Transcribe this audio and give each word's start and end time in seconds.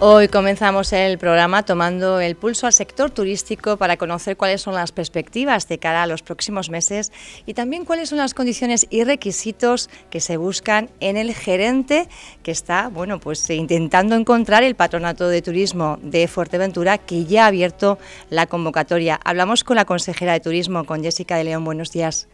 Hoy 0.00 0.28
comenzamos 0.28 0.92
el 0.92 1.18
programa 1.18 1.64
tomando 1.64 2.20
el 2.20 2.36
pulso 2.36 2.66
al 2.66 2.72
sector 2.72 3.10
turístico 3.10 3.78
para 3.78 3.96
conocer 3.96 4.36
cuáles 4.36 4.62
son 4.62 4.74
las 4.74 4.92
perspectivas 4.92 5.66
de 5.66 5.78
cara 5.78 6.04
a 6.04 6.06
los 6.06 6.22
próximos 6.22 6.70
meses 6.70 7.10
y 7.46 7.54
también 7.54 7.84
cuáles 7.84 8.10
son 8.10 8.18
las 8.18 8.32
condiciones 8.32 8.86
y 8.90 9.02
requisitos 9.02 9.90
que 10.08 10.20
se 10.20 10.36
buscan 10.36 10.88
en 11.00 11.16
el 11.16 11.34
gerente 11.34 12.08
que 12.44 12.52
está, 12.52 12.90
bueno, 12.90 13.18
pues 13.18 13.50
intentando 13.50 14.14
encontrar 14.14 14.62
el 14.62 14.76
patronato 14.76 15.28
de 15.28 15.42
turismo 15.42 15.98
de 16.00 16.28
Fuerteventura 16.28 16.98
que 16.98 17.24
ya 17.24 17.42
ha 17.42 17.48
abierto 17.48 17.98
la 18.30 18.46
convocatoria. 18.46 19.18
Hablamos 19.24 19.64
con 19.64 19.74
la 19.74 19.84
consejera 19.84 20.32
de 20.32 20.38
turismo, 20.38 20.84
con 20.84 21.02
Jessica 21.02 21.36
de 21.36 21.42
León. 21.42 21.64
Buenos 21.64 21.90
días. 21.90 22.28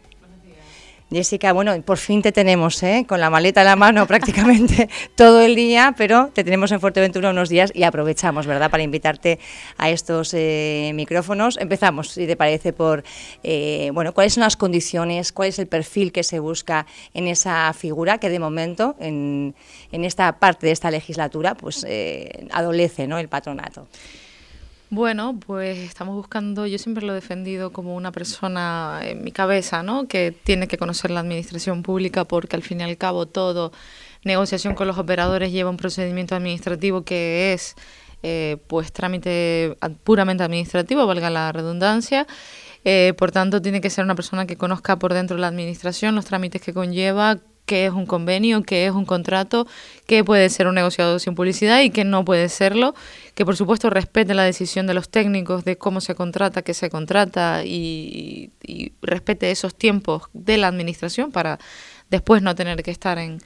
Jessica, 1.11 1.53
bueno, 1.53 1.79
por 1.83 1.97
fin 1.97 2.23
te 2.23 2.31
tenemos, 2.31 2.81
¿eh? 2.81 3.05
con 3.07 3.19
la 3.19 3.29
maleta 3.29 3.61
en 3.61 3.67
la 3.67 3.75
mano 3.75 4.07
prácticamente 4.07 4.89
todo 5.15 5.41
el 5.41 5.55
día, 5.55 5.93
pero 5.95 6.31
te 6.33 6.43
tenemos 6.43 6.71
en 6.71 6.79
Fuerteventura 6.79 7.29
unos 7.29 7.47
días 7.47 7.71
y 7.75 7.83
aprovechamos, 7.83 8.47
¿verdad?, 8.47 8.71
para 8.71 8.81
invitarte 8.81 9.39
a 9.77 9.91
estos 9.91 10.33
eh, 10.33 10.91
micrófonos. 10.95 11.57
Empezamos, 11.57 12.09
si 12.09 12.25
te 12.25 12.35
parece, 12.35 12.73
por, 12.73 13.03
eh, 13.43 13.91
bueno, 13.93 14.13
cuáles 14.13 14.33
son 14.33 14.41
las 14.41 14.57
condiciones, 14.57 15.31
cuál 15.31 15.49
es 15.49 15.59
el 15.59 15.67
perfil 15.67 16.11
que 16.11 16.23
se 16.23 16.39
busca 16.39 16.87
en 17.13 17.27
esa 17.27 17.71
figura 17.73 18.17
que 18.17 18.29
de 18.29 18.39
momento, 18.39 18.95
en, 18.99 19.53
en 19.91 20.05
esta 20.05 20.39
parte 20.39 20.65
de 20.65 20.73
esta 20.73 20.89
legislatura, 20.89 21.55
pues 21.55 21.85
adolece, 22.51 23.07
¿no?, 23.07 23.19
el 23.19 23.29
patronato. 23.29 23.87
Bueno, 24.95 25.37
pues 25.45 25.77
estamos 25.79 26.15
buscando, 26.15 26.65
yo 26.67 26.77
siempre 26.77 27.05
lo 27.05 27.11
he 27.11 27.15
defendido 27.15 27.73
como 27.73 27.97
una 27.97 28.13
persona 28.13 29.01
en 29.03 29.25
mi 29.25 29.33
cabeza, 29.33 29.83
¿no? 29.83 30.07
Que 30.07 30.31
tiene 30.31 30.69
que 30.69 30.77
conocer 30.77 31.11
la 31.11 31.19
administración 31.19 31.83
pública 31.83 32.23
porque 32.23 32.55
al 32.55 32.63
fin 32.63 32.79
y 32.79 32.83
al 32.83 32.97
cabo 32.97 33.25
todo 33.25 33.73
negociación 34.23 34.73
con 34.73 34.87
los 34.87 34.97
operadores 34.97 35.51
lleva 35.51 35.69
un 35.69 35.75
procedimiento 35.75 36.33
administrativo 36.33 37.03
que 37.03 37.51
es 37.51 37.75
eh, 38.23 38.55
pues 38.67 38.93
trámite 38.93 39.75
puramente 40.05 40.45
administrativo, 40.45 41.05
valga 41.05 41.29
la 41.29 41.51
redundancia. 41.51 42.25
Eh, 42.85 43.13
por 43.17 43.33
tanto, 43.33 43.61
tiene 43.61 43.81
que 43.81 43.89
ser 43.89 44.05
una 44.05 44.15
persona 44.15 44.45
que 44.47 44.55
conozca 44.55 44.97
por 44.97 45.13
dentro 45.13 45.35
la 45.37 45.47
administración, 45.47 46.15
los 46.15 46.23
trámites 46.23 46.61
que 46.61 46.73
conlleva, 46.73 47.39
qué 47.65 47.85
es 47.85 47.93
un 47.93 48.05
convenio, 48.05 48.63
qué 48.63 48.85
es 48.85 48.91
un 48.91 49.05
contrato, 49.05 49.67
qué 50.05 50.23
puede 50.23 50.49
ser 50.49 50.67
un 50.67 50.75
negociado 50.75 51.19
sin 51.19 51.35
publicidad 51.35 51.81
y 51.81 51.89
qué 51.89 52.03
no 52.03 52.23
puede 52.23 52.49
serlo, 52.49 52.95
que 53.33 53.45
por 53.45 53.55
supuesto 53.55 53.89
respete 53.89 54.33
la 54.33 54.43
decisión 54.43 54.87
de 54.87 54.93
los 54.93 55.09
técnicos 55.09 55.65
de 55.65 55.77
cómo 55.77 56.01
se 56.01 56.15
contrata, 56.15 56.61
qué 56.61 56.73
se 56.73 56.89
contrata 56.89 57.63
y, 57.65 58.51
respete 59.01 59.51
esos 59.51 59.75
tiempos 59.75 60.23
de 60.33 60.57
la 60.57 60.67
administración 60.67 61.31
para 61.31 61.59
después 62.09 62.41
no 62.41 62.55
tener 62.55 62.81
que 62.83 62.91
estar 62.91 63.17
en 63.17 63.39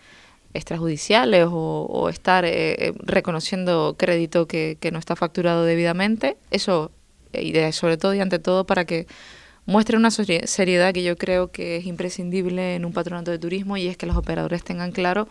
extrajudiciales 0.54 1.48
o, 1.50 2.10
estar 2.10 2.46
eh, 2.46 2.88
eh, 2.88 2.94
reconociendo 3.04 3.96
crédito 3.98 4.48
que, 4.48 4.78
que 4.80 4.92
no 4.92 5.00
está 5.00 5.16
facturado 5.16 5.64
debidamente. 5.64 6.38
Eso, 6.50 6.92
y 7.34 7.54
sobre 7.72 7.98
todo 7.98 8.14
y 8.14 8.20
ante 8.20 8.40
todo 8.40 8.66
para 8.66 8.86
que 8.86 9.06
muestre 9.70 9.98
una 9.98 10.10
seriedad 10.10 10.94
que 10.94 11.04
yo 11.04 11.16
creo 11.16 11.52
que 11.52 11.78
es 11.78 11.86
imprescindible 11.86 12.76
en 12.76 12.86
un 12.86 12.92
patronato 12.92 13.30
de 13.30 13.38
turismo 13.38 13.78
y 13.78 13.88
es 13.88 13.98
que 13.98 14.08
los 14.08 14.18
operadores 14.18 14.64
tengan 14.64 14.92
claro 14.92 15.28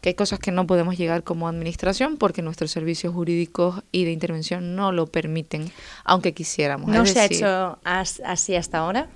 que 0.00 0.10
hay 0.10 0.14
cosas 0.14 0.40
que 0.40 0.50
no 0.50 0.66
podemos 0.66 0.98
llegar 0.98 1.22
como 1.22 1.46
administración 1.46 2.16
porque 2.16 2.42
nuestros 2.42 2.72
servicios 2.72 3.14
jurídicos 3.14 3.82
y 3.92 4.04
de 4.04 4.10
intervención 4.10 4.74
no 4.74 4.90
lo 4.90 5.06
permiten, 5.06 5.70
aunque 6.04 6.34
quisiéramos. 6.34 6.90
¿No 6.90 7.06
se 7.06 7.20
ha 7.20 7.26
hecho 7.26 7.78
así 7.84 8.56
hasta 8.56 8.78
ahora? 8.78 9.08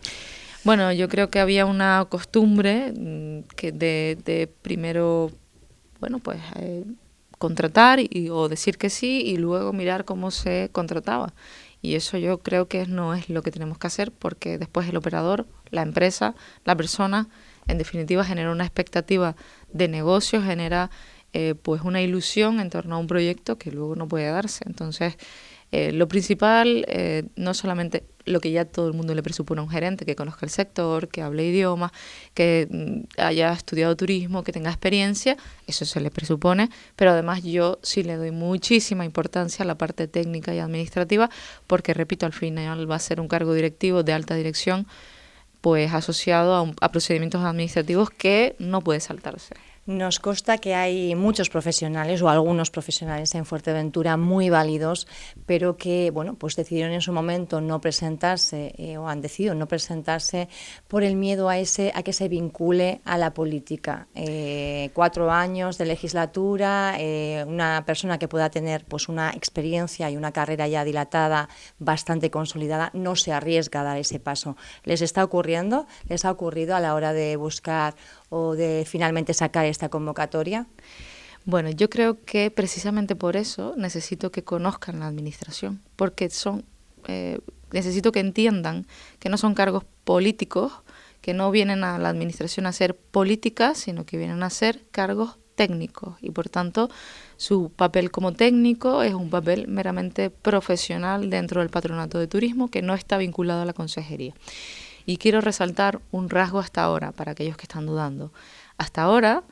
Bueno, 0.63 0.93
yo 0.93 1.09
creo 1.09 1.31
que 1.31 1.41
había 1.41 1.67
una 1.67 2.07
costumbre 2.09 2.93
mm, 2.93 3.41
que 3.57 3.73
de, 3.73 4.49
primero, 4.63 5.33
bueno, 5.99 6.21
pues 6.21 6.39
eh, 6.57 6.85
contratar 7.39 7.99
y, 7.99 8.29
o 8.31 8.49
decir 8.49 8.79
que 8.79 8.89
sí 8.89 9.23
y 9.27 9.37
luego 9.37 9.73
mirar 9.73 10.05
cómo 10.05 10.31
se 10.31 10.69
contrataba. 10.71 11.33
Y 11.83 11.95
eso 11.95 12.19
yo 12.19 12.39
creo 12.39 12.69
que 12.69 12.87
no 12.87 13.15
es 13.15 13.29
lo 13.29 13.43
que 13.43 13.51
tenemos 13.51 13.79
que 13.79 13.87
hacer 13.87 14.13
porque 14.13 14.59
después 14.59 14.89
el 14.89 14.97
operador, 14.97 15.47
la 15.71 15.83
empresa, 15.83 16.35
la 16.65 16.77
persona, 16.77 17.29
en 17.67 17.79
definitiva 17.79 18.25
genera 18.25 18.51
una 18.51 18.65
expectativa 18.65 19.37
de 19.73 19.89
negocio, 19.89 20.43
genera 20.43 20.91
eh, 21.33 21.55
pues 21.55 21.83
una 21.83 22.03
ilusión 22.03 22.61
en 22.61 22.71
torno 22.71 22.97
a 22.97 22.99
un 22.99 23.07
proyecto 23.07 23.57
que 23.57 23.71
luego 23.71 23.95
no 23.97 24.09
puede 24.09 24.31
darse. 24.31 24.65
Entonces, 24.67 25.17
eh, 25.73 25.93
lo 25.93 26.09
principal, 26.09 26.85
eh, 26.89 27.25
no 27.37 27.55
solamente 27.55 28.05
lo 28.25 28.41
que 28.41 28.51
ya 28.51 28.65
todo 28.65 28.89
el 28.89 28.95
mundo 28.95 29.15
le 29.15 29.23
presupone 29.23 29.61
a 29.61 29.65
un 29.65 29.71
gerente, 29.71 30.05
que 30.05 30.17
conozca 30.17 30.45
el 30.45 30.51
sector, 30.51 31.09
que 31.09 31.23
hable 31.23 31.45
idiomas, 31.47 31.93
que 32.35 32.67
mm, 32.71 33.21
haya 33.21 33.53
estudiado 33.53 33.97
turismo, 33.97 34.43
que 34.43 34.53
tenga 34.53 34.71
experiencia, 34.71 35.37
eso 35.67 35.85
se 35.85 36.01
le 36.01 36.11
presupone, 36.11 36.71
pero 36.97 37.13
además 37.13 37.43
yo 37.45 37.79
sí 37.83 38.03
le 38.03 38.17
doy 38.17 38.31
muchísima 38.31 39.05
importancia 39.05 39.63
a 39.63 39.67
la 39.67 39.77
parte 39.77 40.09
técnica 40.09 40.55
y 40.55 40.59
administrativa, 40.59 41.31
porque 41.67 41.95
repito, 41.95 42.27
al 42.27 42.33
final 42.33 42.91
va 42.91 42.97
a 42.97 43.01
ser 43.01 43.21
un 43.21 43.29
cargo 43.29 43.55
directivo 43.55 44.03
de 44.03 44.13
alta 44.13 44.35
dirección, 44.35 44.87
pues 45.61 45.93
asociado 45.93 46.75
a 46.81 46.89
procedimientos 46.91 47.45
administrativos 47.45 48.11
que 48.11 48.57
no 48.59 48.81
puede 48.81 49.01
saltarse. 49.01 49.55
Nos 49.91 50.21
consta 50.21 50.59
que 50.59 50.77
hay 50.77 51.17
muchos 51.17 51.51
profesionales 51.51 52.23
o 52.23 52.29
algunos 52.29 52.71
profesionales 52.71 53.35
en 53.35 53.45
Fuerteventura 53.45 54.17
muy 54.17 54.49
válidos, 54.49 55.09
pero 55.47 55.77
que 55.77 56.13
bueno, 56.13 56.37
pues 56.37 56.55
decidieron 56.55 56.93
en 56.93 57.01
su 57.01 57.13
momento 57.13 57.61
no 57.61 57.81
presentarse 57.81 58.73
eh, 58.79 58.99
o 58.99 59.09
han 59.09 59.21
decidido 59.21 59.57
no 59.57 59.67
presentarse 59.67 60.49
por 60.87 61.03
el 61.03 61.17
miedo 61.17 61.49
a 61.49 61.59
ese 61.59 61.91
a 61.97 62.05
que 62.05 62.13
se 62.13 62.29
vincule 62.29 63.01
a 63.05 63.19
la 63.19 63.35
política. 63.35 64.07
Eh, 64.15 64.91
cuatro 64.95 65.33
años 65.33 65.77
de 65.77 65.87
legislatura, 65.87 66.95
eh, 66.97 67.45
una 67.49 67.83
persona 67.85 68.17
que 68.17 68.29
pueda 68.29 68.49
tener 68.49 68.85
pues 68.85 69.09
una 69.09 69.31
experiencia 69.31 70.09
y 70.09 70.17
una 70.17 70.31
carrera 70.31 70.69
ya 70.69 70.85
dilatada, 70.85 71.49
bastante 71.81 72.31
consolidada, 72.31 72.91
no 72.95 73.17
se 73.17 73.33
arriesga 73.33 73.81
a 73.81 73.85
dar 73.85 73.99
ese 73.99 74.21
paso. 74.21 74.57
¿Les 74.85 75.03
está 75.03 75.25
ocurriendo? 75.25 75.89
¿Les 76.07 76.25
ha 76.25 76.31
ocurrido 76.31 76.77
a 76.77 76.81
la 76.81 76.95
hora 76.95 77.13
de 77.13 77.35
buscar 77.35 77.97
o 78.29 78.55
de 78.55 78.85
finalmente 78.87 79.35
sacar 79.35 79.67
esta 79.81 79.89
convocatoria? 79.89 80.67
Bueno, 81.47 81.71
yo 81.71 81.89
creo 81.89 82.23
que 82.23 82.51
precisamente 82.51 83.17
por 83.17 83.37
eso 83.37 83.75
necesito 83.79 84.31
que 84.31 84.45
conozcan 84.45 85.01
la 85.01 85.07
administración, 85.07 85.81
porque 85.97 86.29
son, 86.29 86.67
eh, 87.09 87.39
necesito 87.73 88.13
que 88.13 88.21
entiendan 88.21 88.87
que 89.19 89.31
no 89.31 89.39
son 89.39 89.55
cargos 89.55 89.85
políticos, 90.05 90.73
que 91.23 91.33
no 91.33 91.51
vienen 91.51 91.83
a 91.83 91.99
la 91.99 92.11
administración 92.11 92.67
a 92.67 92.71
hacer 92.71 92.95
política, 92.95 93.75
sino 93.75 94.05
que 94.05 94.19
vienen 94.19 94.43
a 94.43 94.51
ser 94.51 94.85
cargos 94.91 95.39
técnicos 95.55 96.17
y 96.23 96.31
por 96.31 96.49
tanto 96.49 96.89
su 97.37 97.71
papel 97.71 98.11
como 98.11 98.33
técnico 98.33 99.03
es 99.03 99.13
un 99.13 99.29
papel 99.29 99.69
meramente 99.69 100.31
profesional 100.31 101.29
dentro 101.29 101.61
del 101.61 101.69
patronato 101.69 102.19
de 102.19 102.27
turismo 102.27 102.71
que 102.71 102.81
no 102.81 102.95
está 102.95 103.19
vinculado 103.19 103.63
a 103.63 103.67
la 103.67 103.73
consejería. 103.73 104.35
Y 105.07 105.17
quiero 105.17 105.41
resaltar 105.41 106.01
un 106.13 106.31
rasgo 106.31 106.61
hasta 106.61 106.83
ahora, 106.83 107.13
para 107.13 107.33
aquellos 107.33 107.57
que 107.57 107.65
están 107.65 107.87
dudando. 107.87 108.33
Hasta 108.79 109.03
ahora, 109.03 109.43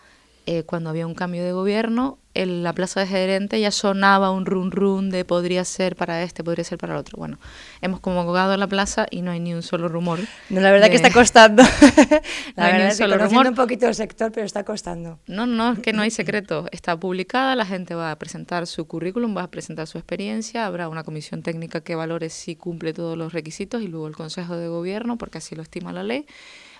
eh, 0.50 0.62
cuando 0.62 0.88
había 0.88 1.06
un 1.06 1.12
cambio 1.12 1.44
de 1.44 1.52
gobierno, 1.52 2.16
en 2.32 2.62
la 2.62 2.72
plaza 2.72 3.00
de 3.00 3.06
gerente 3.06 3.60
ya 3.60 3.70
sonaba 3.70 4.30
un 4.30 4.46
run 4.46 4.70
run 4.70 5.10
de 5.10 5.26
podría 5.26 5.62
ser 5.66 5.94
para 5.94 6.22
este, 6.22 6.42
podría 6.42 6.64
ser 6.64 6.78
para 6.78 6.94
el 6.94 7.00
otro. 7.00 7.18
Bueno, 7.18 7.38
hemos 7.82 8.00
convocado 8.00 8.52
a 8.52 8.56
la 8.56 8.66
plaza 8.66 9.06
y 9.10 9.20
no 9.20 9.30
hay 9.30 9.40
ni 9.40 9.52
un 9.52 9.62
solo 9.62 9.88
rumor. 9.88 10.20
No, 10.48 10.62
la 10.62 10.72
verdad 10.72 10.88
que 10.88 10.96
está 10.96 11.12
costando. 11.12 11.62
la 12.56 12.70
verdad 12.70 12.88
es 12.88 12.96
que 12.96 13.06
conociendo 13.06 13.50
un 13.50 13.56
poquito 13.56 13.88
el 13.88 13.94
sector, 13.94 14.32
pero 14.32 14.46
está 14.46 14.64
costando. 14.64 15.18
No, 15.26 15.44
no, 15.44 15.72
es 15.74 15.80
que 15.80 15.92
no 15.92 16.00
hay 16.00 16.10
secreto. 16.10 16.64
Está 16.72 16.98
publicada, 16.98 17.54
la 17.54 17.66
gente 17.66 17.94
va 17.94 18.10
a 18.10 18.16
presentar 18.16 18.66
su 18.66 18.86
currículum, 18.86 19.36
va 19.36 19.42
a 19.42 19.50
presentar 19.50 19.86
su 19.86 19.98
experiencia, 19.98 20.64
habrá 20.64 20.88
una 20.88 21.04
comisión 21.04 21.42
técnica 21.42 21.82
que 21.82 21.94
valore 21.94 22.30
si 22.30 22.56
cumple 22.56 22.94
todos 22.94 23.18
los 23.18 23.34
requisitos 23.34 23.82
y 23.82 23.88
luego 23.88 24.08
el 24.08 24.16
Consejo 24.16 24.56
de 24.56 24.68
Gobierno, 24.68 25.18
porque 25.18 25.36
así 25.36 25.54
lo 25.54 25.60
estima 25.60 25.92
la 25.92 26.04
ley. 26.04 26.24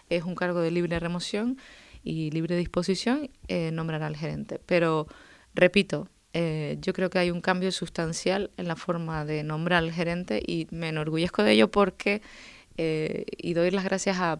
Es 0.09 0.25
un 0.25 0.35
cargo 0.37 0.61
de 0.61 0.71
libre 0.71 0.99
remoción 0.99 1.59
y 2.03 2.31
libre 2.31 2.57
disposición, 2.57 3.31
eh, 3.49 3.71
nombrará 3.73 4.07
al 4.07 4.17
gerente. 4.17 4.61
Pero, 4.67 5.07
repito, 5.55 6.09
eh, 6.35 6.79
yo 6.81 6.93
creo 6.93 7.11
que 7.11 7.19
hay 7.19 7.31
un 7.31 7.41
cambio 7.41 7.73
sustancial 7.73 8.51
en 8.57 8.69
la 8.69 8.77
forma 8.77 9.25
de 9.25 9.43
nombrar 9.43 9.83
al 9.83 9.93
gerente 9.93 10.43
y 10.47 10.67
me 10.71 10.89
enorgullezco 10.89 11.43
de 11.43 11.53
ello 11.53 11.71
porque, 11.71 12.23
eh, 12.77 13.25
y 13.37 13.55
doy 13.55 13.71
las 13.71 13.85
gracias 13.85 14.19
a, 14.19 14.39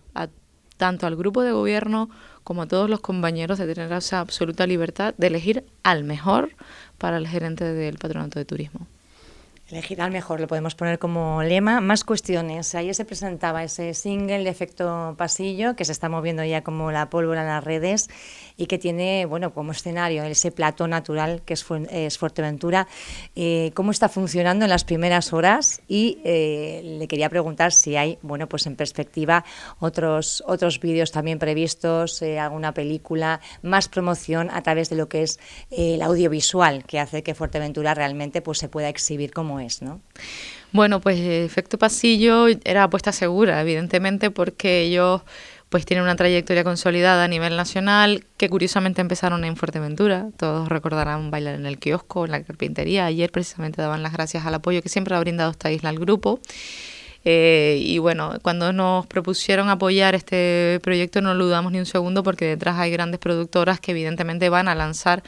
tanto 0.77 1.07
al 1.07 1.17
grupo 1.17 1.43
de 1.43 1.53
gobierno 1.53 2.09
como 2.45 2.63
a 2.63 2.69
todos 2.69 2.89
los 2.89 3.01
compañeros 3.01 3.59
de 3.59 3.75
tener 3.75 3.93
esa 3.93 4.21
absoluta 4.21 4.67
libertad 4.67 5.15
de 5.19 5.27
elegir 5.27 5.65
al 5.83 6.05
mejor 6.05 6.51
para 6.99 7.17
el 7.17 7.27
gerente 7.27 7.65
del 7.65 7.99
patronato 7.99 8.39
de 8.39 8.45
turismo. 8.45 8.87
Elegir 9.71 10.01
al 10.01 10.11
mejor, 10.11 10.41
lo 10.41 10.47
podemos 10.47 10.75
poner 10.75 10.99
como 10.99 11.43
lema. 11.43 11.83
Más 11.83 12.03
cuestiones. 12.03 12.75
Ayer 12.75 12.95
se 12.95 13.05
presentaba 13.05 13.63
ese 13.63 13.93
single 13.93 14.43
de 14.43 14.49
efecto 14.49 15.15
pasillo 15.19 15.77
que 15.77 15.85
se 15.85 15.93
está 15.93 16.09
moviendo 16.09 16.43
ya 16.43 16.63
como 16.63 16.91
la 16.91 17.11
pólvora 17.11 17.43
en 17.43 17.49
las 17.49 17.63
redes 17.63 18.09
y 18.57 18.65
que 18.65 18.79
tiene, 18.79 19.27
bueno, 19.27 19.53
como 19.53 19.73
escenario 19.73 20.25
ese 20.25 20.53
plato 20.53 20.89
natural 20.89 21.43
que 21.45 21.53
es, 21.53 22.17
Fuerteventura. 22.17 22.89
Eh, 23.37 23.73
¿Cómo 23.75 23.91
está 23.91 24.09
funcionando 24.09 24.65
en 24.65 24.71
las 24.71 24.85
primeras 24.85 25.35
horas? 25.35 25.83
Y 25.87 26.19
eh, 26.25 26.97
le 26.99 27.07
quería 27.07 27.29
preguntar 27.29 27.73
si 27.73 27.95
hay, 27.95 28.19
bueno, 28.23 28.49
pues 28.49 28.67
en 28.67 28.75
perspectiva 28.75 29.45
otros, 29.81 30.43
otros 30.47 30.81
vídeos 30.81 31.13
también 31.13 31.39
previstos, 31.39 32.23
eh, 32.23 32.39
alguna 32.39 32.73
película, 32.73 33.43
más 33.61 33.89
promoción 33.89 34.49
a 34.51 34.63
través 34.63 34.89
de 34.89 34.97
lo 34.97 35.11
que 35.11 35.25
es 35.25 35.39
el 35.71 36.01
audiovisual 36.01 36.85
que 36.85 37.01
hace 37.01 37.23
que 37.23 37.35
Fuerteventura 37.35 37.93
realmente 37.93 38.41
pues 38.41 38.57
se 38.57 38.71
pueda 38.71 38.89
exhibir 38.89 39.31
como 39.35 39.58
es, 39.61 39.83
¿no? 39.83 40.01
Bueno, 40.73 41.01
pues 41.01 41.19
efecto 41.19 41.79
pasillo 41.79 42.47
era 42.65 42.85
apuesta 42.85 43.13
segura, 43.13 43.61
evidentemente, 43.61 44.31
porque 44.31 44.83
ellos 44.83 45.23
pues 45.69 45.85
tienen 45.85 46.05
una 46.05 46.17
trayectoria 46.17 46.65
consolidada 46.65 47.25
a 47.25 47.29
nivel 47.29 47.57
nacional, 47.57 48.25
que 48.39 48.49
curiosamente 48.49 49.01
empezaron 49.01 49.45
en 49.45 49.57
Fuerteventura. 49.57 50.29
Todos 50.37 50.69
recordarán 50.69 51.31
bailar 51.31 51.57
en 51.57 51.67
el 51.67 51.79
kiosco, 51.79 52.25
en 52.25 52.31
la 52.31 52.43
carpintería. 52.43 53.05
Ayer 53.05 53.31
precisamente 53.31 53.83
daban 53.83 54.03
las 54.03 54.13
gracias 54.13 54.47
al 54.47 54.55
apoyo 54.55 54.83
que 54.83 54.89
siempre 54.89 55.15
ha 55.15 55.21
brindado 55.21 55.51
esta 55.51 55.71
isla 55.71 55.91
al 55.91 55.99
grupo. 55.99 56.41
Eh, 57.25 57.79
y 57.83 57.99
bueno, 57.99 58.39
cuando 58.43 58.73
nos 58.73 59.07
propusieron 59.07 59.69
apoyar 59.69 60.15
este 60.15 60.79
proyecto 60.83 61.21
no 61.21 61.35
lo 61.35 61.45
dudamos 61.45 61.73
ni 61.73 61.79
un 61.79 61.87
segundo 61.87 62.23
porque 62.23 62.47
detrás 62.47 62.79
hay 62.79 62.91
grandes 62.91 63.19
productoras 63.19 63.81
que 63.81 63.91
evidentemente 63.91 64.49
van 64.49 64.69
a 64.69 64.75
lanzar 64.75 65.23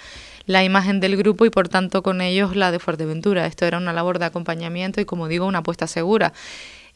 la 0.50 0.64
imagen 0.64 0.98
del 0.98 1.16
grupo 1.16 1.46
y 1.46 1.50
por 1.50 1.68
tanto 1.68 2.02
con 2.02 2.20
ellos 2.20 2.56
la 2.56 2.72
de 2.72 2.80
Fuerteventura. 2.80 3.46
Esto 3.46 3.66
era 3.66 3.78
una 3.78 3.92
labor 3.92 4.18
de 4.18 4.24
acompañamiento 4.24 5.00
y 5.00 5.04
como 5.04 5.28
digo, 5.28 5.46
una 5.46 5.60
apuesta 5.60 5.86
segura. 5.86 6.32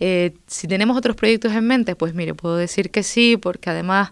Eh, 0.01 0.35
si 0.49 0.67
tenemos 0.67 0.97
otros 0.97 1.15
proyectos 1.15 1.53
en 1.53 1.65
mente, 1.65 1.95
pues 1.95 2.15
mire, 2.15 2.35
puedo 2.35 2.56
decir 2.56 2.91
que 2.91 3.05
sí, 3.05 3.37
porque 3.37 3.71
además 3.71 4.11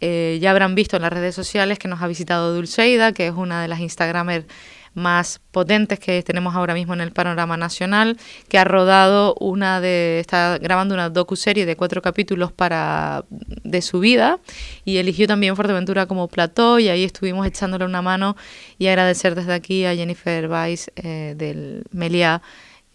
eh, 0.00 0.38
ya 0.40 0.52
habrán 0.52 0.76
visto 0.76 0.94
en 0.94 1.02
las 1.02 1.12
redes 1.12 1.34
sociales 1.34 1.80
que 1.80 1.88
nos 1.88 2.02
ha 2.02 2.06
visitado 2.06 2.54
Dulceida, 2.54 3.10
que 3.10 3.26
es 3.26 3.34
una 3.34 3.62
de 3.62 3.66
las 3.66 3.80
Instagramers 3.80 4.46
más 4.94 5.40
potentes 5.50 5.98
que 5.98 6.22
tenemos 6.22 6.54
ahora 6.54 6.74
mismo 6.74 6.94
en 6.94 7.00
el 7.00 7.12
panorama 7.12 7.56
nacional, 7.56 8.18
que 8.48 8.58
ha 8.58 8.64
rodado 8.64 9.34
una 9.40 9.80
de, 9.80 10.20
está 10.20 10.58
grabando 10.58 10.94
una 10.94 11.10
docu-serie 11.10 11.66
de 11.66 11.76
cuatro 11.76 12.02
capítulos 12.02 12.52
para 12.52 13.24
de 13.30 13.82
su 13.82 14.00
vida 14.00 14.38
y 14.84 14.98
eligió 14.98 15.26
también 15.26 15.56
Fuerteventura 15.56 16.06
como 16.06 16.28
plató 16.28 16.78
y 16.78 16.88
ahí 16.88 17.04
estuvimos 17.04 17.46
echándole 17.46 17.84
una 17.84 18.02
mano 18.02 18.36
y 18.78 18.86
agradecer 18.86 19.34
desde 19.34 19.52
aquí 19.52 19.84
a 19.84 19.94
Jennifer 19.94 20.48
Weiss 20.48 20.90
eh, 20.96 21.34
del 21.36 21.84
Meliá 21.90 22.42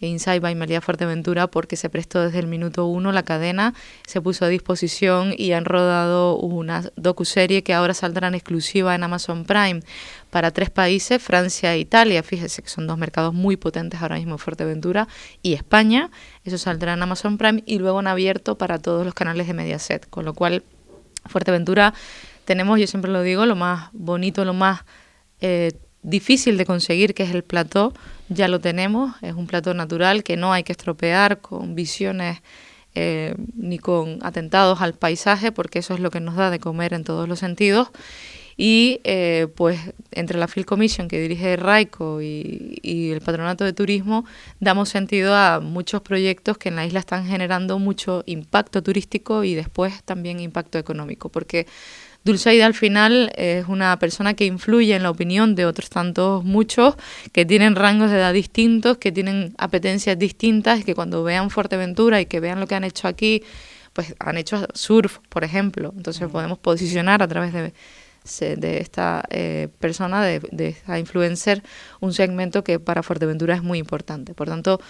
Inside 0.06 0.40
by 0.40 0.54
María 0.54 0.80
Fuerteventura 0.80 1.46
porque 1.46 1.76
se 1.76 1.90
prestó 1.90 2.22
desde 2.22 2.38
el 2.38 2.46
minuto 2.46 2.86
uno 2.86 3.12
la 3.12 3.22
cadena, 3.22 3.74
se 4.06 4.20
puso 4.20 4.44
a 4.44 4.48
disposición 4.48 5.34
y 5.36 5.52
han 5.52 5.64
rodado 5.64 6.36
una 6.36 6.90
docuserie 6.96 7.62
que 7.62 7.74
ahora 7.74 7.94
saldrá 7.94 8.28
en 8.28 8.34
exclusiva 8.34 8.94
en 8.94 9.02
Amazon 9.02 9.44
Prime. 9.44 9.80
Para 10.30 10.52
tres 10.52 10.70
países, 10.70 11.22
Francia 11.22 11.74
e 11.74 11.80
Italia, 11.80 12.22
fíjese 12.22 12.62
que 12.62 12.68
son 12.68 12.86
dos 12.86 12.96
mercados 12.98 13.34
muy 13.34 13.56
potentes 13.56 14.00
ahora 14.00 14.16
mismo 14.16 14.38
Fuerteventura 14.38 15.08
y 15.42 15.54
España, 15.54 16.10
eso 16.44 16.56
saldrá 16.56 16.94
en 16.94 17.02
Amazon 17.02 17.36
Prime 17.36 17.62
y 17.66 17.78
luego 17.78 18.00
en 18.00 18.06
abierto 18.06 18.56
para 18.56 18.78
todos 18.78 19.04
los 19.04 19.14
canales 19.14 19.46
de 19.46 19.54
Mediaset, 19.54 20.08
con 20.08 20.24
lo 20.24 20.34
cual 20.34 20.62
Fuerteventura 21.26 21.92
tenemos, 22.44 22.80
yo 22.80 22.86
siempre 22.86 23.10
lo 23.10 23.22
digo, 23.22 23.46
lo 23.46 23.56
más 23.56 23.90
bonito, 23.92 24.44
lo 24.44 24.54
más 24.54 24.80
eh, 25.40 25.72
difícil 26.02 26.56
de 26.56 26.66
conseguir, 26.66 27.14
que 27.14 27.22
es 27.22 27.30
el 27.30 27.44
plató, 27.44 27.92
ya 28.28 28.48
lo 28.48 28.60
tenemos, 28.60 29.14
es 29.22 29.34
un 29.34 29.46
plató 29.46 29.74
natural 29.74 30.22
que 30.22 30.36
no 30.36 30.52
hay 30.52 30.62
que 30.62 30.72
estropear 30.72 31.40
con 31.40 31.74
visiones 31.74 32.40
eh, 32.94 33.34
ni 33.54 33.78
con 33.78 34.18
atentados 34.22 34.80
al 34.80 34.94
paisaje, 34.94 35.52
porque 35.52 35.78
eso 35.78 35.94
es 35.94 36.00
lo 36.00 36.10
que 36.10 36.20
nos 36.20 36.34
da 36.36 36.50
de 36.50 36.58
comer 36.58 36.92
en 36.94 37.04
todos 37.04 37.28
los 37.28 37.38
sentidos. 37.38 37.88
Y 38.56 39.00
eh, 39.04 39.46
pues 39.54 39.80
entre 40.10 40.38
la 40.38 40.46
Field 40.46 40.66
Commission 40.66 41.08
que 41.08 41.18
dirige 41.20 41.56
Raico 41.56 42.20
y, 42.20 42.78
y, 42.82 43.10
el 43.10 43.22
Patronato 43.22 43.64
de 43.64 43.72
Turismo 43.72 44.26
damos 44.58 44.90
sentido 44.90 45.34
a 45.34 45.60
muchos 45.60 46.02
proyectos 46.02 46.58
que 46.58 46.68
en 46.68 46.76
la 46.76 46.84
isla 46.84 47.00
están 47.00 47.26
generando 47.26 47.78
mucho 47.78 48.22
impacto 48.26 48.82
turístico 48.82 49.44
y 49.44 49.54
después 49.54 50.02
también 50.02 50.40
impacto 50.40 50.76
económico, 50.76 51.30
porque 51.30 51.66
Dulceida 52.22 52.66
al 52.66 52.74
final 52.74 53.32
es 53.36 53.66
una 53.66 53.98
persona 53.98 54.34
que 54.34 54.44
influye 54.44 54.94
en 54.94 55.02
la 55.02 55.10
opinión 55.10 55.54
de 55.54 55.64
otros 55.64 55.88
tantos 55.88 56.44
muchos 56.44 56.96
que 57.32 57.46
tienen 57.46 57.76
rangos 57.76 58.10
de 58.10 58.18
edad 58.18 58.34
distintos, 58.34 58.98
que 58.98 59.10
tienen 59.10 59.54
apetencias 59.56 60.18
distintas 60.18 60.80
y 60.80 60.84
que 60.84 60.94
cuando 60.94 61.22
vean 61.24 61.50
Fuerteventura 61.50 62.20
y 62.20 62.26
que 62.26 62.40
vean 62.40 62.60
lo 62.60 62.66
que 62.66 62.74
han 62.74 62.84
hecho 62.84 63.08
aquí, 63.08 63.42
pues 63.94 64.14
han 64.18 64.36
hecho 64.36 64.66
surf, 64.74 65.18
por 65.28 65.44
ejemplo. 65.44 65.94
Entonces 65.96 66.28
podemos 66.28 66.58
posicionar 66.58 67.22
a 67.22 67.28
través 67.28 67.52
de 67.52 67.72
de 68.38 68.78
esta 68.78 69.24
eh, 69.30 69.68
persona, 69.78 70.22
de, 70.22 70.40
de, 70.52 70.68
esta 70.68 70.98
influencer, 70.98 71.62
un 72.00 72.12
segmento 72.12 72.64
que 72.64 72.80
para 72.80 73.02
Fuerteventura 73.02 73.54
es 73.54 73.62
muy 73.62 73.78
importante. 73.78 74.34
Por 74.34 74.48
tanto, 74.48 74.80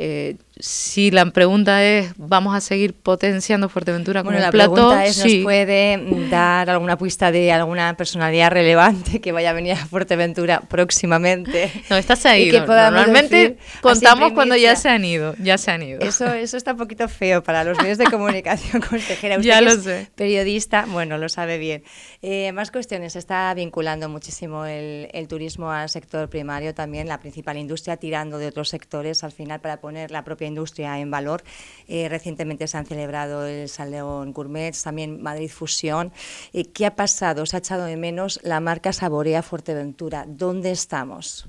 eh, 0.00 0.36
si 0.60 1.10
la 1.10 1.24
pregunta 1.32 1.82
es, 1.84 2.12
¿vamos 2.16 2.54
a 2.54 2.60
seguir 2.60 2.94
potenciando 2.94 3.68
Fuerteventura 3.68 4.20
como 4.20 4.30
bueno, 4.30 4.46
la 4.46 4.52
plato? 4.52 4.74
Pregunta 4.74 5.04
es, 5.04 5.18
¿Nos 5.18 5.34
puede 5.42 6.28
dar 6.30 6.70
alguna 6.70 6.96
pista 6.96 7.32
de 7.32 7.50
alguna 7.52 7.96
personalidad 7.96 8.52
relevante 8.52 9.20
que 9.20 9.32
vaya 9.32 9.50
a 9.50 9.52
venir 9.54 9.72
a 9.72 9.86
Fuerteventura 9.86 10.60
próximamente? 10.60 11.72
No, 11.90 11.96
ha 11.96 12.38
ido. 12.38 12.66
Normalmente 12.66 13.58
contamos 13.80 14.32
cuando 14.32 14.56
ya 14.56 14.76
se 14.76 14.88
han 14.88 15.04
ido, 15.04 15.34
ya 15.42 15.58
se 15.58 15.70
han 15.70 15.82
ido. 15.82 16.00
Eso, 16.00 16.32
eso 16.32 16.56
está 16.56 16.72
un 16.72 16.78
poquito 16.78 17.08
feo 17.08 17.42
para 17.42 17.64
los 17.64 17.78
medios 17.78 17.98
de 17.98 18.04
comunicación, 18.10 18.82
consejera. 18.82 19.36
Usted 19.36 19.48
ya 19.48 19.60
lo 19.60 19.72
es 19.72 19.82
sé. 19.82 20.08
periodista, 20.14 20.86
bueno, 20.88 21.18
lo 21.18 21.28
sabe 21.28 21.58
bien. 21.58 21.82
Eh, 22.22 22.52
más 22.52 22.70
cuestiones, 22.70 23.14
se 23.14 23.18
está 23.18 23.52
vinculando 23.54 24.08
muchísimo 24.08 24.64
el, 24.64 25.08
el 25.12 25.26
turismo 25.28 25.72
al 25.72 25.88
sector 25.88 26.28
primario 26.28 26.57
también, 26.74 27.08
la 27.08 27.20
principal 27.20 27.56
industria, 27.56 27.96
tirando 27.96 28.38
de 28.38 28.46
otros 28.46 28.68
sectores 28.68 29.24
al 29.24 29.32
final 29.32 29.60
para 29.60 29.80
poner 29.80 30.10
la 30.10 30.24
propia 30.24 30.46
industria 30.46 30.98
en 30.98 31.10
valor. 31.10 31.42
Eh, 31.86 32.08
recientemente 32.08 32.66
se 32.66 32.76
han 32.76 32.86
celebrado 32.86 33.46
el 33.46 33.68
Salón 33.68 34.32
Gourmet, 34.32 34.74
también 34.82 35.22
Madrid 35.22 35.50
Fusión. 35.50 36.12
Eh, 36.52 36.66
¿Qué 36.66 36.86
ha 36.86 36.96
pasado? 36.96 37.46
¿Se 37.46 37.56
ha 37.56 37.58
echado 37.60 37.84
de 37.84 37.96
menos 37.96 38.40
la 38.42 38.60
marca 38.60 38.92
Saborea 38.92 39.42
Fuerteventura? 39.42 40.24
¿Dónde 40.26 40.70
estamos? 40.70 41.46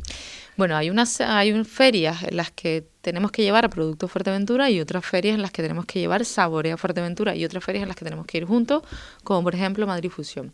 Bueno, 0.57 0.75
hay 0.75 0.89
unas 0.89 1.21
hay 1.21 1.63
ferias 1.63 2.23
en 2.23 2.35
las 2.35 2.51
que 2.51 2.85
tenemos 3.01 3.31
que 3.31 3.43
llevar 3.43 3.63
a 3.63 3.69
Producto 3.69 4.09
Fuerteventura 4.09 4.69
y 4.69 4.81
otras 4.81 5.05
ferias 5.05 5.35
en 5.35 5.41
las 5.41 5.51
que 5.51 5.61
tenemos 5.61 5.85
que 5.85 5.99
llevar 5.99 6.25
Saborea 6.25 6.75
Fuerteventura 6.75 7.33
y 7.35 7.45
otras 7.45 7.63
ferias 7.63 7.83
en 7.83 7.87
las 7.87 7.95
que 7.95 8.03
tenemos 8.03 8.25
que 8.25 8.39
ir 8.39 8.45
juntos, 8.45 8.83
como 9.23 9.43
por 9.43 9.55
ejemplo 9.55 9.87
Madrid 9.87 10.09
Fusión. 10.09 10.51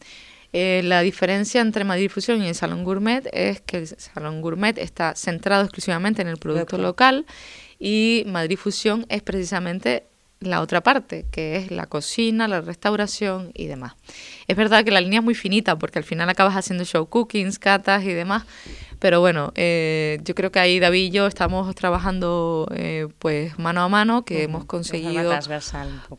Eh, 0.53 0.81
la 0.83 1.01
diferencia 1.01 1.62
entre 1.62 1.83
Madrid 1.83 2.09
Fusión 2.09 2.42
y 2.42 2.47
el 2.47 2.56
Salón 2.56 2.83
Gourmet 2.83 3.27
es 3.33 3.62
que 3.62 3.77
el 3.77 3.88
Salón 3.88 4.42
Gourmet 4.42 4.77
está 4.77 5.15
centrado 5.15 5.63
exclusivamente 5.63 6.21
en 6.21 6.27
el 6.27 6.38
producto 6.38 6.77
local 6.77 7.25
y 7.79 8.24
Madrid 8.27 8.58
Fusión 8.58 9.05
es 9.10 9.22
precisamente 9.22 10.05
la 10.39 10.62
otra 10.62 10.81
parte, 10.81 11.25
que 11.31 11.58
es 11.58 11.72
la 11.72 11.88
cocina, 11.88 12.48
la 12.48 12.62
restauración 12.62 13.51
y 13.53 13.67
demás. 13.67 13.93
Es 14.48 14.55
verdad 14.55 14.84
que 14.84 14.91
la 14.91 15.01
línea 15.01 15.19
es 15.19 15.25
muy 15.25 15.36
finita 15.36 15.77
porque 15.77 16.00
al 16.00 16.05
final 16.05 16.29
acabas 16.29 16.55
haciendo 16.55 16.86
show 16.86 17.08
cookings, 17.08 17.58
catas 17.60 18.03
y 18.03 18.13
demás, 18.13 18.43
pero 18.99 19.19
bueno, 19.19 19.51
eh, 19.55 20.19
yo 20.23 20.35
creo 20.35 20.51
que 20.51 20.59
ahí 20.59 20.79
David 20.79 21.05
y 21.05 21.09
yo 21.11 21.27
estamos 21.27 21.73
trabajando 21.75 22.67
eh, 22.73 23.07
pues 23.19 23.57
mano 23.59 23.81
a 23.81 23.89
mano, 23.89 24.25
que 24.25 24.43
hemos 24.43 24.65
conseguido 24.65 25.31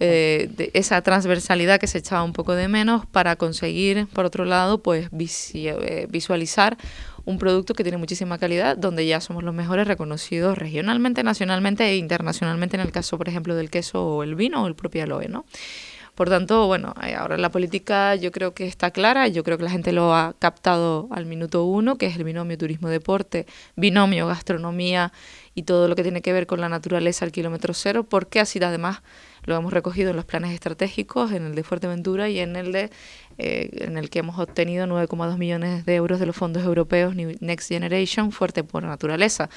eh, 0.01 0.71
esa 0.75 1.01
transversalidad 1.03 1.81
que 1.81 1.87
se 1.87 1.99
echaba 1.99 2.23
un 2.23 2.33
poco 2.33 2.55
de 2.55 2.69
menos 2.69 3.07
para 3.07 3.37
conseguir, 3.37 4.07
por 4.09 4.25
otro 4.25 4.45
lado, 4.45 4.83
pues 4.83 5.09
visualizar 5.11 6.77
un 7.25 7.39
producto 7.39 7.75
que 7.75 7.83
tiene 7.83 7.99
muchísima 7.99 8.39
calidad, 8.39 8.77
donde 8.77 9.05
ya 9.05 9.21
somos 9.21 9.43
los 9.43 9.53
mejores 9.53 9.89
reconocidos 9.89 10.57
regionalmente, 10.57 11.25
nacionalmente 11.25 11.85
e 11.85 11.97
internacionalmente 11.97 12.77
en 12.77 12.83
el 12.83 12.93
caso, 12.93 13.19
por 13.19 13.29
ejemplo, 13.29 13.57
del 13.57 13.69
queso 13.69 14.05
o 14.07 14.23
el 14.23 14.37
vino 14.37 14.63
o 14.63 14.67
el 14.69 14.77
propio 14.77 15.03
aloe, 15.03 15.29
¿no? 15.29 15.45
Por 16.17 16.31
tanto, 16.31 16.67
bueno, 16.67 16.95
eh, 17.07 17.15
ahora 17.15 17.37
la 17.37 17.51
política 17.51 18.15
yo 18.15 18.33
creo 18.33 18.55
que 18.55 18.67
está 18.67 18.91
clara, 18.91 19.29
yo 19.29 19.45
creo 19.45 19.59
que 19.59 19.65
la 19.65 19.71
gente 19.71 19.93
lo 19.93 20.15
ha 20.15 20.35
captado 20.39 21.09
al 21.11 21.27
minuto 21.27 21.65
uno, 21.65 21.99
que 21.99 22.07
es 22.07 22.17
el 22.17 22.25
binomio 22.25 22.57
turismo-deporte, 22.57 23.45
binomio 23.77 24.27
gastronomía 24.27 25.13
y 25.55 25.65
todo 25.65 25.89
lo 25.89 25.95
que 25.95 26.03
tiene 26.03 26.23
que 26.23 26.33
ver 26.33 26.47
con 26.47 26.59
la 26.63 26.71
naturaleza 26.71 27.27
al 27.27 27.33
kilómetro 27.33 27.75
cero, 27.75 28.05
porque 28.05 28.41
así 28.41 28.59
además 28.65 29.03
lo 29.45 29.57
hemos 29.57 29.75
recogido 29.75 30.09
en 30.09 30.17
los 30.17 30.25
planes 30.25 30.53
estratégicos, 30.53 31.33
en 31.33 31.45
el 31.45 31.55
de 31.55 31.63
Fuerteventura 31.63 32.31
y 32.31 32.39
en 32.39 32.57
el 32.57 32.73
de 32.73 32.91
eh, 33.37 33.69
en 33.85 33.99
el 33.99 34.09
que 34.09 34.21
hemos 34.21 34.39
obtenido 34.39 34.87
9,2 34.87 35.37
millones 35.37 35.85
de 35.85 35.95
euros 35.97 36.19
de 36.19 36.25
los 36.25 36.35
fondos 36.35 36.65
europeos 36.65 37.15
Next 37.15 37.69
Generation, 37.69 38.33
fuerte 38.33 38.65
por 38.65 38.85
naturaleza. 38.85 39.51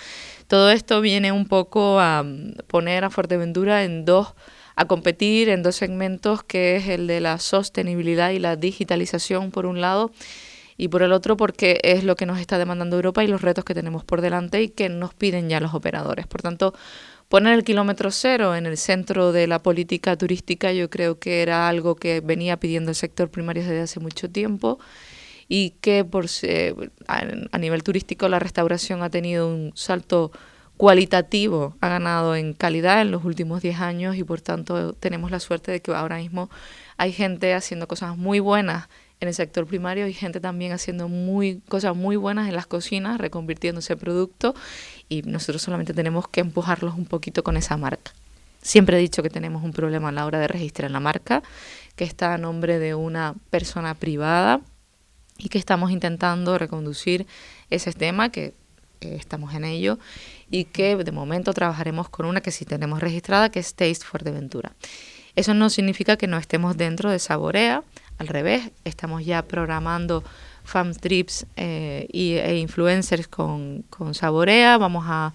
Todo 0.48 0.72
esto 0.72 1.00
viene 1.00 1.32
un 1.32 1.48
poco 1.48 2.01
a 2.01 2.24
mm, 2.24 2.56
poner 2.68 3.06
a 3.06 3.10
Fuerteventura 3.10 3.86
en 3.86 4.04
dos 4.04 4.36
a 4.79 4.86
competir 4.86 5.50
en 5.50 5.62
dos 5.62 5.75
segmentos 5.75 6.41
que 6.41 6.77
es 6.77 6.88
el 6.88 7.05
de 7.05 7.19
la 7.19 7.38
sostenibilidad 7.38 8.29
y 8.29 8.39
la 8.39 8.55
digitalización 8.55 9.51
por 9.51 9.65
un 9.65 9.81
lado 9.81 10.09
y 10.77 10.88
por 10.88 11.01
el 11.01 11.12
otro 11.12 11.36
porque 11.36 11.81
es 11.83 12.05
lo 12.05 12.15
que 12.15 12.25
nos 12.25 12.39
está 12.39 12.57
demandando 12.57 12.95
Europa 12.95 13.21
y 13.21 13.27
los 13.27 13.41
retos 13.41 13.65
que 13.65 13.74
tenemos 13.74 14.05
por 14.05 14.21
delante 14.21 14.63
y 14.63 14.69
que 14.69 14.88
nos 14.88 15.13
piden 15.13 15.50
ya 15.50 15.59
los 15.59 15.74
operadores. 15.74 16.27
Por 16.27 16.41
tanto, 16.41 16.74
poner 17.27 17.55
el 17.55 17.65
kilómetro 17.65 18.09
cero 18.09 18.55
en 18.55 18.65
el 18.65 18.77
centro 18.77 19.33
de 19.33 19.48
la 19.48 19.62
política 19.62 20.15
turística 20.15 20.71
yo 20.71 20.89
creo 20.89 21.19
que 21.19 21.41
era 21.41 21.67
algo 21.67 21.98
que 21.98 22.21
venía 22.21 22.55
pidiendo 22.55 22.91
el 22.91 22.95
sector 22.95 23.29
primario 23.29 23.63
desde 23.63 23.81
hace 23.81 24.00
mucho 24.00 24.29
tiempo 24.29 24.79
y 25.50 25.71
que 25.81 26.05
por 26.05 26.27
a 27.07 27.57
nivel 27.57 27.83
turístico 27.83 28.29
la 28.29 28.39
restauración 28.39 29.03
ha 29.03 29.09
tenido 29.09 29.50
un 29.50 29.74
salto 29.75 30.31
cualitativo, 30.79 31.75
ha 31.81 31.89
ganado 31.89 32.38
en 32.38 32.53
calidad 32.53 33.01
en 33.01 33.12
los 33.12 33.25
últimos 33.25 33.62
10 33.62 33.81
años 33.81 34.15
y 34.15 34.24
por 34.24 34.39
tanto 34.39 34.93
tenemos 34.93 35.29
la 35.29 35.41
suerte 35.41 35.74
de 35.74 35.81
que 35.81 35.91
ahora 35.91 36.15
mismo 36.15 36.50
hay 36.95 37.12
gente 37.12 37.53
haciendo 37.53 37.86
cosas 37.86 38.15
muy 38.15 38.39
buenas 38.39 38.88
en 39.19 39.27
el 39.27 39.33
sector 39.33 39.67
primario 39.67 40.07
y 40.07 40.13
gente 40.13 40.39
también 40.39 40.71
haciendo 40.71 41.09
muy 41.09 41.59
cosas 41.67 41.98
muy 41.98 42.15
buenas 42.15 42.48
en 42.48 42.55
las 42.55 42.65
cocinas, 42.65 43.17
reconvirtiéndose 43.17 43.91
en 43.91 44.00
producto 44.00 44.55
y 45.09 45.21
nosotros 45.24 45.62
solamente 45.62 45.93
tenemos 45.93 46.29
que 46.29 46.39
empujarlos 46.39 46.95
un 46.95 47.05
poquito 47.05 47.43
con 47.43 47.57
esa 47.57 47.75
marca. 47.75 48.13
Siempre 48.62 48.95
he 48.95 49.01
dicho 49.01 49.21
que 49.21 49.29
tenemos 49.29 49.62
un 49.65 49.74
problema 49.74 50.07
a 50.07 50.12
la 50.13 50.25
hora 50.25 50.39
de 50.39 50.48
registrar 50.48 50.89
la 50.91 51.01
marca, 51.01 51.43
que 51.98 52.05
está 52.05 52.33
a 52.33 52.38
nombre 52.38 52.79
de 52.79 52.95
una 52.95 53.36
persona 53.50 53.95
privada 53.95 54.62
y 55.38 55.50
que 55.50 55.57
estamos 55.57 55.91
intentando 55.91 56.57
reconducir 56.57 57.27
ese 57.69 57.91
tema, 57.91 58.29
que 58.29 58.53
estamos 59.01 59.53
en 59.53 59.65
ello 59.65 60.00
y 60.51 60.65
que 60.65 60.96
de 60.96 61.12
momento 61.12 61.53
trabajaremos 61.53 62.10
con 62.10 62.25
una 62.25 62.41
que 62.41 62.51
sí 62.51 62.65
tenemos 62.65 63.00
registrada, 63.00 63.50
que 63.50 63.60
es 63.60 63.74
Taste 63.75 64.06
Fuerteventura. 64.06 64.74
Eso 65.36 65.53
no 65.53 65.70
significa 65.70 66.18
que 66.18 66.27
no 66.27 66.38
estemos 66.38 66.75
dentro 66.75 67.12
de 67.12 67.20
Saborea, 67.20 67.84
al 68.20 68.27
revés, 68.27 68.72
estamos 68.84 69.25
ya 69.25 69.44
programando 69.44 70.24
fan 70.65 70.94
trips 70.94 71.46
eh, 71.56 72.06
y, 72.12 72.34
e 72.34 72.58
influencers 72.58 73.27
con, 73.29 73.84
con 73.89 74.13
Saborea. 74.13 74.77
Vamos 74.77 75.06
a, 75.08 75.34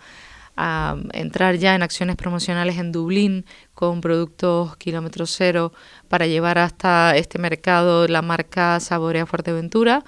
a, 0.56 0.96
entrar 1.12 1.56
ya 1.56 1.74
en 1.74 1.82
acciones 1.82 2.16
promocionales 2.16 2.76
en 2.76 2.92
Dublín 2.92 3.46
con 3.72 4.02
productos 4.02 4.76
kilómetro 4.76 5.24
cero 5.24 5.72
para 6.08 6.26
llevar 6.26 6.58
hasta 6.58 7.16
este 7.16 7.38
mercado 7.38 8.06
la 8.06 8.20
marca 8.20 8.78
Saborea 8.80 9.24
Fuerteventura. 9.24 10.04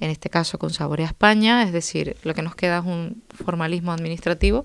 En 0.00 0.10
este 0.10 0.30
caso 0.30 0.58
con 0.58 0.70
Saborea 0.70 1.06
España, 1.06 1.62
es 1.62 1.72
decir, 1.72 2.16
lo 2.22 2.34
que 2.34 2.42
nos 2.42 2.54
queda 2.54 2.78
es 2.78 2.84
un 2.84 3.22
formalismo 3.30 3.92
administrativo 3.92 4.64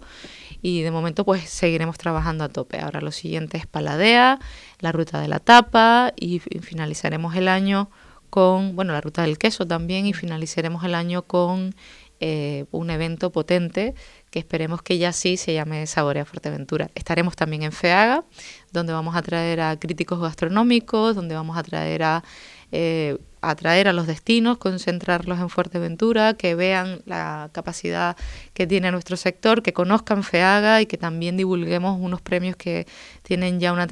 y 0.61 0.81
de 0.81 0.91
momento 0.91 1.25
pues 1.25 1.49
seguiremos 1.49 1.97
trabajando 1.97 2.43
a 2.43 2.49
tope. 2.49 2.79
Ahora 2.79 3.01
lo 3.01 3.11
siguiente 3.11 3.57
es 3.57 3.65
Paladea, 3.65 4.39
la 4.79 4.91
ruta 4.91 5.19
de 5.19 5.27
la 5.27 5.39
tapa 5.39 6.13
y 6.15 6.39
finalizaremos 6.39 7.35
el 7.35 7.47
año 7.47 7.89
con, 8.29 8.75
bueno, 8.75 8.93
la 8.93 9.01
ruta 9.01 9.21
del 9.23 9.37
queso 9.37 9.67
también 9.67 10.05
y 10.05 10.13
finalizaremos 10.13 10.83
el 10.83 10.95
año 10.95 11.23
con 11.23 11.75
eh, 12.19 12.65
un 12.71 12.89
evento 12.89 13.31
potente 13.31 13.95
que 14.31 14.39
esperemos 14.39 14.81
que 14.81 14.97
ya 14.97 15.11
sí 15.11 15.35
se 15.35 15.53
llame 15.53 15.85
Saborea 15.85 16.25
Fuerteventura. 16.25 16.89
Estaremos 16.95 17.35
también 17.35 17.63
en 17.63 17.73
FEAGA, 17.73 18.23
donde 18.71 18.93
vamos 18.93 19.15
a 19.15 19.21
traer 19.21 19.59
a 19.59 19.77
críticos 19.77 20.21
gastronómicos, 20.21 21.15
donde 21.15 21.35
vamos 21.35 21.57
a 21.57 21.63
traer 21.63 22.03
a 22.03 22.23
eh, 22.75 23.19
atraer 23.41 23.87
a 23.87 23.93
los 23.93 24.07
destinos, 24.07 24.57
concentrarlos 24.57 25.39
en 25.39 25.47
Fuerteventura, 25.47 26.33
que 26.33 26.55
vean 26.55 27.01
la 27.05 27.51
capacidad 27.51 28.17
que 28.55 28.65
tiene 28.65 28.91
nuestro 28.91 29.15
sector, 29.15 29.61
que 29.61 29.73
conozcan 29.73 30.23
FEAGA 30.23 30.81
y 30.81 30.87
que 30.87 30.97
también 30.97 31.37
divulguemos 31.37 31.99
unos 31.99 32.21
premios 32.21 32.55
que 32.55 32.87
tienen 33.21 33.59
ya 33.59 33.73
una, 33.73 33.85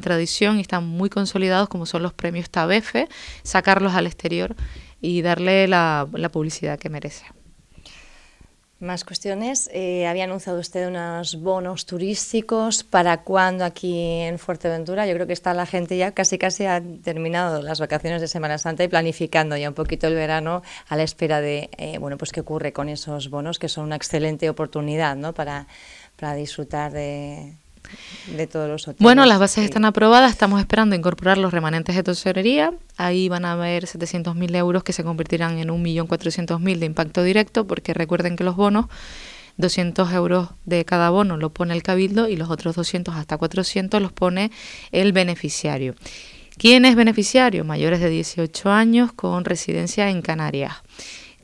tradición 0.00 0.58
y 0.58 0.62
están 0.62 0.84
muy 0.84 1.08
consolidados, 1.08 1.68
como 1.68 1.86
son 1.86 2.02
los 2.02 2.14
premios 2.14 2.50
TABEFE, 2.50 3.08
sacarlos 3.44 3.94
al 3.94 4.08
exterior 4.08 4.56
y 5.00 5.22
darle 5.22 5.68
la 5.68 6.08
publicidad 6.32 6.80
que 6.80 6.90
merece. 6.90 7.35
Más 8.86 9.04
cuestiones. 9.04 9.68
Eh, 9.72 10.06
había 10.06 10.24
anunciado 10.24 10.60
usted 10.60 10.86
unos 10.86 11.40
bonos 11.40 11.86
turísticos. 11.86 12.84
¿Para 12.84 13.24
cuándo 13.24 13.64
aquí 13.64 13.98
en 13.98 14.38
Fuerteventura? 14.38 15.08
Yo 15.08 15.14
creo 15.14 15.26
que 15.26 15.32
está 15.32 15.52
la 15.54 15.66
gente 15.66 15.96
ya 15.96 16.12
casi 16.12 16.38
casi 16.38 16.66
ha 16.66 16.80
terminado 17.02 17.62
las 17.62 17.80
vacaciones 17.80 18.20
de 18.20 18.28
Semana 18.28 18.58
Santa 18.58 18.84
y 18.84 18.88
planificando 18.88 19.56
ya 19.56 19.68
un 19.68 19.74
poquito 19.74 20.06
el 20.06 20.14
verano 20.14 20.62
a 20.86 20.96
la 20.96 21.02
espera 21.02 21.40
de, 21.40 21.68
eh, 21.78 21.98
bueno, 21.98 22.16
pues 22.16 22.30
qué 22.30 22.42
ocurre 22.42 22.72
con 22.72 22.88
esos 22.88 23.28
bonos, 23.28 23.58
que 23.58 23.68
son 23.68 23.86
una 23.86 23.96
excelente 23.96 24.48
oportunidad, 24.48 25.16
¿no? 25.16 25.34
Para, 25.34 25.66
para 26.14 26.34
disfrutar 26.34 26.92
de, 26.92 27.54
de 28.26 28.46
todos 28.46 28.68
los 28.68 28.82
hoteles. 28.88 29.02
Bueno, 29.02 29.24
las 29.26 29.38
bases 29.38 29.64
están 29.64 29.84
aprobadas, 29.84 30.30
estamos 30.30 30.60
esperando 30.60 30.94
incorporar 30.94 31.38
los 31.38 31.52
remanentes 31.52 31.96
de 31.96 32.02
tesorería. 32.02 32.72
Ahí 32.96 33.28
van 33.28 33.44
a 33.44 33.52
haber 33.52 33.84
700.000 33.84 34.56
euros 34.56 34.84
que 34.84 34.92
se 34.92 35.04
convertirán 35.04 35.58
en 35.58 35.68
1.400.000 35.68 36.78
de 36.78 36.86
impacto 36.86 37.22
directo, 37.22 37.66
porque 37.66 37.94
recuerden 37.94 38.36
que 38.36 38.44
los 38.44 38.56
bonos 38.56 38.86
200 39.56 40.12
euros 40.12 40.48
de 40.64 40.84
cada 40.84 41.10
bono 41.10 41.36
lo 41.36 41.50
pone 41.50 41.74
el 41.74 41.82
cabildo 41.82 42.28
y 42.28 42.36
los 42.36 42.50
otros 42.50 42.76
200 42.76 43.14
hasta 43.16 43.36
400 43.38 44.00
los 44.02 44.12
pone 44.12 44.50
el 44.92 45.12
beneficiario. 45.12 45.94
¿Quién 46.58 46.84
es 46.84 46.96
beneficiario? 46.96 47.64
Mayores 47.64 48.00
de 48.00 48.08
18 48.08 48.70
años 48.70 49.12
con 49.12 49.44
residencia 49.44 50.08
en 50.08 50.22
Canarias. 50.22 50.74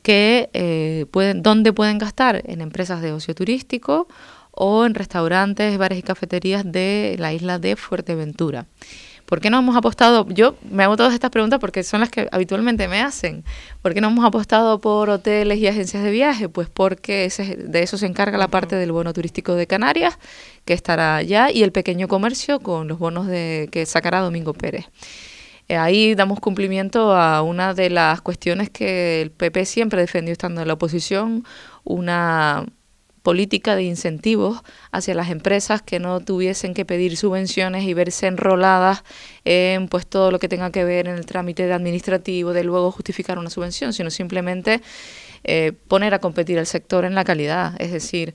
Que, 0.03 0.51
eh, 0.53 1.07
pueden, 1.11 1.43
¿Dónde 1.43 1.73
pueden 1.73 1.99
gastar? 1.99 2.43
En 2.47 2.61
empresas 2.61 3.03
de 3.03 3.13
ocio 3.13 3.35
turístico 3.35 4.09
o 4.53 4.87
en 4.87 4.95
restaurantes, 4.95 5.77
bares 5.79 5.99
y 5.99 6.03
cafeterías 6.03 6.71
de 6.71 7.17
la 7.19 7.33
isla 7.33 7.59
de 7.59 7.77
Fuerteventura. 7.77 8.67
¿Por 9.33 9.41
qué 9.41 9.49
no 9.49 9.59
hemos 9.59 9.77
apostado? 9.77 10.29
Yo 10.29 10.57
me 10.71 10.85
hago 10.85 10.97
todas 10.97 11.15
estas 11.15 11.31
preguntas 11.31 11.59
porque 11.59 11.83
son 11.85 12.01
las 12.01 12.11
que 12.11 12.29
habitualmente 12.33 12.87
me 12.87 13.01
hacen. 13.01 13.45
¿Por 13.81 13.95
qué 13.95 14.03
no 14.03 14.09
hemos 14.09 14.27
apostado 14.27 14.79
por 14.79 15.09
hoteles 15.09 15.59
y 15.59 15.67
agencias 15.67 16.03
de 16.03 16.11
viaje? 16.11 16.51
Pues 16.51 16.69
porque 16.69 17.33
de 17.57 17.83
eso 17.83 17.97
se 17.97 18.05
encarga 18.05 18.37
la 18.37 18.49
parte 18.49 18.77
del 18.77 18.93
bono 18.93 19.15
turístico 19.15 19.55
de 19.55 19.67
Canarias, 19.67 20.19
que 20.67 20.75
estará 20.75 21.17
allá, 21.17 21.51
y 21.51 21.63
el 21.63 21.73
pequeño 21.73 22.09
comercio 22.09 22.61
con 22.61 22.89
los 22.89 22.99
bonos 22.99 23.27
de, 23.27 23.71
que 23.73 23.87
sacará 23.87 24.21
Domingo 24.21 24.53
Pérez. 24.53 24.91
Eh, 25.69 25.77
ahí 25.77 26.15
damos 26.15 26.39
cumplimiento 26.39 27.17
a 27.17 27.41
una 27.41 27.73
de 27.73 27.89
las 27.89 28.21
cuestiones 28.21 28.69
que 28.69 29.23
el 29.23 29.31
PP 29.31 29.65
siempre 29.65 30.03
defendió 30.03 30.33
estando 30.33 30.61
en 30.61 30.69
la 30.69 30.75
oposición, 30.75 31.45
una 31.85 32.67
política 33.23 33.77
de 33.77 33.85
incentivos 33.85 34.63
hacia 34.91 35.15
las 35.15 35.31
empresas 35.31 35.83
que 35.83 35.99
no 35.99 36.21
tuviesen 36.21 36.75
que 36.75 36.85
pedir 36.85 37.17
subvenciones 37.17 37.85
y 37.85 37.95
verse 37.95 38.27
enroladas 38.27 39.05
en 39.45 39.89
pues 39.89 40.07
todo 40.07 40.31
lo 40.31 40.39
que 40.39 40.49
tenga 40.49 40.71
que 40.71 40.85
ver 40.85 41.09
en 41.09 41.17
el 41.17 41.27
trámite 41.27 41.73
administrativo 41.73 42.53
de 42.53 42.65
luego 42.65 42.91
justificar 42.91 43.39
una 43.39 43.51
subvención, 43.51 43.93
sino 43.93 44.11
simplemente 44.11 44.81
eh, 45.45 45.73
poner 45.89 46.15
a 46.15 46.21
competir 46.21 46.59
al 46.59 46.67
sector 46.67 47.05
en 47.05 47.15
la 47.15 47.25
calidad. 47.25 47.75
Es 47.81 47.93
decir, 47.93 48.35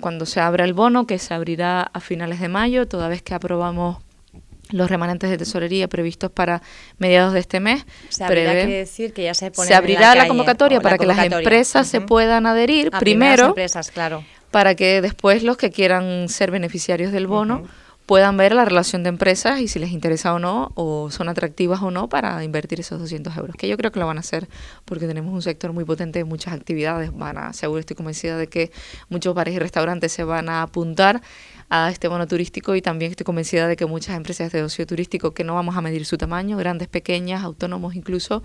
cuando 0.00 0.26
se 0.26 0.40
abra 0.40 0.64
el 0.64 0.74
bono, 0.74 1.06
que 1.06 1.18
se 1.18 1.34
abrirá 1.34 1.82
a 1.82 2.00
finales 2.00 2.40
de 2.40 2.48
mayo, 2.48 2.86
toda 2.86 3.08
vez 3.08 3.22
que 3.22 3.34
aprobamos 3.34 3.98
los 4.70 4.90
remanentes 4.90 5.30
de 5.30 5.38
tesorería 5.38 5.88
previstos 5.88 6.30
para 6.30 6.62
mediados 6.98 7.32
de 7.32 7.40
este 7.40 7.60
mes. 7.60 7.84
Se, 8.08 8.24
decir 8.24 9.12
que 9.12 9.24
ya 9.24 9.34
se, 9.34 9.52
abrirá 9.74 10.14
la, 10.14 10.28
convocatoria 10.28 10.80
para 10.80 10.98
que 10.98 11.06
las 11.06 11.24
empresas 11.24 11.86
se 11.86 12.00
puedan 12.00 12.46
adherir 12.46 12.90
primero, 12.90 13.46
empresas, 13.46 13.90
claro. 13.90 14.24
para 14.50 14.74
que 14.74 15.00
después 15.00 15.42
los 15.42 15.56
que 15.56 15.70
quieran 15.70 16.28
ser 16.28 16.50
beneficiarios 16.50 17.12
del 17.12 17.26
bono 17.26 17.64
puedan 18.06 18.36
ver 18.36 18.54
la 18.54 18.64
relación 18.64 19.02
de 19.02 19.08
empresas 19.08 19.60
y 19.60 19.66
si 19.66 19.80
les 19.80 19.90
interesa 19.90 20.32
o 20.32 20.38
no, 20.38 20.70
o 20.76 21.10
son 21.10 21.28
atractivas 21.28 21.82
o 21.82 21.90
no 21.90 22.08
para 22.08 22.42
invertir 22.44 22.78
esos 22.78 23.00
200 23.00 23.36
euros, 23.36 23.56
que 23.56 23.66
yo 23.66 23.76
creo 23.76 23.90
que 23.90 23.98
lo 23.98 24.06
van 24.06 24.16
a 24.16 24.20
hacer 24.20 24.48
porque 24.84 25.08
tenemos 25.08 25.34
un 25.34 25.42
sector 25.42 25.72
muy 25.72 25.84
potente 25.84 26.20
de 26.20 26.24
muchas 26.24 26.54
actividades, 26.54 27.12
van 27.12 27.36
a, 27.36 27.52
seguro 27.52 27.80
estoy 27.80 27.96
convencida 27.96 28.38
de 28.38 28.46
que 28.46 28.70
muchos 29.08 29.34
bares 29.34 29.54
y 29.54 29.58
restaurantes 29.58 30.12
se 30.12 30.22
van 30.22 30.48
a 30.48 30.62
apuntar 30.62 31.20
a 31.68 31.90
este 31.90 32.08
bono 32.08 32.26
turístico 32.26 32.74
y 32.74 32.82
también 32.82 33.10
estoy 33.10 33.24
convencida 33.24 33.66
de 33.68 33.76
que 33.76 33.86
muchas 33.86 34.16
empresas 34.16 34.52
de 34.52 34.62
ocio 34.62 34.86
turístico 34.86 35.32
que 35.32 35.44
no 35.44 35.54
vamos 35.54 35.76
a 35.76 35.80
medir 35.80 36.04
su 36.06 36.16
tamaño, 36.16 36.56
grandes, 36.56 36.88
pequeñas, 36.88 37.42
autónomos 37.42 37.94
incluso, 37.94 38.42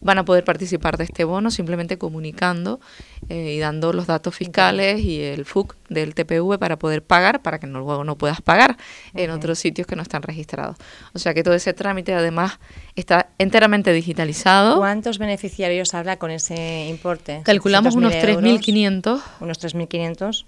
van 0.00 0.18
a 0.18 0.24
poder 0.24 0.44
participar 0.44 0.96
de 0.96 1.04
este 1.04 1.24
bono 1.24 1.50
simplemente 1.50 1.98
comunicando 1.98 2.80
eh, 3.28 3.54
y 3.54 3.58
dando 3.58 3.92
los 3.92 4.06
datos 4.06 4.34
fiscales 4.34 5.00
y 5.00 5.20
el 5.20 5.44
FUC 5.44 5.76
del 5.88 6.14
TPV 6.14 6.58
para 6.58 6.78
poder 6.78 7.02
pagar, 7.02 7.42
para 7.42 7.58
que 7.58 7.66
no, 7.66 7.78
luego 7.78 8.04
no 8.04 8.16
puedas 8.16 8.40
pagar 8.40 8.76
en 9.14 9.30
otros 9.30 9.58
sitios 9.58 9.86
que 9.86 9.96
no 9.96 10.02
están 10.02 10.22
registrados. 10.22 10.76
O 11.12 11.18
sea 11.18 11.34
que 11.34 11.42
todo 11.42 11.54
ese 11.54 11.72
trámite 11.72 12.14
además 12.14 12.58
está 12.96 13.30
enteramente 13.38 13.92
digitalizado. 13.92 14.78
¿Cuántos 14.78 15.18
beneficiarios 15.18 15.94
habla 15.94 16.18
con 16.18 16.30
ese 16.30 16.86
importe? 16.88 17.42
Calculamos 17.44 17.94
unos 17.94 18.12
3.500. 18.12 19.22
Unos 19.40 19.60
3.500. 19.60 20.44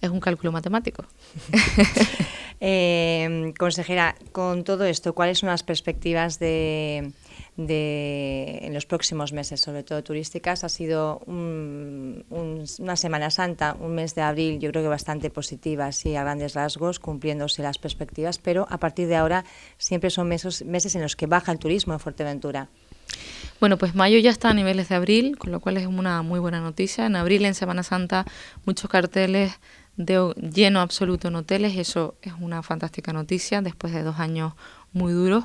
Es 0.00 0.10
un 0.10 0.20
cálculo 0.20 0.52
matemático. 0.52 1.04
eh, 2.60 3.52
consejera, 3.58 4.14
con 4.32 4.64
todo 4.64 4.84
esto, 4.84 5.14
¿cuáles 5.14 5.38
son 5.38 5.48
las 5.48 5.62
perspectivas 5.62 6.38
de, 6.38 7.12
de, 7.56 8.60
en 8.62 8.74
los 8.74 8.86
próximos 8.86 9.32
meses, 9.32 9.60
sobre 9.60 9.82
todo 9.82 10.02
turísticas? 10.02 10.64
Ha 10.64 10.68
sido 10.68 11.20
una 11.26 12.96
Semana 12.96 13.30
Santa, 13.30 13.76
un 13.80 13.94
mes 13.94 14.14
de 14.14 14.22
abril, 14.22 14.58
yo 14.58 14.70
creo 14.70 14.82
que 14.82 14.88
bastante 14.88 15.30
positiva, 15.30 15.86
así 15.86 16.16
a 16.16 16.22
grandes 16.22 16.54
rasgos, 16.54 16.98
cumpliéndose 16.98 17.62
las 17.62 17.78
perspectivas, 17.78 18.38
pero 18.38 18.66
a 18.70 18.78
partir 18.78 19.08
de 19.08 19.16
ahora 19.16 19.44
siempre 19.78 20.10
son 20.10 20.28
meses, 20.28 20.64
meses 20.64 20.94
en 20.94 21.02
los 21.02 21.16
que 21.16 21.26
baja 21.26 21.52
el 21.52 21.58
turismo 21.58 21.92
en 21.92 22.00
Fuerteventura. 22.00 22.68
Bueno, 23.60 23.76
pues 23.76 23.94
mayo 23.94 24.18
ya 24.18 24.30
está 24.30 24.48
a 24.48 24.54
niveles 24.54 24.88
de 24.88 24.94
abril, 24.94 25.36
con 25.36 25.52
lo 25.52 25.60
cual 25.60 25.76
es 25.76 25.86
una 25.86 26.22
muy 26.22 26.40
buena 26.40 26.60
noticia. 26.60 27.04
En 27.04 27.14
abril, 27.14 27.44
en 27.44 27.54
Semana 27.54 27.82
Santa, 27.82 28.24
muchos 28.64 28.88
carteles 28.88 29.52
de 29.98 30.32
lleno 30.54 30.80
absoluto 30.80 31.28
en 31.28 31.34
hoteles, 31.36 31.76
eso 31.76 32.14
es 32.22 32.32
una 32.40 32.62
fantástica 32.62 33.12
noticia 33.12 33.60
después 33.60 33.92
de 33.92 34.02
dos 34.02 34.18
años 34.18 34.54
muy 34.94 35.12
duros. 35.12 35.44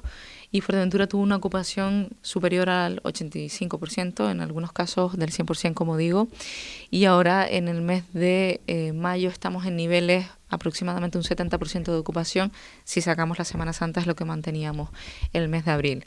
Y 0.50 0.62
Fuerteventura 0.62 1.07
tuvo 1.07 1.24
una 1.24 1.36
ocupación 1.36 2.12
superior 2.22 2.69
al 2.69 3.03
85%, 3.03 4.31
en 4.31 4.39
algunos 4.39 4.72
casos 4.72 5.17
del 5.17 5.31
100%, 5.31 5.74
como 5.74 5.98
digo. 5.98 6.29
Y 6.89 7.03
ahora 7.03 7.45
en 7.45 7.67
el 7.67 7.81
mes 7.81 8.05
de 8.13 8.62
eh, 8.67 8.93
mayo 8.93 9.27
estamos 9.27 9.65
en 9.65 9.75
niveles 9.75 10.25
aproximadamente 10.48 11.17
un 11.17 11.25
70% 11.25 11.84
de 11.84 11.98
ocupación. 11.98 12.53
Si 12.86 13.01
sacamos 13.01 13.38
la 13.39 13.43
Semana 13.43 13.74
Santa 13.74 14.00
es 14.00 14.07
lo 14.07 14.15
que 14.15 14.24
manteníamos 14.24 14.89
el 15.34 15.50
mes 15.50 15.65
de 15.65 15.72
abril. 15.72 16.05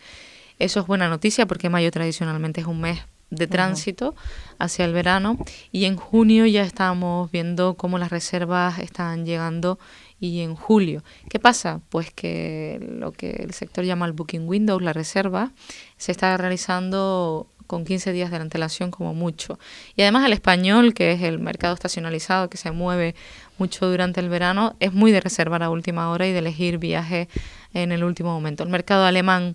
Eso 0.59 0.81
es 0.81 0.87
buena 0.87 1.09
noticia 1.09 1.47
porque 1.47 1.69
mayo 1.69 1.91
tradicionalmente 1.91 2.61
es 2.61 2.67
un 2.67 2.81
mes 2.81 3.01
de 3.31 3.47
tránsito 3.47 4.15
hacia 4.59 4.85
el 4.85 4.93
verano 4.93 5.39
y 5.71 5.85
en 5.85 5.97
junio 5.97 6.47
ya 6.47 6.63
estamos 6.63 7.31
viendo 7.31 7.75
cómo 7.75 7.99
las 7.99 8.11
reservas 8.11 8.79
están 8.79 9.27
llegando 9.27 9.79
y 10.19 10.41
en 10.41 10.55
julio. 10.55 11.05
¿Qué 11.29 11.39
pasa? 11.39 11.81
Pues 11.91 12.11
que 12.11 12.79
lo 12.99 13.13
que 13.13 13.31
el 13.31 13.53
sector 13.53 13.85
llama 13.85 14.07
el 14.07 14.13
booking 14.13 14.49
window, 14.49 14.81
la 14.81 14.93
reserva, 14.93 15.53
se 15.97 16.13
está 16.13 16.37
realizando 16.37 17.47
con 17.67 17.85
15 17.85 18.13
días 18.13 18.31
de 18.31 18.39
antelación 18.39 18.91
como 18.91 19.15
mucho. 19.15 19.59
Y 19.95 20.03
además 20.03 20.25
el 20.25 20.33
español, 20.33 20.95
que 20.95 21.13
es 21.13 21.23
el 21.23 21.39
mercado 21.39 21.75
estacionalizado 21.75 22.49
que 22.49 22.57
se 22.57 22.71
mueve 22.73 23.15
mucho 23.59 23.89
durante 23.89 24.21
el 24.21 24.31
verano, 24.31 24.75
es 24.81 24.95
muy 24.95 25.13
de 25.13 25.21
reservar 25.21 25.63
a 25.63 25.71
última 25.71 26.11
hora 26.11 26.27
y 26.27 26.33
de 26.33 26.39
elegir 26.39 26.79
viaje 26.79 27.29
en 27.75 27.93
el 27.93 28.05
último 28.05 28.33
momento. 28.33 28.65
El 28.65 28.71
mercado 28.71 29.05
alemán 29.05 29.55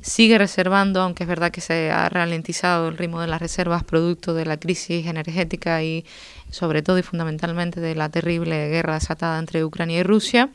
sigue 0.00 0.38
reservando, 0.38 1.00
aunque 1.00 1.24
es 1.24 1.28
verdad 1.28 1.50
que 1.50 1.60
se 1.60 1.90
ha 1.90 2.08
ralentizado 2.08 2.88
el 2.88 2.98
ritmo 2.98 3.20
de 3.20 3.26
las 3.26 3.40
reservas 3.40 3.84
producto 3.84 4.34
de 4.34 4.44
la 4.44 4.56
crisis 4.56 5.06
energética 5.06 5.82
y 5.82 6.04
sobre 6.50 6.82
todo 6.82 6.98
y 6.98 7.02
fundamentalmente 7.02 7.80
de 7.80 7.94
la 7.94 8.08
terrible 8.08 8.68
guerra 8.68 8.94
desatada 8.94 9.38
entre 9.38 9.64
Ucrania 9.64 10.00
y 10.00 10.02
Rusia. 10.02 10.50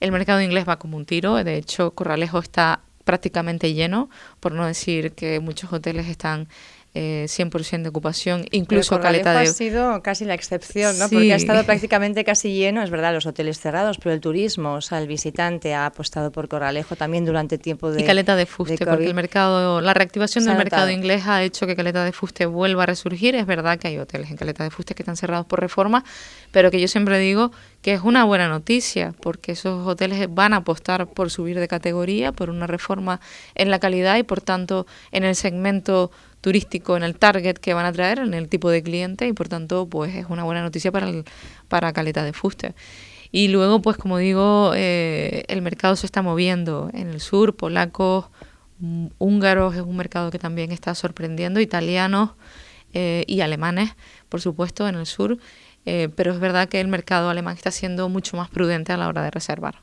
El 0.00 0.12
mercado 0.12 0.40
inglés 0.42 0.68
va 0.68 0.78
como 0.78 0.96
un 0.96 1.06
tiro, 1.06 1.42
de 1.42 1.56
hecho 1.56 1.92
Corralejo 1.92 2.38
está 2.38 2.80
prácticamente 3.04 3.72
lleno, 3.72 4.10
por 4.38 4.52
no 4.52 4.66
decir 4.66 5.12
que 5.12 5.40
muchos 5.40 5.72
hoteles 5.72 6.06
están 6.06 6.48
eh, 6.92 7.26
100% 7.28 7.82
de 7.82 7.88
ocupación, 7.88 8.46
incluso 8.50 8.98
Caleta 8.98 9.32
de... 9.32 9.38
ha 9.38 9.46
sido 9.46 10.02
casi 10.02 10.24
la 10.24 10.34
excepción, 10.34 10.98
¿no? 10.98 11.08
Porque 11.08 11.32
ha 11.32 11.36
estado 11.36 11.62
prácticamente 11.66 12.24
casi 12.24 12.52
lleno, 12.52 12.82
es 12.82 12.90
verdad, 12.90 13.14
los 13.14 13.26
hoteles 13.26 13.60
cerrados, 13.60 13.98
pero 13.98 14.12
el 14.12 14.20
turismo, 14.20 14.74
o 14.74 14.80
sea, 14.80 14.98
el 14.98 15.06
visitante 15.06 15.72
ha 15.72 15.86
apostado 15.86 16.32
por 16.32 16.48
Corralejo 16.48 16.96
también 16.96 17.24
durante 17.24 17.58
tiempo 17.58 17.92
de... 17.92 18.02
Y 18.02 18.04
Caleta 18.04 18.34
de 18.34 18.46
Fuste, 18.46 18.84
porque 18.84 19.06
el 19.06 19.14
mercado, 19.14 19.80
la 19.80 19.94
reactivación 19.94 20.44
del 20.44 20.56
mercado 20.56 20.90
inglés 20.90 21.26
ha 21.26 21.44
hecho 21.44 21.66
que 21.66 21.76
Caleta 21.76 22.04
de 22.04 22.10
Fuste 22.10 22.46
vuelva 22.46 22.82
a 22.82 22.86
resurgir. 22.86 23.36
Es 23.36 23.46
verdad 23.46 23.78
que 23.78 23.88
hay 23.88 23.98
hoteles 23.98 24.30
en 24.30 24.36
Caleta 24.36 24.64
de 24.64 24.70
Fuste 24.70 24.94
que 24.94 25.02
están 25.02 25.16
cerrados 25.16 25.46
por 25.46 25.60
reforma, 25.60 26.04
pero 26.50 26.72
que 26.72 26.80
yo 26.80 26.88
siempre 26.88 27.18
digo 27.18 27.52
que 27.82 27.94
es 27.94 28.02
una 28.02 28.24
buena 28.24 28.48
noticia, 28.48 29.14
porque 29.22 29.52
esos 29.52 29.86
hoteles 29.86 30.26
van 30.32 30.54
a 30.54 30.58
apostar 30.58 31.06
por 31.06 31.30
subir 31.30 31.58
de 31.58 31.68
categoría, 31.68 32.32
por 32.32 32.50
una 32.50 32.66
reforma 32.66 33.20
en 33.54 33.70
la 33.70 33.78
calidad 33.78 34.16
y 34.16 34.22
por 34.22 34.40
tanto 34.40 34.86
en 35.12 35.24
el 35.24 35.34
segmento 35.34 36.10
turístico 36.40 36.96
en 36.96 37.02
el 37.02 37.16
target 37.16 37.54
que 37.54 37.74
van 37.74 37.86
a 37.86 37.92
traer, 37.92 38.18
en 38.18 38.34
el 38.34 38.48
tipo 38.48 38.70
de 38.70 38.82
cliente 38.82 39.26
y 39.26 39.32
por 39.32 39.48
tanto 39.48 39.86
pues 39.86 40.14
es 40.14 40.26
una 40.28 40.44
buena 40.44 40.62
noticia 40.62 40.90
para, 40.92 41.08
el, 41.08 41.24
para 41.68 41.92
Caleta 41.92 42.24
de 42.24 42.32
Fuste. 42.32 42.74
Y 43.32 43.48
luego 43.48 43.82
pues 43.82 43.96
como 43.96 44.18
digo, 44.18 44.72
eh, 44.74 45.44
el 45.48 45.62
mercado 45.62 45.96
se 45.96 46.06
está 46.06 46.22
moviendo 46.22 46.90
en 46.92 47.08
el 47.08 47.20
sur, 47.20 47.56
polacos, 47.56 48.26
mm, 48.78 49.06
húngaros 49.18 49.74
es 49.76 49.82
un 49.82 49.96
mercado 49.96 50.30
que 50.30 50.38
también 50.38 50.72
está 50.72 50.94
sorprendiendo, 50.94 51.60
italianos 51.60 52.30
eh, 52.92 53.24
y 53.26 53.40
alemanes, 53.40 53.94
por 54.28 54.40
supuesto, 54.40 54.88
en 54.88 54.96
el 54.96 55.06
sur. 55.06 55.38
Eh, 55.86 56.08
pero 56.14 56.32
es 56.32 56.40
verdad 56.40 56.68
que 56.68 56.80
el 56.80 56.88
mercado 56.88 57.30
alemán 57.30 57.56
está 57.56 57.70
siendo 57.70 58.08
mucho 58.08 58.36
más 58.36 58.50
prudente 58.50 58.92
a 58.92 58.96
la 58.96 59.08
hora 59.08 59.22
de 59.22 59.30
reservar. 59.30 59.82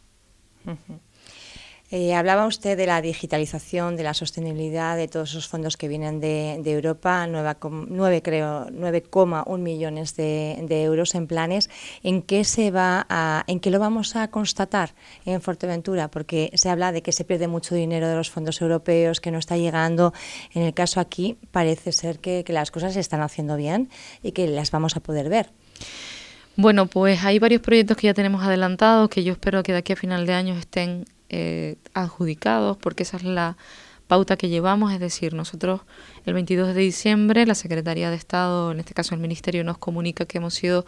Eh, 1.90 2.14
hablaba 2.14 2.46
usted 2.48 2.76
de 2.76 2.86
la 2.86 3.02
digitalización, 3.02 3.96
de 3.96 4.04
la 4.04 4.14
sostenibilidad, 4.14 4.98
de 4.98 5.08
todos 5.08 5.30
esos 5.32 5.48
fondos 5.48 5.78
que 5.78 5.88
vienen 5.88 6.20
de, 6.20 6.60
Europa, 6.66 7.26
9, 7.28 8.22
creo, 8.22 8.68
9,1 8.68 9.58
millones 9.58 10.16
de, 10.18 10.84
euros 10.84 11.16
en 11.16 11.28
planes. 11.28 11.70
¿En 12.04 12.22
qué 12.22 12.44
se 12.44 12.72
va 12.72 13.06
a, 13.08 13.46
en 13.48 13.62
qué 13.62 13.72
lo 13.72 13.80
vamos 13.80 14.18
a 14.18 14.28
constatar 14.30 14.96
en 15.26 15.42
Fuerteventura? 15.42 16.10
Porque 16.10 16.52
se 16.56 16.70
habla 16.70 16.92
de 16.92 17.02
que 17.02 17.14
se 17.14 17.24
pierde 17.24 17.48
mucho 17.48 17.74
dinero 17.74 18.10
de 18.10 18.16
los 18.16 18.30
fondos 18.30 18.62
europeos, 18.62 19.22
que 19.22 19.32
no 19.32 19.38
está 19.38 19.56
llegando. 19.56 20.14
En 20.54 20.64
el 20.64 20.74
caso 20.74 21.00
aquí 21.00 21.38
parece 21.52 21.94
ser 21.94 22.20
que, 22.20 22.44
que 22.44 22.52
las 22.52 22.70
cosas 22.70 22.96
se 22.96 23.00
están 23.00 23.22
haciendo 23.22 23.56
bien 23.56 23.90
y 24.22 24.34
que 24.34 24.46
las 24.48 24.72
vamos 24.72 24.98
a 24.98 25.00
poder 25.00 25.30
ver. 25.30 25.52
Bueno, 26.58 26.88
pues 26.88 27.24
hay 27.24 27.40
varios 27.40 27.62
proyectos 27.62 27.96
que 27.96 28.08
ya 28.08 28.14
tenemos 28.14 28.44
adelantados 28.44 29.10
que 29.10 29.24
yo 29.24 29.32
espero 29.32 29.64
que 29.64 29.72
de 29.72 29.78
aquí 29.78 29.94
a 29.94 29.96
final 29.96 30.26
de 30.26 30.34
año 30.34 30.58
estén 30.58 31.06
eh, 31.30 31.76
adjudicados, 31.94 32.78
porque 32.78 33.04
esa 33.04 33.18
es 33.18 33.24
la 33.24 33.58
pauta 34.08 34.38
que 34.38 34.50
llevamos, 34.50 34.94
es 34.94 35.00
decir, 35.00 35.34
nosotros 35.34 35.82
el 36.26 36.34
22 36.34 36.74
de 36.74 36.82
diciembre 36.82 37.46
la 37.46 37.56
Secretaría 37.56 38.10
de 38.10 38.16
Estado, 38.16 38.72
en 38.72 38.80
este 38.80 38.94
caso 38.94 39.14
el 39.14 39.22
Ministerio, 39.22 39.64
nos 39.64 39.78
comunica 39.78 40.26
que 40.26 40.38
hemos 40.38 40.54
sido 40.54 40.86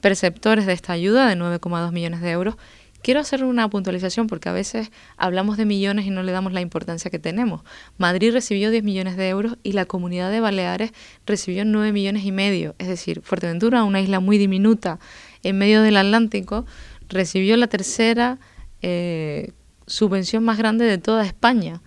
perceptores 0.00 0.66
de 0.66 0.74
esta 0.74 0.92
ayuda 0.92 1.26
de 1.26 1.36
9,2 1.36 1.92
millones 1.92 2.20
de 2.20 2.30
euros. 2.30 2.56
Quiero 3.02 3.20
hacer 3.20 3.44
una 3.44 3.68
puntualización 3.70 4.26
porque 4.26 4.48
a 4.48 4.52
veces 4.52 4.90
hablamos 5.16 5.56
de 5.56 5.64
millones 5.64 6.04
y 6.06 6.10
no 6.10 6.22
le 6.24 6.32
damos 6.32 6.52
la 6.52 6.60
importancia 6.60 7.10
que 7.10 7.20
tenemos. 7.20 7.62
Madrid 7.96 8.32
recibió 8.32 8.70
10 8.70 8.82
millones 8.82 9.16
de 9.16 9.28
euros 9.28 9.56
y 9.62 9.72
la 9.72 9.84
comunidad 9.84 10.30
de 10.32 10.40
Baleares 10.40 10.92
recibió 11.24 11.64
9 11.64 11.92
millones 11.92 12.24
y 12.24 12.32
medio. 12.32 12.74
Es 12.78 12.88
decir, 12.88 13.22
Fuerteventura, 13.22 13.84
una 13.84 14.00
isla 14.00 14.18
muy 14.18 14.36
diminuta 14.36 14.98
en 15.44 15.58
medio 15.58 15.80
del 15.82 15.96
Atlántico, 15.96 16.66
recibió 17.08 17.56
la 17.56 17.68
tercera 17.68 18.38
eh, 18.82 19.52
subvención 19.88 20.44
más 20.44 20.58
grande 20.58 20.84
de 20.84 20.98
toda 20.98 21.24
España. 21.24 21.80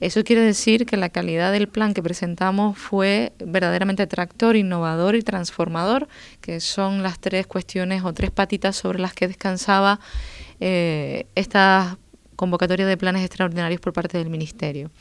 Eso 0.00 0.22
quiere 0.22 0.42
decir 0.42 0.86
que 0.86 0.96
la 0.96 1.08
calidad 1.08 1.50
del 1.50 1.66
plan 1.66 1.92
que 1.92 2.04
presentamos 2.04 2.78
fue 2.78 3.32
verdaderamente 3.40 4.06
tractor, 4.06 4.54
innovador 4.54 5.16
y 5.16 5.22
transformador, 5.22 6.06
que 6.40 6.60
son 6.60 7.02
las 7.02 7.18
tres 7.18 7.48
cuestiones 7.48 8.04
o 8.04 8.12
tres 8.12 8.30
patitas 8.30 8.76
sobre 8.76 9.00
las 9.00 9.12
que 9.12 9.26
descansaba 9.26 9.98
eh, 10.60 11.26
esta 11.34 11.98
convocatoria 12.36 12.86
de 12.86 12.96
planes 12.96 13.24
extraordinarios 13.24 13.80
por 13.80 13.92
parte 13.92 14.18
del 14.18 14.30
Ministerio. 14.30 14.92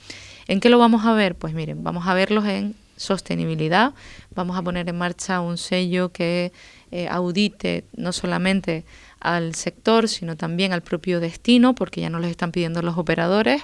¿En 0.48 0.60
qué 0.60 0.70
lo 0.70 0.80
vamos 0.80 1.06
a 1.06 1.14
ver? 1.14 1.36
Pues 1.36 1.54
miren, 1.54 1.84
vamos 1.84 2.08
a 2.08 2.16
verlos 2.16 2.46
en 2.46 2.76
sostenibilidad, 2.96 3.94
vamos 4.34 4.58
a 4.58 4.64
poner 4.64 4.90
en 4.90 4.98
marcha 4.98 5.40
un 5.42 5.58
sello 5.58 6.12
que 6.12 6.52
eh, 6.90 7.08
audite 7.10 7.84
no 7.96 8.12
solamente 8.12 8.86
al 9.28 9.56
sector, 9.56 10.08
sino 10.08 10.38
también 10.38 10.72
al 10.72 10.82
propio 10.82 11.20
destino, 11.20 11.76
porque 11.76 12.00
ya 12.00 12.10
no 12.10 12.20
les 12.20 12.32
están 12.32 12.52
pidiendo 12.52 12.82
los 12.82 12.98
operadores. 12.98 13.62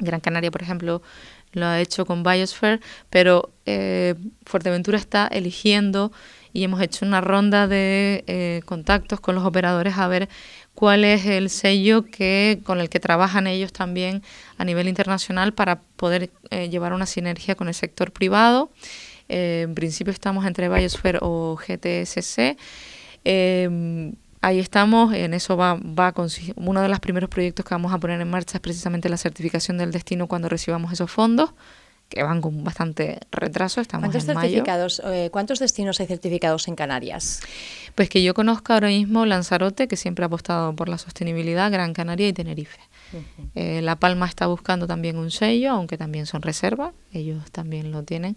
Gran 0.00 0.20
Canaria, 0.20 0.50
por 0.50 0.62
ejemplo, 0.62 1.00
lo 1.52 1.66
ha 1.66 1.80
hecho 1.80 2.06
con 2.06 2.24
Biosphere, 2.24 2.80
pero 3.08 3.50
eh, 3.66 4.14
Fuerteventura 4.46 4.98
está 4.98 5.28
eligiendo 5.28 6.10
y 6.52 6.64
hemos 6.64 6.80
hecho 6.80 7.06
una 7.06 7.20
ronda 7.20 7.68
de 7.68 8.24
eh, 8.26 8.62
contactos 8.64 9.20
con 9.20 9.36
los 9.36 9.44
operadores 9.44 9.96
a 9.96 10.08
ver 10.08 10.28
cuál 10.74 11.04
es 11.04 11.24
el 11.26 11.50
sello 11.50 12.04
que 12.04 12.60
con 12.64 12.80
el 12.80 12.88
que 12.88 12.98
trabajan 12.98 13.46
ellos 13.46 13.72
también 13.72 14.22
a 14.58 14.64
nivel 14.64 14.88
internacional 14.88 15.52
para 15.54 15.80
poder 15.96 16.30
eh, 16.50 16.68
llevar 16.68 16.92
una 16.92 17.06
sinergia 17.06 17.54
con 17.54 17.68
el 17.68 17.74
sector 17.74 18.10
privado. 18.10 18.70
en 19.28 19.74
principio 19.74 20.12
estamos 20.12 20.44
entre 20.46 20.68
Biosphere 20.68 21.18
o 21.22 21.56
GTSC. 21.56 22.56
Ahí 24.42 24.58
estamos, 24.58 25.12
en 25.12 25.34
eso 25.34 25.56
va, 25.56 25.74
va 25.74 26.08
a 26.08 26.14
uno 26.56 26.80
de 26.80 26.88
los 26.88 27.00
primeros 27.00 27.28
proyectos 27.28 27.64
que 27.64 27.74
vamos 27.74 27.92
a 27.92 27.98
poner 27.98 28.20
en 28.20 28.30
marcha 28.30 28.56
es 28.56 28.60
precisamente 28.60 29.10
la 29.10 29.18
certificación 29.18 29.76
del 29.76 29.92
destino 29.92 30.28
cuando 30.28 30.48
recibamos 30.48 30.92
esos 30.92 31.10
fondos, 31.10 31.50
que 32.08 32.22
van 32.22 32.40
con 32.40 32.64
bastante 32.64 33.20
retraso, 33.30 33.80
estamos 33.80 34.08
¿Cuántos 34.08 34.28
en 34.28 34.34
certificados, 34.34 35.02
eh, 35.04 35.28
¿Cuántos 35.30 35.58
destinos 35.58 36.00
hay 36.00 36.06
certificados 36.06 36.68
en 36.68 36.74
Canarias? 36.74 37.40
Pues 37.94 38.08
que 38.08 38.22
yo 38.22 38.32
conozco 38.34 38.72
ahora 38.72 38.88
mismo 38.88 39.26
Lanzarote, 39.26 39.88
que 39.88 39.96
siempre 39.96 40.24
ha 40.24 40.26
apostado 40.26 40.74
por 40.74 40.88
la 40.88 40.98
sostenibilidad, 40.98 41.70
Gran 41.70 41.92
Canaria 41.92 42.26
y 42.26 42.32
Tenerife. 42.32 42.80
Eh, 43.54 43.80
la 43.82 43.96
Palma 43.96 44.26
está 44.26 44.46
buscando 44.46 44.86
también 44.86 45.18
un 45.18 45.30
sello, 45.30 45.72
aunque 45.72 45.98
también 45.98 46.26
son 46.26 46.42
reservas, 46.42 46.92
ellos 47.12 47.50
también 47.52 47.92
lo 47.92 48.02
tienen. 48.04 48.36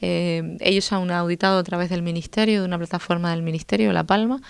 Eh, 0.00 0.56
ellos 0.60 0.92
han 0.92 1.10
auditado 1.10 1.58
a 1.58 1.62
través 1.62 1.90
del 1.90 2.02
Ministerio, 2.02 2.60
de 2.60 2.66
una 2.66 2.78
plataforma 2.78 3.30
del 3.30 3.42
Ministerio, 3.42 3.92
La 3.92 4.04
Palma, 4.04 4.40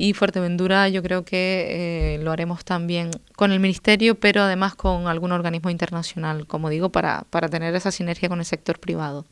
y 0.00 0.14
Fuerteventura 0.14 0.88
yo 0.88 1.02
creo 1.02 1.26
que 1.26 2.14
eh, 2.14 2.18
lo 2.22 2.32
haremos 2.32 2.64
también 2.64 3.10
con 3.36 3.52
el 3.52 3.60
Ministerio, 3.60 4.14
pero 4.14 4.40
además 4.40 4.74
con 4.74 5.06
algún 5.08 5.30
organismo 5.30 5.68
internacional, 5.68 6.46
como 6.46 6.70
digo, 6.70 6.88
para, 6.88 7.26
para 7.28 7.50
tener 7.50 7.74
esa 7.74 7.90
sinergia 7.90 8.30
con 8.30 8.38
el 8.38 8.46
sector 8.46 8.80
privado. 8.80 9.26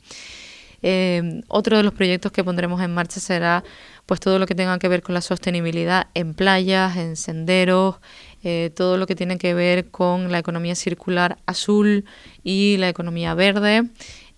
Eh, 0.83 1.40
otro 1.48 1.78
de 1.78 1.83
los 1.83 1.94
proyectos 1.94 2.33
que 2.33 2.44
pondremos 2.44 2.83
en 2.83 2.92
marcha 2.92 3.18
será 3.18 3.64
pues 4.04 4.20
todo 4.20 4.38
lo 4.38 4.44
que 4.44 4.54
tenga 4.54 4.78
que 4.78 4.88
ver 4.88 5.02
con 5.02 5.14
la 5.14 5.22
sostenibilidad 5.22 6.09
en 6.12 6.35
playas, 6.35 6.98
en 6.98 7.16
senderos, 7.16 7.96
eh, 8.44 8.70
todo 8.76 8.98
lo 8.98 9.07
que 9.07 9.16
tiene 9.16 9.38
que 9.38 9.54
ver 9.54 9.90
con 9.90 10.31
la 10.31 10.38
economía 10.38 10.74
circular 10.74 11.38
azul 11.46 12.04
y 12.44 12.76
la 12.76 12.90
economía 12.90 13.33
verde. 13.33 13.85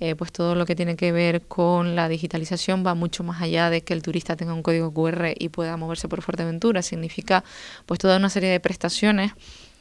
Eh, 0.00 0.14
pues 0.16 0.32
todo 0.32 0.54
lo 0.54 0.66
que 0.66 0.74
tiene 0.74 0.96
que 0.96 1.12
ver 1.12 1.42
con 1.42 1.94
la 1.94 2.08
digitalización 2.08 2.84
va 2.84 2.94
mucho 2.94 3.22
más 3.22 3.42
allá 3.42 3.68
de 3.70 3.82
que 3.82 3.92
el 3.92 4.02
turista 4.02 4.34
tenga 4.34 4.54
un 4.54 4.62
código 4.62 4.92
QR 4.92 5.34
y 5.38 5.50
pueda 5.50 5.76
moverse 5.76 6.08
por 6.08 6.22
Fuerteventura. 6.22 6.82
Significa 6.82 7.44
pues 7.86 8.00
toda 8.00 8.16
una 8.16 8.30
serie 8.30 8.48
de 8.48 8.60
prestaciones 8.60 9.32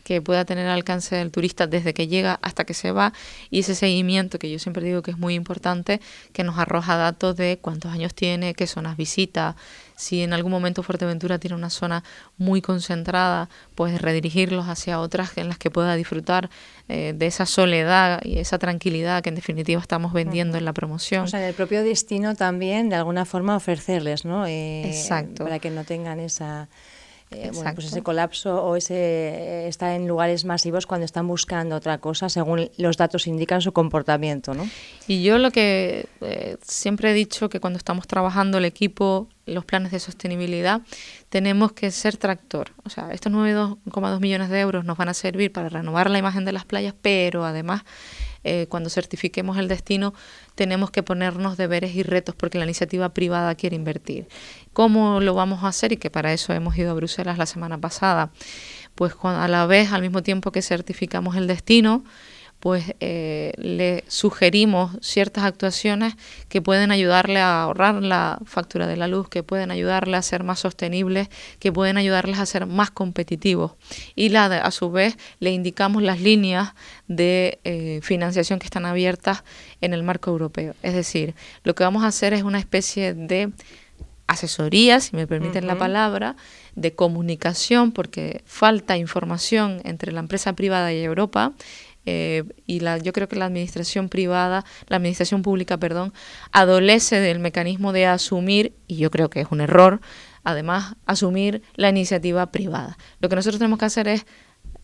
que 0.03 0.21
pueda 0.21 0.43
tener 0.43 0.67
alcance 0.67 1.15
del 1.15 1.32
turista 1.32 1.67
desde 1.67 1.93
que 1.93 2.08
llega 2.08 2.39
hasta 2.41 2.65
que 2.65 2.73
se 2.73 2.91
va 2.91 3.13
y 3.49 3.60
ese 3.60 3.75
seguimiento 3.75 4.39
que 4.39 4.49
yo 4.49 4.58
siempre 4.58 4.84
digo 4.84 5.03
que 5.03 5.12
es 5.12 5.17
muy 5.17 5.36
importante, 5.36 6.01
que 6.34 6.43
nos 6.43 6.58
arroja 6.58 6.97
datos 6.97 7.36
de 7.36 7.60
cuántos 7.62 7.91
años 7.91 8.13
tiene, 8.15 8.55
qué 8.55 8.65
zonas 8.65 8.97
visita, 8.97 9.55
si 9.99 10.23
en 10.23 10.31
algún 10.31 10.51
momento 10.53 10.81
Fuerteventura 10.81 11.39
tiene 11.39 11.57
una 11.57 11.69
zona 11.69 12.05
muy 12.38 12.62
concentrada, 12.62 13.49
pues 13.75 14.01
redirigirlos 14.01 14.69
hacia 14.69 15.01
otras 15.01 15.38
en 15.38 15.49
las 15.49 15.57
que 15.57 15.69
pueda 15.69 15.93
disfrutar 15.95 16.49
eh, 16.88 17.13
de 17.13 17.27
esa 17.27 17.45
soledad 17.45 18.21
y 18.23 18.39
esa 18.39 18.57
tranquilidad 18.59 19.21
que 19.21 19.27
en 19.27 19.35
definitiva 19.35 19.81
estamos 19.81 20.13
vendiendo 20.13 20.57
en 20.57 20.63
la 20.63 20.71
promoción. 20.71 21.25
O 21.25 21.27
sea, 21.27 21.41
en 21.41 21.47
el 21.47 21.53
propio 21.53 21.83
destino 21.83 22.35
también 22.35 22.88
de 22.88 22.95
alguna 22.95 23.25
forma 23.25 23.57
ofrecerles, 23.57 24.23
¿no? 24.23 24.47
Eh, 24.47 24.85
Exacto. 24.85 25.43
Para 25.43 25.59
que 25.59 25.69
no 25.69 25.83
tengan 25.83 26.21
esa 26.21 26.69
eh, 27.32 27.52
bueno, 27.54 27.72
pues 27.76 27.88
ese 27.88 28.02
colapso 28.02 28.63
o 28.63 28.76
ese 28.76 28.96
eh, 28.96 29.68
está 29.68 29.96
en 29.96 30.08
lugares 30.08 30.46
masivos 30.46 30.88
cuando 30.88 31.06
están 31.06 31.28
buscando 31.28 31.76
otra 31.76 32.00
cosa 32.00 32.28
según 32.28 32.72
los 32.78 32.98
datos 32.98 33.28
indican 33.28 33.62
su 33.62 33.72
comportamiento, 33.72 34.56
¿no? 34.56 34.68
Y 35.08 35.22
yo 35.22 35.38
lo 35.38 35.52
que 35.52 36.08
eh, 36.22 36.58
siempre 36.63 37.12
he 37.12 37.13
dicho 37.13 37.48
que 37.50 37.60
cuando 37.60 37.78
estamos 37.78 38.08
trabajando 38.08 38.58
el 38.58 38.65
equipo, 38.65 39.30
los 39.46 39.63
planes 39.63 39.92
de 39.92 40.00
sostenibilidad, 40.00 40.82
tenemos 41.30 41.74
que 41.74 41.92
ser 41.92 42.18
tractor. 42.18 42.72
O 42.84 42.89
sea, 42.89 43.12
estos 43.12 43.32
9,2 43.32 44.20
millones 44.20 44.50
de 44.50 44.60
euros 44.60 44.84
nos 44.84 44.98
van 44.98 45.10
a 45.10 45.13
servir 45.13 45.52
para 45.52 45.70
renovar 45.70 46.10
la 46.10 46.18
imagen 46.18 46.46
de 46.46 46.52
las 46.52 46.65
playas, 46.65 46.96
pero 47.00 47.46
además 47.46 47.84
eh, 48.43 48.67
cuando 48.69 48.89
certifiquemos 48.89 49.58
el 49.58 49.67
destino, 49.67 50.13
tenemos 50.56 50.91
que 50.91 51.04
ponernos 51.04 51.58
deberes 51.58 51.95
y 51.95 52.04
retos 52.04 52.36
porque 52.36 52.58
la 52.58 52.65
iniciativa 52.65 53.10
privada 53.10 53.56
quiere 53.56 53.75
invertir. 53.75 54.28
¿Cómo 54.73 55.19
lo 55.19 55.34
vamos 55.34 55.63
a 55.63 55.67
hacer? 55.67 55.91
Y 55.91 55.97
que 55.97 56.10
para 56.10 56.34
eso 56.34 56.54
hemos 56.54 56.78
ido 56.78 56.91
a 56.91 56.93
Bruselas 56.93 57.38
la 57.38 57.45
semana 57.45 57.78
pasada. 57.78 58.32
Pues 58.95 59.13
a 59.23 59.47
la 59.47 59.65
vez, 59.65 59.91
al 59.91 60.02
mismo 60.02 60.23
tiempo 60.23 60.52
que 60.52 60.62
certificamos 60.62 61.36
el 61.36 61.47
destino, 61.47 62.04
pues 62.60 62.93
eh, 63.00 63.54
le 63.58 64.04
sugerimos 64.08 64.98
ciertas 65.02 65.45
actuaciones 65.45 66.15
que 66.50 66.62
pueden 66.62 66.91
ayudarle 66.91 67.39
a 67.39 67.63
ahorrar 67.63 67.95
la 68.04 68.39
factura 68.45 68.86
de 68.86 68.98
la 68.98 69.08
luz, 69.08 69.30
que 69.30 69.43
pueden 69.43 69.72
ayudarle 69.72 70.17
a 70.17 70.22
ser 70.22 70.43
más 70.43 70.60
sostenibles, 70.60 71.30
que 71.60 71.72
pueden 71.72 71.98
ayudarles 71.98 72.38
a 72.39 72.45
ser 72.45 72.65
más 72.65 72.91
competitivos. 72.91 73.74
Y 74.15 74.30
la, 74.30 74.45
a 74.45 74.72
su 74.72 74.91
vez 74.91 75.17
le 75.39 75.52
indicamos 75.52 76.04
las 76.04 76.19
líneas 76.19 76.74
de 77.08 77.60
eh, 77.63 78.02
financiación 78.04 78.60
que 78.60 78.65
están 78.65 78.86
abiertas 78.86 79.43
en 79.80 79.93
el 79.93 80.04
marco 80.04 80.30
europeo. 80.32 80.76
Es 80.84 80.93
decir, 80.93 81.36
lo 81.63 81.76
que 81.76 81.84
vamos 81.84 82.04
a 82.04 82.08
hacer 82.08 82.34
es 82.34 82.43
una 82.43 82.60
especie 82.60 83.13
de 83.13 83.52
asesoría, 84.28 85.00
si 85.00 85.15
me 85.15 85.26
permiten 85.26 85.65
la 85.65 85.76
palabra, 85.76 86.36
de 86.76 86.93
comunicación, 86.93 87.91
porque 87.91 88.43
falta 88.45 88.95
información 88.95 89.82
entre 89.86 90.12
la 90.12 90.19
empresa 90.19 90.54
privada 90.54 90.93
y 90.93 91.00
Europa 91.00 91.54
eh, 92.10 92.43
y 92.65 92.80
la, 92.80 92.98
yo 92.98 93.13
creo 93.13 93.28
que 93.28 93.36
la 93.36 93.45
administración 93.45 94.10
privada, 94.10 94.65
la 94.88 94.98
administración 94.98 95.43
pública, 95.43 95.78
perdón, 95.78 96.12
adolece 96.52 97.19
del 97.19 97.39
mecanismo 97.39 97.93
de 97.93 98.08
asumir, 98.08 98.74
y 98.88 98.95
yo 98.98 99.12
creo 99.12 99.30
que 99.30 99.41
es 99.41 99.48
un 99.52 99.62
error, 99.62 100.02
además, 100.43 100.95
asumir 101.06 101.62
la 101.76 101.89
iniciativa 101.89 102.52
privada. 102.52 102.98
Lo 103.19 103.30
que 103.30 103.36
nosotros 103.36 103.60
tenemos 103.60 103.78
que 103.78 103.86
hacer 103.86 104.08
es 104.08 104.26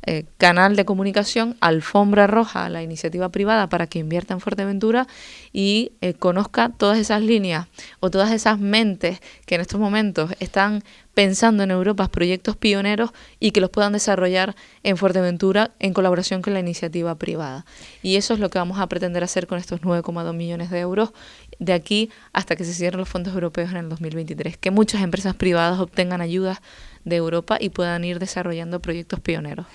eh, 0.08 0.26
canal 0.38 0.76
de 0.76 0.86
comunicación, 0.86 1.58
alfombra 1.62 2.28
roja 2.28 2.66
a 2.66 2.70
la 2.70 2.84
iniciativa 2.84 3.30
privada 3.30 3.70
para 3.70 3.88
que 3.88 4.00
invierta 4.00 4.34
en 4.34 4.40
Fuerteventura 4.40 5.08
y 5.52 5.94
eh, 6.02 6.14
conozca 6.14 6.70
todas 6.70 7.00
esas 7.00 7.22
líneas 7.22 7.68
o 8.00 8.12
todas 8.12 8.32
esas 8.32 8.60
mentes 8.60 9.20
que 9.46 9.56
en 9.56 9.62
estos 9.62 9.80
momentos 9.80 10.32
están 10.40 10.84
pensando 11.16 11.64
en 11.64 11.72
Europa 11.72 12.08
proyectos 12.10 12.56
pioneros 12.56 13.12
y 13.40 13.52
que 13.52 13.62
los 13.62 13.72
puedan 13.72 13.94
desarrollar 13.94 14.56
en 14.84 14.98
Fuerteventura 14.98 15.72
en 15.80 15.94
colaboración 15.94 16.44
con 16.44 16.54
la 16.54 16.60
iniciativa 16.60 17.16
privada. 17.16 17.66
Y 18.04 18.18
eso 18.18 18.36
es 18.36 18.40
lo 18.40 18.50
que 18.52 18.60
vamos 18.60 18.80
a 18.80 18.88
pretender 18.88 19.24
hacer 19.24 19.48
con 19.48 19.58
estos 19.58 19.82
9,2 19.82 20.34
millones 20.36 20.70
de 20.70 20.80
euros 20.82 21.14
de 21.58 21.74
aquí 21.74 22.12
hasta 22.34 22.56
que 22.56 22.66
se 22.66 22.74
cierren 22.74 23.00
los 23.00 23.10
fondos 23.10 23.34
europeos 23.34 23.72
en 23.72 23.78
el 23.78 23.90
2023, 23.90 24.58
que 24.58 24.72
muchas 24.72 25.02
empresas 25.02 25.34
privadas 25.36 25.80
obtengan 25.80 26.22
ayudas 26.22 26.60
de 27.06 27.16
Europa 27.16 27.58
y 27.60 27.70
puedan 27.70 28.04
ir 28.04 28.20
desarrollando 28.20 28.82
proyectos 28.82 29.20
pioneros. 29.20 29.66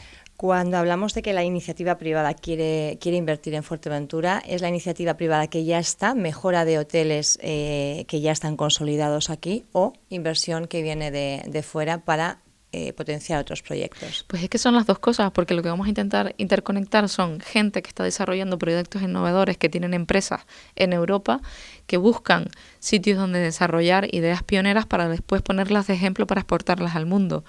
Cuando 0.40 0.78
hablamos 0.78 1.12
de 1.12 1.20
que 1.20 1.34
la 1.34 1.44
iniciativa 1.44 1.98
privada 1.98 2.32
quiere, 2.32 2.96
quiere 2.98 3.18
invertir 3.18 3.52
en 3.52 3.62
Fuerteventura, 3.62 4.42
¿es 4.46 4.62
la 4.62 4.70
iniciativa 4.70 5.12
privada 5.12 5.48
que 5.48 5.66
ya 5.66 5.78
está, 5.78 6.14
mejora 6.14 6.64
de 6.64 6.78
hoteles 6.78 7.38
eh, 7.42 8.06
que 8.08 8.22
ya 8.22 8.32
están 8.32 8.56
consolidados 8.56 9.28
aquí 9.28 9.66
o 9.72 9.92
inversión 10.08 10.66
que 10.66 10.80
viene 10.80 11.10
de, 11.10 11.42
de 11.46 11.62
fuera 11.62 12.06
para 12.06 12.38
eh, 12.72 12.94
potenciar 12.94 13.38
otros 13.38 13.60
proyectos? 13.60 14.24
Pues 14.28 14.42
es 14.42 14.48
que 14.48 14.56
son 14.56 14.74
las 14.74 14.86
dos 14.86 14.98
cosas, 14.98 15.30
porque 15.30 15.52
lo 15.52 15.62
que 15.62 15.68
vamos 15.68 15.84
a 15.84 15.90
intentar 15.90 16.34
interconectar 16.38 17.10
son 17.10 17.40
gente 17.40 17.82
que 17.82 17.88
está 17.88 18.04
desarrollando 18.04 18.56
proyectos 18.56 19.02
innovadores, 19.02 19.58
que 19.58 19.68
tienen 19.68 19.92
empresas 19.92 20.46
en 20.74 20.94
Europa, 20.94 21.42
que 21.86 21.98
buscan 21.98 22.46
sitios 22.78 23.18
donde 23.18 23.40
desarrollar 23.40 24.08
ideas 24.14 24.42
pioneras 24.42 24.86
para 24.86 25.06
después 25.10 25.42
ponerlas 25.42 25.86
de 25.86 25.92
ejemplo 25.92 26.26
para 26.26 26.40
exportarlas 26.40 26.96
al 26.96 27.04
mundo. 27.04 27.44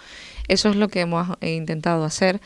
Eso 0.50 0.68
es 0.68 0.76
lo 0.76 0.90
que 0.90 1.00
hemos 1.00 1.38
intentado 1.40 2.04
hacer 2.04 2.42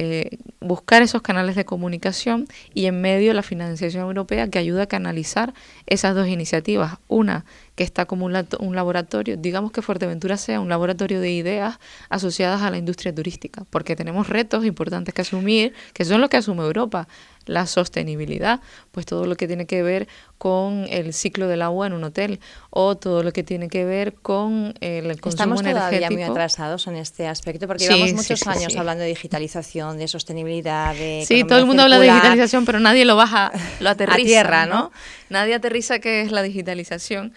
eh, 0.00 0.38
buscar 0.60 1.02
esos 1.02 1.22
canales 1.22 1.56
de 1.56 1.64
comunicación 1.64 2.46
y 2.72 2.86
en 2.86 3.00
medio 3.00 3.34
la 3.34 3.42
financiación 3.42 4.04
europea 4.04 4.48
que 4.48 4.60
ayuda 4.60 4.84
a 4.84 4.86
canalizar 4.86 5.54
esas 5.86 6.14
dos 6.14 6.28
iniciativas. 6.28 6.98
Una 7.08 7.44
que 7.78 7.84
está 7.84 8.06
como 8.06 8.26
un, 8.26 8.32
laboratorio, 8.74 9.36
digamos 9.36 9.70
que 9.70 9.82
Fuerteventura 9.82 10.36
sea 10.36 10.58
un 10.58 10.68
laboratorio 10.68 11.20
de 11.20 11.30
ideas 11.30 11.78
asociadas 12.08 12.62
a 12.62 12.72
la 12.72 12.76
industria 12.76 13.14
turística, 13.14 13.64
porque 13.70 13.94
tenemos 13.94 14.28
retos 14.28 14.64
importantes 14.64 15.14
que 15.14 15.22
asumir, 15.22 15.74
que 15.92 16.04
son 16.04 16.20
los 16.20 16.28
que 16.28 16.38
asume 16.38 16.64
Europa 16.64 17.06
la 17.46 17.68
sostenibilidad, 17.68 18.60
pues 18.90 19.06
todo 19.06 19.26
lo 19.26 19.36
que 19.36 19.46
tiene 19.46 19.66
que 19.66 19.84
ver 19.84 20.08
con 20.38 20.86
el 20.90 21.14
ciclo 21.14 21.46
del 21.46 21.62
agua 21.62 21.86
en 21.86 21.92
un 21.92 22.02
hotel 22.02 22.40
o 22.70 22.96
todo 22.96 23.22
lo 23.22 23.32
que 23.32 23.44
tiene 23.44 23.68
que 23.68 23.84
ver 23.84 24.14
con 24.14 24.74
el 24.80 25.20
consumo 25.20 25.54
Estamos 25.54 25.62
todavía 25.62 26.10
muy 26.10 26.24
atrasados 26.24 26.88
en 26.88 26.96
este 26.96 27.28
aspecto 27.28 27.68
porque 27.68 27.84
llevamos 27.84 28.12
muchos 28.12 28.44
años 28.48 28.74
hablando 28.74 29.04
de 29.04 29.10
digitalización, 29.10 29.98
de 29.98 30.08
sostenibilidad, 30.08 30.96
de 30.96 31.24
Sí, 31.28 31.44
todo 31.44 31.60
el 31.60 31.66
mundo 31.66 31.84
habla 31.84 32.00
de 32.00 32.06
digitalización, 32.06 32.64
pero 32.64 32.80
nadie 32.80 33.04
lo 33.04 33.14
baja, 33.14 33.52
lo 33.78 33.88
aterriza, 33.90 34.16
a 34.16 34.24
tierra, 34.24 34.66
¿no? 34.66 34.90
Nadie 35.30 35.54
aterriza 35.54 36.00
qué 36.00 36.22
es 36.22 36.32
la 36.32 36.42
digitalización 36.42 37.32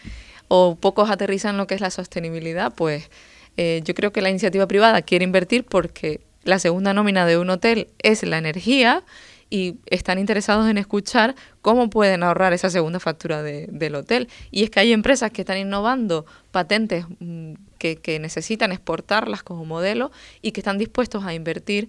o 0.53 0.75
pocos 0.75 1.09
aterrizan 1.09 1.55
lo 1.55 1.65
que 1.65 1.75
es 1.75 1.79
la 1.79 1.91
sostenibilidad, 1.91 2.73
pues 2.75 3.09
eh, 3.55 3.79
yo 3.85 3.95
creo 3.95 4.11
que 4.11 4.21
la 4.21 4.29
iniciativa 4.29 4.67
privada 4.67 5.01
quiere 5.01 5.23
invertir 5.23 5.63
porque 5.63 6.19
la 6.43 6.59
segunda 6.59 6.93
nómina 6.93 7.25
de 7.25 7.37
un 7.37 7.49
hotel 7.49 7.87
es 7.99 8.21
la 8.23 8.37
energía 8.37 9.05
y 9.49 9.77
están 9.85 10.19
interesados 10.19 10.67
en 10.69 10.77
escuchar 10.77 11.35
cómo 11.61 11.89
pueden 11.89 12.21
ahorrar 12.23 12.51
esa 12.51 12.69
segunda 12.69 12.99
factura 12.99 13.41
del 13.43 13.95
hotel. 13.95 14.27
Y 14.49 14.63
es 14.63 14.69
que 14.69 14.81
hay 14.81 14.91
empresas 14.91 15.31
que 15.31 15.43
están 15.43 15.57
innovando 15.57 16.25
patentes 16.51 17.05
mm, 17.19 17.53
que, 17.77 18.19
necesitan 18.19 18.73
exportarlas 18.73 19.43
como 19.43 19.63
modelo 19.63 20.11
y 20.41 20.51
que 20.51 20.59
están 20.59 20.77
dispuestos 20.77 21.23
a 21.23 21.33
invertir 21.33 21.87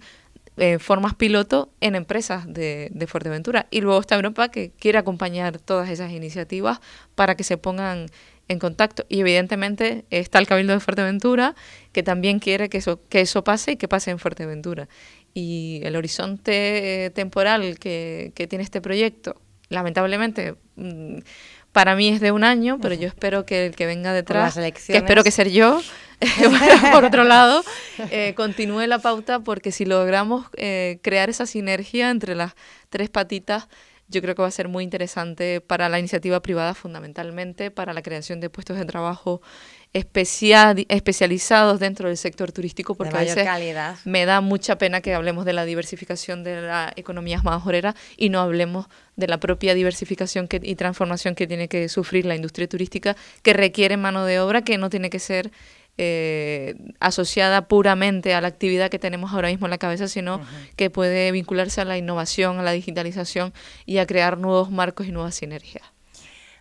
en 0.55 0.79
formas 0.79 1.15
piloto 1.15 1.69
en 1.81 1.95
empresas 1.95 2.45
de, 2.47 2.89
de, 2.93 3.07
Fuerteventura. 3.07 3.67
Y 3.71 3.81
luego 3.81 3.99
está 3.99 4.15
Europa 4.15 4.47
que 4.49 4.71
quiere 4.79 4.99
acompañar 4.99 5.57
todas 5.57 5.89
esas 5.89 6.11
iniciativas 6.11 6.79
para 7.15 7.35
que 7.35 7.43
se 7.43 7.57
pongan 7.57 8.07
en 8.47 8.59
contacto. 8.59 9.05
Y 9.09 9.19
evidentemente 9.19 10.05
está 10.09 10.39
el 10.39 10.47
Cabildo 10.47 10.73
de 10.73 10.79
Fuerteventura 10.79 11.55
que 11.91 12.03
también 12.03 12.39
quiere 12.39 12.69
que 12.69 12.79
eso, 12.79 12.99
que 13.09 13.21
eso 13.21 13.43
pase 13.43 13.73
y 13.73 13.77
que 13.77 13.87
pase 13.87 14.11
en 14.11 14.19
Fuerteventura. 14.19 14.87
Y 15.33 15.81
el 15.83 15.95
horizonte 15.95 17.11
temporal 17.15 17.79
que, 17.79 18.31
tiene 18.49 18.63
este 18.63 18.81
proyecto, 18.81 19.41
lamentablemente, 19.69 20.55
mm, 20.75 21.19
para 21.71 21.95
mí 21.95 22.09
es 22.09 22.21
de 22.21 22.31
un 22.31 22.43
año, 22.43 22.77
pero 22.79 22.93
yo 22.93 23.07
espero 23.07 23.45
que 23.45 23.65
el 23.65 23.75
que 23.75 23.87
venga 23.87 24.13
detrás, 24.13 24.55
que 24.55 24.95
espero 24.95 25.23
que 25.23 25.31
ser 25.31 25.49
yo, 25.49 25.81
por 26.93 27.03
otro 27.03 27.23
lado, 27.23 27.63
eh, 28.11 28.33
continúe 28.37 28.85
la 28.85 28.99
pauta 28.99 29.39
porque 29.39 29.71
si 29.71 29.85
logramos 29.85 30.45
eh, 30.55 30.99
crear 31.01 31.31
esa 31.31 31.47
sinergia 31.47 32.11
entre 32.11 32.35
las 32.35 32.53
tres 32.89 33.09
patitas, 33.09 33.67
yo 34.13 34.21
creo 34.21 34.35
que 34.35 34.41
va 34.41 34.47
a 34.47 34.51
ser 34.51 34.69
muy 34.69 34.83
interesante 34.83 35.59
para 35.59 35.89
la 35.89 35.99
iniciativa 35.99 36.41
privada 36.41 36.73
fundamentalmente, 36.73 37.71
para 37.71 37.93
la 37.93 38.01
creación 38.01 38.39
de 38.39 38.49
puestos 38.49 38.77
de 38.77 38.85
trabajo 38.85 39.41
especial, 39.91 40.85
especializados 40.89 41.79
dentro 41.79 42.07
del 42.07 42.17
sector 42.17 42.51
turístico, 42.51 42.95
porque 42.95 43.15
a 43.15 43.19
veces 43.19 43.47
me 44.05 44.25
da 44.25 44.41
mucha 44.41 44.77
pena 44.77 45.01
que 45.01 45.13
hablemos 45.13 45.45
de 45.45 45.53
la 45.53 45.65
diversificación 45.65 46.43
de 46.43 46.61
la 46.61 46.93
economía 46.95 47.41
majorera 47.43 47.95
y 48.17 48.29
no 48.29 48.39
hablemos 48.39 48.87
de 49.15 49.27
la 49.27 49.39
propia 49.39 49.75
diversificación 49.75 50.47
que, 50.47 50.59
y 50.63 50.75
transformación 50.75 51.35
que 51.35 51.45
tiene 51.45 51.67
que 51.67 51.89
sufrir 51.89 52.25
la 52.25 52.35
industria 52.35 52.67
turística, 52.67 53.15
que 53.43 53.53
requiere 53.53 53.97
mano 53.97 54.25
de 54.25 54.39
obra 54.39 54.63
que 54.63 54.79
no 54.79 54.89
tiene 54.89 55.11
que 55.11 55.19
ser 55.19 55.51
eh, 55.97 56.75
asociada 56.99 57.67
puramente 57.67 58.33
a 58.33 58.41
la 58.41 58.47
actividad 58.47 58.89
que 58.89 58.99
tenemos 58.99 59.31
ahora 59.33 59.49
mismo 59.49 59.67
en 59.67 59.71
la 59.71 59.77
cabeza, 59.77 60.07
sino 60.07 60.41
que 60.75 60.89
puede 60.89 61.31
vincularse 61.31 61.81
a 61.81 61.85
la 61.85 61.97
innovación, 61.97 62.59
a 62.59 62.63
la 62.63 62.71
digitalización 62.71 63.53
y 63.85 63.99
a 63.99 64.07
crear 64.07 64.37
nuevos 64.37 64.71
marcos 64.71 65.07
y 65.07 65.11
nuevas 65.11 65.35
sinergias. 65.35 65.92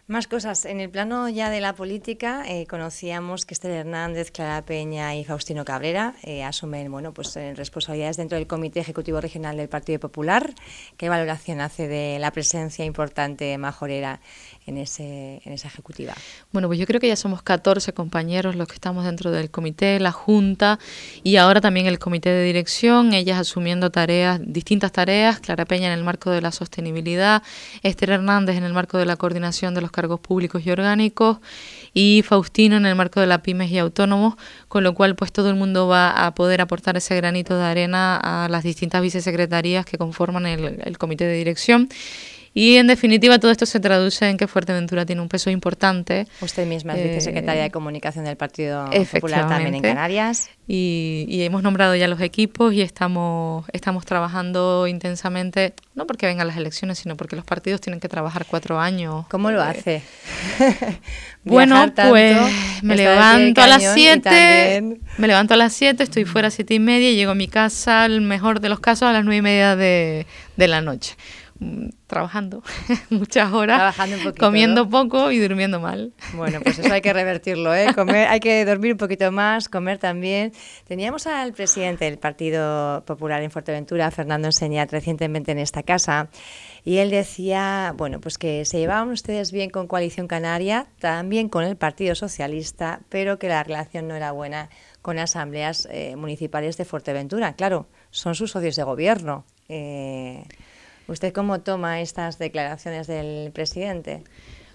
Más 0.08 0.26
cosas. 0.26 0.64
En 0.64 0.80
el 0.80 0.90
plano 0.90 1.28
ya 1.28 1.48
de 1.48 1.60
la 1.60 1.76
política, 1.76 2.42
eh, 2.48 2.66
conocíamos 2.66 3.46
que 3.46 3.54
Esther 3.54 3.70
Hernández, 3.70 4.32
Clara 4.32 4.60
Peña 4.62 5.14
y 5.14 5.24
Faustino 5.24 5.64
Cabrera 5.64 6.16
eh, 6.24 6.42
asumen 6.42 6.90
bueno, 6.90 7.14
pues, 7.14 7.36
responsabilidades 7.54 8.16
dentro 8.16 8.36
del 8.36 8.48
Comité 8.48 8.80
Ejecutivo 8.80 9.20
Regional 9.20 9.56
del 9.56 9.68
Partido 9.68 10.00
Popular. 10.00 10.54
¿Qué 10.96 11.08
valoración 11.08 11.60
hace 11.60 11.86
de 11.86 12.18
la 12.18 12.32
presencia 12.32 12.84
importante 12.84 13.56
majorera 13.58 14.20
en, 14.66 14.76
ese, 14.76 15.40
en 15.44 15.52
esa 15.52 15.68
ejecutiva? 15.68 16.14
Bueno, 16.50 16.66
pues 16.66 16.80
yo 16.80 16.86
creo 16.86 17.00
que 17.00 17.06
ya 17.06 17.16
somos 17.16 17.42
14 17.44 17.92
compañeros 17.92 18.56
los 18.56 18.66
que 18.66 18.74
estamos 18.74 19.04
dentro 19.04 19.30
del 19.30 19.52
comité, 19.52 20.00
la 20.00 20.10
Junta 20.10 20.80
y 21.22 21.36
ahora 21.36 21.60
también 21.60 21.86
el 21.86 22.00
comité 22.00 22.30
de 22.30 22.42
dirección, 22.42 23.14
ellas 23.14 23.38
asumiendo 23.38 23.90
tareas, 23.90 24.40
distintas 24.44 24.90
tareas, 24.90 25.38
Clara 25.38 25.64
Peña 25.64 25.86
en 25.86 25.98
el 25.98 26.04
marco 26.04 26.30
de 26.30 26.40
la 26.40 26.50
sostenibilidad, 26.50 27.44
Esther 27.84 28.10
Hernández 28.10 28.56
en 28.56 28.64
el 28.64 28.72
marco 28.72 28.98
de 28.98 29.06
la 29.06 29.14
coordinación 29.14 29.74
de 29.74 29.80
los 29.80 29.91
cargos 29.92 30.18
públicos 30.18 30.66
y 30.66 30.70
orgánicos 30.70 31.38
y 31.94 32.22
Faustino 32.26 32.76
en 32.76 32.86
el 32.86 32.96
marco 32.96 33.20
de 33.20 33.26
la 33.26 33.42
pymes 33.42 33.70
y 33.70 33.78
autónomos, 33.78 34.34
con 34.68 34.82
lo 34.82 34.94
cual 34.94 35.14
pues 35.14 35.32
todo 35.32 35.50
el 35.50 35.56
mundo 35.56 35.86
va 35.86 36.26
a 36.26 36.34
poder 36.34 36.60
aportar 36.60 36.96
ese 36.96 37.14
granito 37.14 37.56
de 37.56 37.64
arena 37.64 38.16
a 38.16 38.48
las 38.48 38.64
distintas 38.64 39.02
vicesecretarías 39.02 39.86
que 39.86 39.98
conforman 39.98 40.46
el, 40.46 40.80
el 40.84 40.98
comité 40.98 41.24
de 41.24 41.34
dirección 41.34 41.88
y 42.54 42.76
en 42.76 42.86
definitiva 42.86 43.38
todo 43.38 43.50
esto 43.50 43.64
se 43.64 43.80
traduce 43.80 44.28
en 44.28 44.36
que 44.36 44.46
Fuerteventura 44.46 45.06
tiene 45.06 45.22
un 45.22 45.28
peso 45.28 45.48
importante. 45.48 46.26
Usted 46.40 46.66
misma 46.66 46.94
es 46.94 47.00
eh, 47.00 47.08
vicesecretaria 47.08 47.62
de 47.62 47.70
Comunicación 47.70 48.26
del 48.26 48.36
Partido 48.36 48.90
Popular 49.12 49.48
también 49.48 49.74
en 49.74 49.82
Canarias. 49.82 50.50
Y, 50.68 51.42
hemos 51.42 51.62
nombrado 51.62 51.96
ya 51.96 52.06
los 52.08 52.20
equipos 52.20 52.72
y 52.72 52.82
estamos, 52.82 53.66
estamos 53.72 54.06
trabajando 54.06 54.86
intensamente, 54.86 55.74
no 55.94 56.06
porque 56.06 56.26
vengan 56.26 56.46
las 56.46 56.56
elecciones, 56.56 56.98
sino 56.98 57.16
porque 57.16 57.36
los 57.36 57.44
partidos 57.44 57.80
tienen 57.80 58.00
que 58.00 58.08
trabajar 58.08 58.46
cuatro 58.48 58.78
años. 58.78 59.26
¿Cómo 59.28 59.50
lo 59.50 59.60
eh, 59.60 59.66
hace? 59.66 60.02
bueno, 61.44 61.92
pues 62.08 62.38
me 62.82 62.96
levanto 62.96 63.60
a 63.60 63.66
las 63.66 63.94
siete, 63.94 65.00
me 65.18 65.26
levanto 65.26 65.54
a 65.54 65.56
las 65.56 65.72
siete, 65.72 66.04
estoy 66.04 66.24
fuera 66.24 66.48
a 66.48 66.50
siete 66.50 66.74
y 66.74 66.78
media 66.78 67.10
y 67.10 67.16
llego 67.16 67.32
a 67.32 67.34
mi 67.34 67.48
casa, 67.48 68.06
el 68.06 68.20
mejor 68.20 68.60
de 68.60 68.68
los 68.68 68.80
casos, 68.80 69.08
a 69.08 69.12
las 69.12 69.24
nueve 69.24 69.38
y 69.38 69.42
media 69.42 69.74
de, 69.74 70.26
de 70.56 70.68
la 70.68 70.80
noche. 70.80 71.16
Mm, 71.62 71.90
trabajando 72.08 72.60
muchas 73.10 73.52
horas, 73.52 73.94
comiendo 74.38 74.88
poco 74.90 75.30
y 75.30 75.38
durmiendo 75.38 75.78
mal. 75.78 76.12
Bueno, 76.34 76.60
pues 76.60 76.78
eso 76.78 76.92
hay 76.92 77.00
que 77.02 77.12
revertirlo, 77.12 77.74
¿eh? 77.74 77.94
Comer, 77.94 78.26
hay 78.26 78.40
que 78.40 78.64
dormir 78.64 78.92
un 78.92 78.98
poquito 78.98 79.30
más, 79.30 79.68
comer 79.68 79.98
también. 79.98 80.52
Teníamos 80.88 81.26
al 81.26 81.52
presidente 81.52 82.06
del 82.06 82.18
Partido 82.18 83.04
Popular 83.04 83.42
en 83.42 83.50
Fuerteventura, 83.50 84.10
Fernando 84.10 84.48
Enseñat, 84.48 84.90
recientemente 84.90 85.52
en 85.52 85.58
esta 85.58 85.82
casa, 85.84 86.30
y 86.84 86.96
él 86.96 87.10
decía, 87.10 87.94
bueno, 87.96 88.20
pues 88.20 88.38
que 88.38 88.64
se 88.64 88.78
llevaban 88.78 89.10
ustedes 89.10 89.52
bien 89.52 89.70
con 89.70 89.86
Coalición 89.86 90.26
Canaria, 90.26 90.86
también 90.98 91.48
con 91.48 91.64
el 91.64 91.76
Partido 91.76 92.14
Socialista, 92.16 93.00
pero 93.08 93.38
que 93.38 93.48
la 93.48 93.62
relación 93.62 94.08
no 94.08 94.16
era 94.16 94.32
buena 94.32 94.68
con 95.00 95.18
asambleas 95.18 95.86
eh, 95.90 96.16
municipales 96.16 96.76
de 96.76 96.84
Fuerteventura. 96.84 97.52
Claro, 97.54 97.86
son 98.10 98.34
sus 98.34 98.50
socios 98.50 98.74
de 98.74 98.82
gobierno. 98.82 99.44
Eh, 99.68 100.44
¿Usted 101.12 101.34
cómo 101.34 101.60
toma 101.60 102.00
estas 102.00 102.38
declaraciones 102.38 103.06
del 103.06 103.52
presidente? 103.52 104.24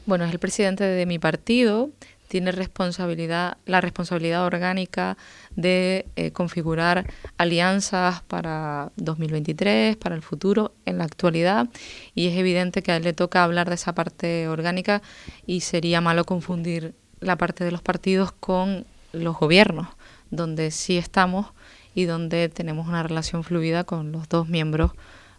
Bueno, 0.06 0.24
es 0.24 0.32
el 0.32 0.38
presidente 0.38 0.84
de 0.84 1.08
mi 1.08 1.18
partido, 1.18 1.90
tiene 2.28 2.52
responsabilidad, 2.52 3.58
la 3.66 3.82
responsabilidad 3.82 4.46
orgánica 4.46 5.18
de 5.56 6.06
eh, 6.16 6.30
configurar 6.30 7.12
alianzas 7.40 8.22
para 8.22 8.92
2023, 8.98 9.98
para 9.98 10.14
el 10.14 10.22
futuro, 10.22 10.74
en 10.86 11.00
la 11.00 11.06
actualidad, 11.06 11.70
y 12.14 12.28
es 12.28 12.38
evidente 12.38 12.84
que 12.84 12.92
a 12.92 12.98
él 12.98 13.04
le 13.04 13.14
toca 13.14 13.44
hablar 13.44 13.68
de 13.68 13.76
esa 13.76 13.96
parte 13.96 14.48
orgánica 14.48 15.02
y 15.48 15.62
sería 15.62 16.02
malo 16.02 16.24
confundir 16.24 16.94
la 17.20 17.36
parte 17.36 17.64
de 17.64 17.72
los 17.72 17.82
partidos 17.82 18.32
con 18.32 18.86
los 19.12 19.36
gobiernos, 19.40 19.88
donde 20.30 20.70
sí 20.70 21.00
estamos 21.00 21.48
y 21.96 22.06
donde 22.06 22.48
tenemos 22.50 22.88
una 22.88 23.02
relación 23.02 23.44
fluida 23.44 23.86
con 23.86 24.12
los 24.12 24.30
dos 24.30 24.48
miembros 24.48 24.92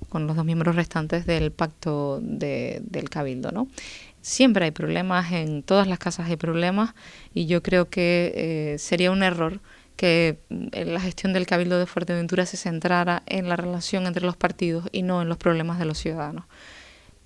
con 0.08 0.26
los 0.26 0.36
dos 0.36 0.44
miembros 0.44 0.76
restantes 0.76 1.26
del 1.26 1.52
pacto 1.52 2.20
de, 2.22 2.80
del 2.84 3.10
cabildo, 3.10 3.50
¿no? 3.52 3.68
Siempre 4.20 4.66
hay 4.66 4.70
problemas, 4.70 5.32
en 5.32 5.62
todas 5.62 5.86
las 5.86 5.98
casas 5.98 6.28
hay 6.28 6.36
problemas 6.36 6.94
y 7.34 7.46
yo 7.46 7.62
creo 7.62 7.88
que 7.88 8.32
eh, 8.34 8.78
sería 8.78 9.10
un 9.10 9.22
error 9.22 9.60
que 9.96 10.38
eh, 10.72 10.84
la 10.84 11.00
gestión 11.00 11.32
del 11.32 11.46
Cabildo 11.46 11.78
de 11.78 11.86
Fuerteventura 11.86 12.46
se 12.46 12.56
centrara 12.56 13.22
en 13.26 13.48
la 13.48 13.56
relación 13.56 14.06
entre 14.06 14.24
los 14.24 14.36
partidos 14.36 14.88
y 14.92 15.02
no 15.02 15.22
en 15.22 15.28
los 15.28 15.38
problemas 15.38 15.78
de 15.78 15.86
los 15.86 15.98
ciudadanos. 15.98 16.44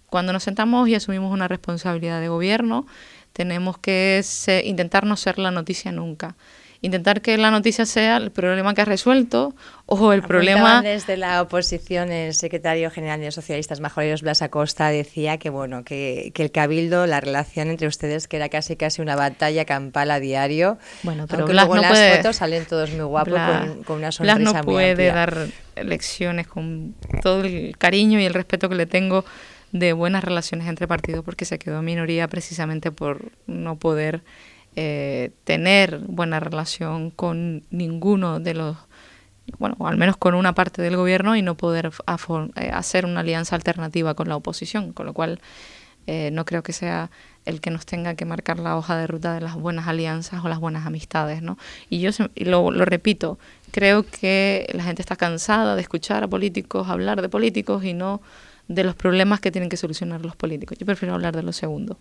Cuando 0.07 0.33
nos 0.33 0.43
sentamos 0.43 0.89
y 0.89 0.95
asumimos 0.95 1.33
una 1.33 1.49
responsabilidad 1.49 2.21
de 2.21 2.29
gobierno, 2.29 2.87
tenemos 3.33 3.79
que 3.79 4.23
intentar 4.65 5.07
no 5.07 5.17
ser 5.17 5.39
la 5.39 5.51
noticia 5.51 5.93
nunca 5.93 6.37
intentar 6.83 7.23
que 7.23 7.39
la 7.39 7.51
noticia 7.51 7.87
sea 7.87 8.17
el 8.17 8.33
problema 8.33 8.75
que 8.75 8.83
ha 8.83 8.85
resuelto 8.85 9.55
o 9.87 10.13
el 10.13 10.23
problema... 10.23 10.83
Desde 10.83 11.17
la 11.17 11.41
oposición, 11.41 12.11
el 12.11 12.35
secretario 12.35 12.91
general 12.91 13.21
de 13.21 13.27
los 13.27 13.37
socialistas, 13.37 13.81
Majoreros 13.81 14.23
Blas 14.23 14.43
Acosta, 14.43 14.89
decía 14.89 15.39
que, 15.39 15.49
bueno, 15.49 15.85
que, 15.85 16.33
que, 16.35 16.43
el 16.43 16.51
cabildo, 16.51 17.07
la 17.07 17.21
relación 17.21 17.71
entre 17.71 17.87
ustedes, 17.87 18.27
que 18.27 18.37
era 18.37 18.49
casi 18.49 18.77
casi 18.77 19.01
una 19.01 19.15
batalla 19.15 19.65
campal 19.65 20.11
a 20.11 20.19
diario. 20.19 20.77
Bueno, 21.05 21.27
pero 21.29 21.47
Blas 21.47 21.69
luego 21.69 21.77
no 21.77 21.83
las 21.83 22.17
fotos 22.17 22.37
salen 22.37 22.67
todos 22.67 22.91
muy 22.91 23.05
guapos 23.05 23.41
con, 23.87 23.99
una 23.99 24.11
sonrisa 24.11 24.39
Blas 24.39 24.55
no 24.55 24.65
puede 24.65 25.07
dar 25.07 25.47
lecciones 25.77 26.49
con 26.49 26.95
todo 27.23 27.43
el 27.43 27.77
cariño 27.79 28.19
y 28.19 28.25
el 28.25 28.35
respeto 28.35 28.69
que 28.69 28.75
le 28.75 28.87
tengo 28.87 29.25
de 29.71 29.93
buenas 29.93 30.23
relaciones 30.23 30.69
entre 30.69 30.87
partidos 30.89 31.25
porque 31.25 31.45
se 31.45 31.59
quedó 31.59 31.81
minoría 31.81 32.29
precisamente 32.29 32.91
por 32.91 33.33
no 33.47 33.77
poder 33.77 34.23
eh, 34.75 35.33
tener 35.45 35.99
buena 35.99 36.41
relación 36.41 37.11
con 37.11 37.63
ninguno 37.71 38.41
de 38.41 38.55
los, 38.55 38.77
bueno, 39.59 39.77
o 39.79 39.87
al 39.87 39.99
menos 39.99 40.17
con 40.17 40.35
una 40.35 40.55
parte 40.55 40.81
del 40.81 40.97
gobierno 40.97 41.37
y 41.37 41.43
no 41.43 41.57
poder 41.57 41.91
eh, 42.57 42.71
hacer 42.73 43.05
una 43.05 43.21
alianza 43.21 43.55
alternativa 43.55 44.15
con 44.15 44.29
la 44.29 44.37
oposición, 44.37 44.93
con 44.93 45.05
lo 45.05 45.13
cual 45.13 45.41
eh, 46.07 46.31
no 46.33 46.45
creo 46.47 46.63
que 46.63 46.73
sea 46.73 47.11
el 47.45 47.61
que 47.61 47.71
nos 47.71 47.85
tenga 47.85 48.15
que 48.15 48.25
marcar 48.25 48.59
la 48.59 48.77
hoja 48.77 48.97
de 48.97 49.07
ruta 49.07 49.35
de 49.35 49.43
las 49.43 49.57
buenas 49.57 49.89
alianzas 49.89 50.43
o 50.45 50.49
las 50.49 50.59
buenas 50.59 50.87
amistades, 50.87 51.43
¿no? 51.43 51.59
Y 51.91 52.01
yo 52.01 52.11
lo, 52.37 52.71
lo 52.71 52.85
repito, 52.85 53.39
creo 53.73 54.05
que 54.05 54.69
la 54.73 54.85
gente 54.85 55.03
está 55.03 55.17
cansada 55.17 55.77
de 55.77 55.83
escuchar 55.83 56.25
a 56.25 56.29
políticos 56.29 56.89
hablar 56.89 57.21
de 57.21 57.29
políticos 57.29 57.85
y 57.85 57.93
no 57.93 58.23
de 58.69 58.85
los 58.85 58.95
problemas 58.95 59.41
que 59.41 59.51
tienen 59.51 59.69
que 59.69 59.77
solucionar 59.77 60.25
los 60.25 60.35
políticos. 60.35 60.79
Yo 60.79 60.87
prefiero 60.87 61.15
hablar 61.15 61.37
de 61.37 61.43
lo 61.43 61.53
segundo 61.53 61.99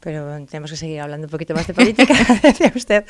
pero 0.00 0.44
tenemos 0.46 0.70
que 0.70 0.76
seguir 0.76 1.00
hablando 1.00 1.26
un 1.26 1.30
poquito 1.30 1.54
más 1.54 1.66
de 1.66 1.74
política. 1.74 2.14
decía 2.42 2.72
usted, 2.74 3.04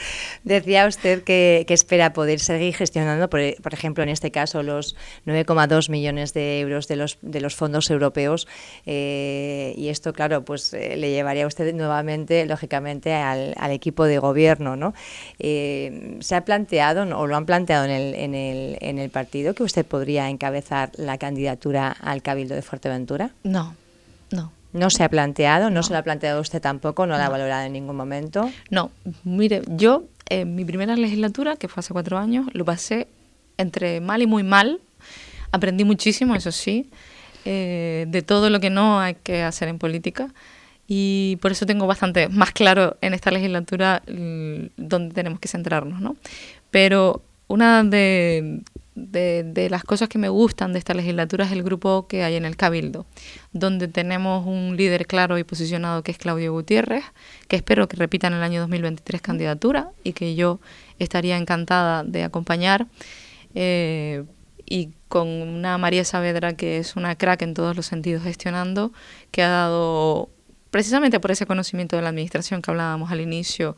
decía 0.45 0.87
usted 0.87 1.23
que, 1.23 1.65
espera 1.69 2.13
poder 2.13 2.41
seguir 2.41 2.75
gestionando, 2.75 3.29
por, 3.29 3.41
ejemplo, 3.41 4.03
en 4.03 4.09
este 4.09 4.31
caso, 4.31 4.63
los 4.63 4.97
9,2 5.27 5.91
millones 5.91 6.35
de 6.35 6.61
euros 6.61 6.89
de 6.89 6.97
los, 6.97 7.19
de 7.23 7.41
los 7.41 7.55
fondos 7.55 7.91
europeos. 7.91 8.49
Eh, 8.87 9.75
y 9.77 9.89
esto, 9.89 10.13
claro, 10.13 10.45
pues 10.45 10.73
eh, 10.75 10.97
le 10.97 11.11
llevaría 11.11 11.45
a 11.45 11.47
usted 11.47 11.75
nuevamente, 11.75 12.47
lógicamente, 12.47 13.15
al, 13.15 13.55
equipo 13.71 14.05
de 14.05 14.19
gobierno. 14.19 14.77
¿no? 14.77 14.95
Eh, 15.39 16.17
¿Se 16.21 16.35
ha 16.35 16.45
planteado 16.45 17.03
o 17.17 17.27
lo 17.27 17.37
han 17.37 17.47
planteado 17.47 17.85
en 17.85 17.91
el, 17.91 18.15
en, 18.15 18.35
el, 18.35 18.79
en 18.81 18.99
el 18.99 19.11
partido 19.11 19.55
que 19.55 19.63
usted 19.63 19.85
podría 19.85 20.29
encabezar 20.31 20.91
la 20.97 21.19
candidatura 21.19 21.95
al 22.01 22.23
Cabildo 22.23 22.55
de 22.55 22.63
Fuerteventura? 22.63 23.31
No, 23.45 23.75
no. 24.31 24.58
¿No 24.79 24.91
se 24.91 25.03
ha 25.03 25.09
planteado? 25.09 25.71
¿No, 25.71 25.83
se 25.83 25.93
lo 25.93 25.99
ha 25.99 26.03
planteado 26.03 26.41
usted 26.41 26.61
tampoco? 26.61 27.07
¿No, 27.07 27.19
la 27.19 27.27
ha 27.27 27.29
valorado 27.29 27.67
en 27.67 27.73
ningún 27.73 27.97
momento? 27.97 28.51
No, 28.71 28.91
mire, 29.25 29.63
yo 29.67 30.05
en 30.29 30.55
mi 30.55 30.65
primera 30.65 30.95
legislatura, 30.95 31.57
que 31.57 31.69
fue 31.69 31.81
hace 31.81 31.93
cuatro 31.93 32.19
años, 32.19 32.47
lo 32.53 32.65
pasé 32.65 33.09
entre 33.57 34.01
mal 34.01 34.23
y 34.23 34.27
muy 34.27 34.43
mal. 34.43 34.81
Aprendí 35.51 35.85
muchísimo, 35.85 36.35
eso 36.35 36.53
sí, 36.53 36.91
eh, 37.45 38.07
de 38.09 38.23
todo 38.23 38.51
lo 38.51 38.61
que 38.61 38.71
no 38.71 39.01
hay 39.01 39.15
que 39.15 39.43
hacer 39.43 39.69
en 39.69 39.79
política. 39.79 40.29
Y 40.87 41.37
por 41.43 41.53
eso 41.53 41.67
tengo 41.67 41.87
bastante 41.87 42.29
más 42.29 42.53
claro 42.53 42.97
en 43.01 43.13
esta 43.13 43.31
legislatura 43.31 44.03
dónde 44.07 45.15
tenemos 45.15 45.39
que 45.39 45.49
centrarnos, 45.49 46.01
¿no? 46.01 46.17
Pero 46.71 47.23
una 47.47 47.85
de 47.85 48.63
de, 48.99 49.69
las 49.71 49.85
cosas 49.85 50.09
que 50.09 50.19
me 50.19 50.29
gustan 50.29 50.73
de 50.73 50.79
esta 50.79 50.95
legislatura 50.95 51.45
es 51.45 51.53
el 51.53 51.63
grupo 51.63 52.07
que 52.09 52.25
hay 52.25 52.35
en 52.35 52.45
el 52.45 52.57
Cabildo, 52.57 53.07
donde 53.53 53.89
tenemos 53.89 54.47
un 54.47 54.77
líder 54.77 55.07
claro 55.07 55.39
y 55.39 55.45
posicionado 55.45 56.03
que 56.03 56.11
es 56.11 56.19
Claudio 56.19 56.53
Gutiérrez, 56.53 57.05
que 57.49 57.57
espero 57.57 57.89
que 57.89 57.97
repita 57.97 58.27
en 58.27 58.35
el 58.35 58.43
año 58.43 58.61
2023 58.61 59.21
candidatura 59.21 59.91
y 60.05 60.13
que 60.13 60.35
yo 60.35 60.61
estaría 60.99 61.37
encantada 61.37 62.05
de 62.05 62.25
acompañar. 62.25 62.87
Eh, 63.55 64.25
y 64.71 64.91
con 65.09 65.29
una 65.29 65.79
María 65.79 66.05
Saavedra 66.05 66.55
que 66.55 66.79
es 66.79 66.95
una 66.97 67.17
crack 67.17 67.43
en 67.43 67.55
todos 67.55 67.75
los 67.75 67.87
sentidos 67.87 68.23
gestionando, 68.23 68.93
que 69.31 69.43
ha 69.43 69.49
dado, 69.49 70.29
precisamente 70.71 71.21
por 71.21 71.31
ese 71.31 71.47
conocimiento 71.47 71.97
de 71.97 72.03
la 72.03 72.11
administración 72.11 72.61
que 72.61 72.71
hablábamos 72.71 73.11
al 73.11 73.21
inicio, 73.21 73.77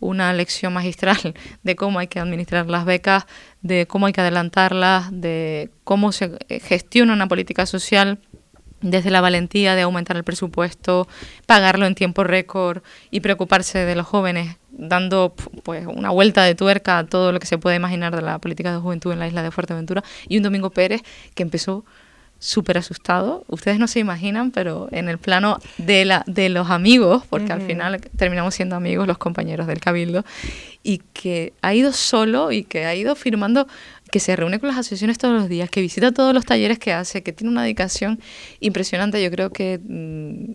una 0.00 0.32
lección 0.32 0.72
magistral 0.72 1.34
de 1.62 1.76
cómo 1.76 1.98
hay 1.98 2.06
que 2.06 2.20
administrar 2.20 2.66
las 2.66 2.84
becas, 2.84 3.26
de 3.62 3.86
cómo 3.86 4.06
hay 4.06 4.12
que 4.12 4.20
adelantarlas, 4.20 5.08
de 5.10 5.70
cómo 5.84 6.12
se 6.12 6.38
gestiona 6.62 7.12
una 7.12 7.28
política 7.28 7.66
social 7.66 8.20
desde 8.80 9.10
la 9.10 9.20
valentía 9.20 9.74
de 9.74 9.82
aumentar 9.82 10.16
el 10.16 10.24
presupuesto, 10.24 11.08
pagarlo 11.46 11.86
en 11.86 11.94
tiempo 11.94 12.24
récord 12.24 12.82
y 13.10 13.20
preocuparse 13.20 13.78
de 13.84 13.96
los 13.96 14.06
jóvenes, 14.06 14.56
dando 14.70 15.34
pues 15.64 15.86
una 15.86 16.10
vuelta 16.10 16.44
de 16.44 16.54
tuerca 16.54 16.98
a 16.98 17.06
todo 17.06 17.32
lo 17.32 17.40
que 17.40 17.46
se 17.46 17.58
puede 17.58 17.76
imaginar 17.76 18.14
de 18.14 18.22
la 18.22 18.38
política 18.38 18.72
de 18.72 18.78
juventud 18.78 19.12
en 19.12 19.18
la 19.18 19.26
isla 19.26 19.42
de 19.42 19.50
Fuerteventura, 19.50 20.04
y 20.28 20.36
un 20.36 20.42
Domingo 20.42 20.70
Pérez 20.70 21.02
que 21.34 21.42
empezó 21.42 21.84
súper 22.46 22.78
asustado. 22.78 23.44
Ustedes 23.48 23.78
no 23.78 23.88
se 23.88 23.98
imaginan, 23.98 24.52
pero 24.52 24.88
en 24.92 25.08
el 25.08 25.18
plano 25.18 25.58
de, 25.78 26.04
la, 26.04 26.22
de 26.26 26.48
los 26.48 26.70
amigos, 26.70 27.24
porque 27.28 27.52
al 27.52 27.60
final 27.60 28.00
terminamos 28.16 28.54
siendo 28.54 28.76
amigos 28.76 29.06
los 29.06 29.18
compañeros 29.18 29.66
del 29.66 29.80
Cabildo, 29.80 30.24
y 30.82 30.98
que 31.12 31.52
ha 31.62 31.74
ido 31.74 31.92
solo 31.92 32.52
y 32.52 32.62
que 32.62 32.84
ha 32.84 32.94
ido 32.94 33.16
firmando, 33.16 33.66
que 34.12 34.20
se 34.20 34.36
reúne 34.36 34.60
con 34.60 34.68
las 34.68 34.78
asociaciones 34.78 35.18
todos 35.18 35.34
los 35.34 35.48
días, 35.48 35.68
que 35.68 35.80
visita 35.80 36.12
todos 36.12 36.32
los 36.32 36.44
talleres 36.44 36.78
que 36.78 36.92
hace, 36.92 37.22
que 37.22 37.32
tiene 37.32 37.50
una 37.50 37.62
dedicación 37.62 38.20
impresionante. 38.60 39.20
Yo 39.22 39.30
creo 39.32 39.50
que 39.50 39.80
mm, 39.82 40.54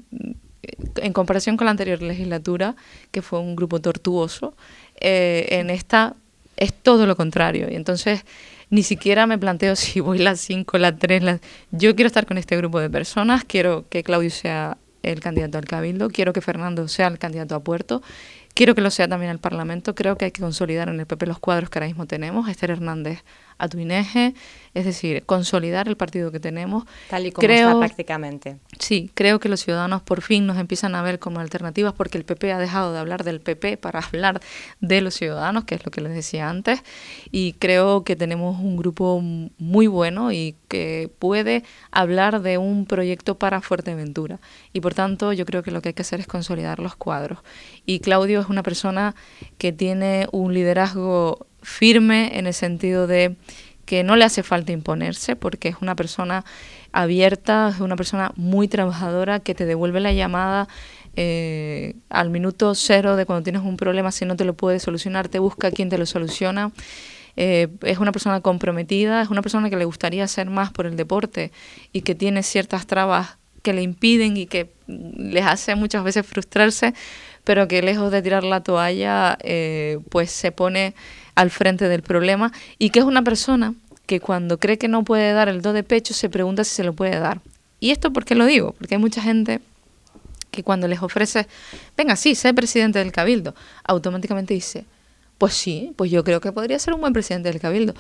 en 0.96 1.14
comparación 1.14 1.58
con 1.58 1.66
la 1.66 1.72
anterior 1.72 2.02
legislatura, 2.02 2.76
que 3.12 3.22
fue 3.22 3.40
un 3.40 3.58
grupo 3.58 3.82
tortuoso, 3.82 4.56
eh, 5.02 5.48
en 5.52 5.70
esta 5.70 6.16
es 6.56 6.74
todo 6.74 7.06
lo 7.06 7.18
contrario. 7.18 7.68
Y 7.70 7.76
entonces 7.76 8.24
ni 8.72 8.82
siquiera 8.82 9.28
me 9.28 9.38
planteo 9.38 9.76
si 9.76 10.00
voy 10.00 10.18
las 10.18 10.40
5, 10.40 10.80
las 10.80 10.98
3, 10.98 11.40
yo 11.70 11.96
quiero 11.96 12.08
estar 12.08 12.26
con 12.26 12.40
este 12.40 12.58
grupo 12.58 12.80
de 12.80 12.90
personas, 12.90 13.44
quiero 13.44 13.86
que 13.90 14.02
Claudio 14.02 14.32
sea 14.32 14.80
el 15.04 15.20
candidato 15.20 15.60
al 15.60 15.66
Cabildo, 15.66 16.10
quiero 16.10 16.34
que 16.34 16.42
Fernando 16.42 16.88
sea 16.88 17.08
el 17.08 17.20
candidato 17.20 17.56
a 17.56 17.64
Puerto, 17.64 18.02
quiero 18.54 18.76
que 18.76 18.82
lo 18.82 18.92
sea 18.92 19.08
también 19.08 19.32
el 19.32 19.40
Parlamento, 19.40 19.96
creo 19.96 20.18
que 20.18 20.26
hay 20.26 20.32
que 20.32 20.42
consolidar 20.42 20.90
en 20.90 21.00
el 21.00 21.06
PP 21.06 21.26
los 21.26 21.40
cuadros 21.40 21.70
que 21.70 21.80
ahora 21.80 21.88
mismo 21.88 22.06
tenemos, 22.06 22.50
Esther 22.50 22.72
Hernández 22.72 23.24
a 23.62 23.70
Tuineje, 23.70 24.34
es 24.74 24.86
decir, 24.86 25.24
consolidar 25.26 25.88
el 25.88 25.96
partido 25.96 26.32
que 26.32 26.40
tenemos. 26.40 26.86
Tal 27.10 27.28
y 27.28 27.32
como 27.32 27.48
está 27.48 27.78
prácticamente. 27.78 28.58
Sí, 28.80 29.12
creo 29.14 29.40
que 29.40 29.50
los 29.50 29.60
ciudadanos 29.62 30.02
por 30.02 30.22
fin 30.22 30.48
nos 30.48 30.58
empiezan 30.58 30.96
a 30.96 31.04
ver 31.04 31.20
como 31.20 31.40
alternativas 31.40 31.94
porque 31.94 32.18
el 32.18 32.26
PP 32.26 32.52
ha 32.52 32.58
dejado 32.58 32.92
de 32.92 33.00
hablar 33.00 33.24
del 33.24 33.40
PP 33.40 33.78
para 33.78 34.00
hablar 34.06 34.42
de 34.80 35.02
los 35.02 35.14
ciudadanos, 35.14 35.66
que 35.66 35.76
es 35.76 35.86
lo 35.86 35.92
que 35.92 36.02
les 36.02 36.14
decía 36.14 36.50
antes, 36.50 36.82
y 37.32 37.54
creo 37.54 38.04
que 38.04 38.16
tenemos 38.16 38.60
un 38.60 38.78
grupo 38.78 39.22
muy 39.22 39.86
bueno 39.86 40.32
y 40.32 40.56
que 40.68 41.12
puede 41.20 41.64
hablar 41.92 42.42
de 42.42 42.58
un 42.58 42.86
proyecto 42.86 43.38
para 43.38 43.62
Fuerteventura. 43.62 44.40
Y 44.74 44.82
por 44.82 44.96
tanto, 44.96 45.34
yo 45.34 45.46
creo 45.46 45.62
que 45.62 45.70
lo 45.70 45.82
que 45.82 45.90
hay 45.90 45.94
que 45.94 46.02
hacer 46.02 46.20
es 46.20 46.28
consolidar 46.28 46.80
los 46.80 46.96
cuadros. 46.96 47.40
Y 47.86 48.00
Claudio 48.00 48.41
es 48.42 48.50
una 48.50 48.64
persona 48.64 49.16
que 49.58 49.72
tiene 49.72 50.28
un 50.32 50.54
liderazgo 50.54 51.48
firme 51.62 52.38
en 52.38 52.48
el 52.48 52.54
sentido 52.54 53.08
de 53.08 53.36
que 53.86 54.04
no 54.04 54.16
le 54.16 54.26
hace 54.26 54.44
falta 54.44 54.72
imponerse 54.72 55.36
porque 55.36 55.70
es 55.70 55.76
una 55.82 55.96
persona 55.96 56.46
abierta, 56.92 57.72
es 57.74 57.82
una 57.82 57.96
persona 57.96 58.32
muy 58.36 58.68
trabajadora 58.68 59.40
que 59.40 59.56
te 59.56 59.66
devuelve 59.66 60.00
la 60.00 60.14
llamada 60.14 60.68
eh, 61.16 61.96
al 62.10 62.30
minuto 62.30 62.74
cero 62.74 63.16
de 63.16 63.26
cuando 63.26 63.44
tienes 63.44 63.64
un 63.64 63.78
problema, 63.78 64.12
si 64.12 64.26
no 64.26 64.36
te 64.36 64.46
lo 64.46 64.54
puede 64.54 64.80
solucionar, 64.80 65.28
te 65.28 65.40
busca 65.40 65.72
quien 65.72 65.90
te 65.90 65.98
lo 65.98 66.06
soluciona. 66.06 66.72
Eh, 67.38 67.70
es 67.82 67.98
una 67.98 68.12
persona 68.12 68.42
comprometida, 68.42 69.22
es 69.22 69.30
una 69.30 69.42
persona 69.42 69.70
que 69.70 69.78
le 69.78 69.86
gustaría 69.86 70.24
hacer 70.24 70.50
más 70.50 70.72
por 70.72 70.86
el 70.86 70.96
deporte 70.96 71.52
y 71.94 72.02
que 72.02 72.16
tiene 72.16 72.44
ciertas 72.44 72.88
trabas 72.88 73.38
que 73.62 73.74
le 73.74 73.82
impiden 73.82 74.38
y 74.38 74.48
que 74.48 74.72
les 74.88 75.46
hace 75.46 75.76
muchas 75.76 76.04
veces 76.04 76.26
frustrarse, 76.26 76.94
pero 77.44 77.68
que 77.68 77.82
lejos 77.82 78.12
de 78.12 78.22
tirar 78.22 78.44
la 78.44 78.62
toalla, 78.62 79.38
eh, 79.42 80.00
pues 80.10 80.32
se 80.32 80.52
pone 80.52 80.94
al 81.36 81.50
frente 81.50 81.88
del 81.88 82.02
problema 82.02 82.52
y 82.78 82.90
que 82.90 83.00
es 83.00 83.06
una 83.06 83.24
persona 83.24 83.74
que 84.06 84.20
cuando 84.20 84.60
cree 84.60 84.78
que 84.78 84.88
no 84.88 85.04
puede 85.04 85.34
dar 85.34 85.50
el 85.50 85.62
do 85.62 85.74
de 85.74 85.84
pecho 85.84 86.14
se 86.14 86.30
pregunta 86.30 86.64
si 86.64 86.76
se 86.76 86.84
lo 86.84 86.94
puede 86.94 87.20
dar. 87.20 87.42
¿Y 87.80 87.92
esto 87.92 88.14
por 88.14 88.26
qué 88.26 88.36
lo 88.36 88.46
digo? 88.46 88.74
Porque 88.78 88.96
hay 88.96 89.02
mucha 89.02 89.22
gente 89.22 89.62
que 90.52 90.64
cuando 90.64 90.88
les 90.88 91.02
ofrece, 91.02 91.48
venga, 91.98 92.16
sí, 92.16 92.36
sé 92.36 92.54
presidente 92.54 93.00
del 93.00 93.12
cabildo, 93.12 93.56
automáticamente 93.84 94.54
dice, 94.54 94.86
pues 95.38 95.54
sí, 95.54 95.94
pues 95.96 96.12
yo 96.12 96.24
creo 96.24 96.42
que 96.42 96.52
podría 96.52 96.78
ser 96.78 96.94
un 96.94 97.02
buen 97.02 97.14
presidente 97.14 97.50
del 97.50 97.60
cabildo. 97.60 97.96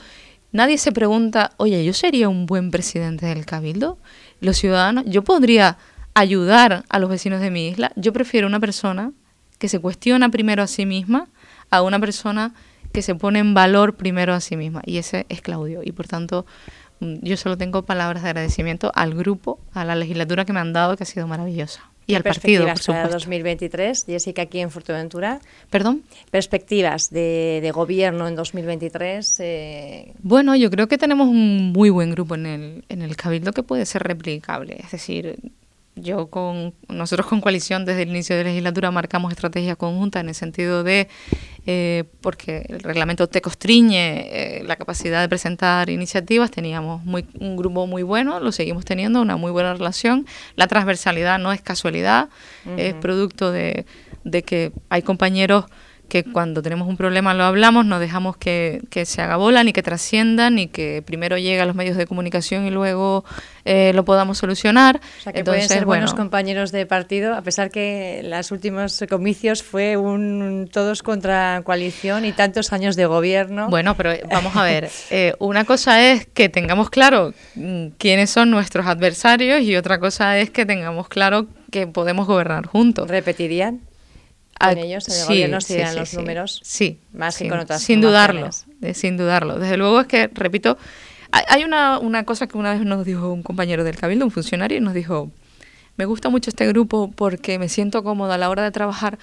Nadie 0.51 0.77
se 0.77 0.91
pregunta, 0.91 1.53
oye, 1.57 1.83
¿yo 1.85 1.93
sería 1.93 2.27
un 2.27 2.45
buen 2.45 2.71
presidente 2.71 3.25
del 3.25 3.45
cabildo? 3.45 3.97
Los 4.41 4.57
ciudadanos, 4.57 5.05
yo 5.07 5.23
podría 5.23 5.77
ayudar 6.13 6.83
a 6.89 6.99
los 6.99 7.09
vecinos 7.09 7.39
de 7.39 7.49
mi 7.49 7.69
isla. 7.69 7.93
Yo 7.95 8.11
prefiero 8.11 8.47
una 8.47 8.59
persona 8.59 9.13
que 9.61 9.69
se 9.69 9.77
cuestiona 9.77 10.29
primero 10.29 10.63
a 10.63 10.67
sí 10.67 10.87
misma 10.87 11.27
a 11.69 11.83
una 11.83 11.99
persona 11.99 12.55
que 12.91 13.03
se 13.03 13.13
pone 13.13 13.37
en 13.37 13.53
valor 13.53 13.95
primero 13.95 14.33
a 14.33 14.39
sí 14.39 14.57
misma. 14.57 14.81
Y 14.87 14.97
ese 14.97 15.27
es 15.29 15.41
Claudio. 15.41 15.81
Y 15.85 15.91
por 15.91 16.07
tanto, 16.07 16.47
mm, 16.99 17.17
yo 17.21 17.37
solo 17.37 17.59
tengo 17.59 17.83
palabras 17.83 18.23
de 18.23 18.29
agradecimiento 18.29 18.91
al 18.95 19.13
grupo, 19.13 19.59
a 19.73 19.85
la 19.85 19.95
legislatura 19.95 20.45
que 20.45 20.51
me 20.51 20.59
han 20.59 20.73
dado, 20.73 20.97
que 20.97 21.03
ha 21.03 21.05
sido 21.05 21.27
maravillosa. 21.27 21.91
Y 22.07 22.15
al 22.15 22.23
partido, 22.23 22.65
por 22.65 22.79
supuesto. 22.79 22.91
para 22.91 23.09
2023, 23.09 24.05
Jessica, 24.07 24.41
aquí 24.41 24.59
en 24.59 24.71
Fuerteventura. 24.71 25.39
¿Perdón? 25.69 26.01
Perspectivas 26.31 27.11
de, 27.11 27.59
de 27.61 27.69
gobierno 27.69 28.27
en 28.27 28.35
2023. 28.35 29.39
Eh... 29.41 30.13
Bueno, 30.23 30.55
yo 30.55 30.71
creo 30.71 30.87
que 30.87 30.97
tenemos 30.97 31.27
un 31.27 31.71
muy 31.71 31.91
buen 31.91 32.09
grupo 32.09 32.33
en 32.33 32.47
el, 32.47 32.85
en 32.89 33.03
el 33.03 33.15
Cabildo 33.15 33.53
que 33.53 33.61
puede 33.61 33.85
ser 33.85 34.01
replicable. 34.01 34.77
Es 34.83 34.89
decir, 34.89 35.37
yo 36.01 36.27
con 36.27 36.73
nosotros 36.89 37.27
con 37.27 37.41
coalición 37.41 37.85
desde 37.85 38.03
el 38.03 38.09
inicio 38.09 38.35
de 38.35 38.43
la 38.43 38.49
legislatura 38.49 38.91
marcamos 38.91 39.31
estrategia 39.31 39.75
conjunta 39.75 40.19
en 40.19 40.29
el 40.29 40.35
sentido 40.35 40.83
de 40.83 41.07
eh, 41.65 42.05
porque 42.21 42.65
el 42.69 42.79
reglamento 42.81 43.27
te 43.27 43.41
constriñe 43.41 44.59
eh, 44.59 44.63
la 44.63 44.75
capacidad 44.75 45.21
de 45.21 45.29
presentar 45.29 45.89
iniciativas 45.89 46.51
teníamos 46.51 47.03
muy, 47.03 47.25
un 47.39 47.55
grupo 47.55 47.85
muy 47.87 48.03
bueno 48.03 48.39
lo 48.39 48.51
seguimos 48.51 48.85
teniendo 48.85 49.21
una 49.21 49.37
muy 49.37 49.51
buena 49.51 49.73
relación. 49.73 50.25
La 50.55 50.67
transversalidad 50.67 51.39
no 51.39 51.53
es 51.53 51.61
casualidad 51.61 52.29
es 52.77 52.93
producto 52.95 53.51
de, 53.51 53.85
de 54.23 54.43
que 54.43 54.71
hay 54.89 55.01
compañeros 55.01 55.65
que 56.11 56.25
cuando 56.25 56.61
tenemos 56.61 56.89
un 56.89 56.97
problema 56.97 57.33
lo 57.33 57.45
hablamos, 57.45 57.85
no 57.85 57.97
dejamos 57.97 58.35
que, 58.35 58.81
se 59.05 59.21
haga 59.21 59.37
bola, 59.37 59.63
ni 59.63 59.71
que 59.71 59.81
trascienda, 59.81 60.49
ni 60.49 60.67
que 60.67 61.01
primero 61.01 61.37
llegue 61.37 61.61
a 61.61 61.65
los 61.65 61.73
medios 61.73 61.95
de 61.95 62.05
comunicación 62.05 62.65
y 62.65 62.69
luego 62.69 63.23
eh, 63.63 63.93
lo 63.95 64.03
podamos 64.03 64.37
solucionar. 64.37 64.99
O 65.19 65.21
sea, 65.21 65.31
que 65.31 65.45
pueden 65.45 65.69
ser 65.69 65.85
buenos 65.85 66.13
compañeros 66.13 66.73
de 66.73 66.85
partido, 66.85 67.33
a 67.33 67.41
pesar 67.43 67.71
que 67.71 68.23
los 68.25 68.51
últimos 68.51 69.01
comicios 69.09 69.63
fue 69.63 69.95
un 69.95 70.69
todos 70.69 71.01
contra 71.01 71.61
coalición 71.63 72.25
y 72.25 72.33
tantos 72.33 72.73
años 72.73 72.97
de 72.97 73.05
gobierno. 73.05 73.69
Bueno, 73.69 73.95
pero 73.95 74.11
eh, 74.11 74.23
vamos 74.29 74.53
a 74.57 74.63
ver, 74.63 74.89
eh, 75.11 75.33
una 75.39 75.63
cosa 75.63 76.05
es 76.11 76.25
que 76.25 76.49
tengamos 76.49 76.89
claro 76.89 77.33
mm, 77.55 77.87
quiénes 77.97 78.29
son 78.29 78.51
nuestros 78.51 78.85
adversarios 78.85 79.61
y 79.61 79.77
otra 79.77 79.97
cosa 79.97 80.37
es 80.39 80.49
que 80.49 80.65
tengamos 80.65 81.07
claro 81.07 81.47
que 81.71 81.87
podemos 81.87 82.27
gobernar 82.27 82.65
juntos. 82.65 83.07
¿Repetirían? 83.07 83.79
Con 84.69 84.77
ellos 84.77 85.07
en 85.07 85.15
el 85.15 85.25
gobierno 85.25 85.61
sí, 85.61 85.77
los 85.95 86.13
números 86.13 86.61
sí, 86.63 86.99
más 87.13 87.37
que 87.37 87.49
con 87.49 87.59
otras 87.59 87.81
Sin 87.81 88.01
dudarlo, 88.01 88.49
sin 88.93 89.17
dudarlo. 89.17 89.59
Desde 89.59 89.77
luego 89.77 90.01
es 90.01 90.07
que, 90.07 90.29
repito, 90.33 90.77
hay 91.31 91.63
una, 91.63 91.99
una 91.99 92.25
cosa 92.25 92.47
que 92.47 92.57
una 92.57 92.73
vez 92.73 92.85
nos 92.85 93.05
dijo 93.05 93.31
un 93.31 93.43
compañero 93.43 93.83
del 93.83 93.95
Cabildo, 93.95 94.25
un 94.25 94.31
funcionario, 94.31 94.77
y 94.77 94.81
nos 94.81 94.93
dijo, 94.93 95.31
me 95.97 96.05
gusta 96.05 96.29
mucho 96.29 96.49
este 96.49 96.67
grupo 96.67 97.11
porque 97.15 97.59
me 97.59 97.69
siento 97.69 98.03
cómoda 98.03 98.35
a 98.35 98.37
la 98.37 98.49
hora 98.49 98.63
de 98.63 98.71
trabajar 98.71 99.17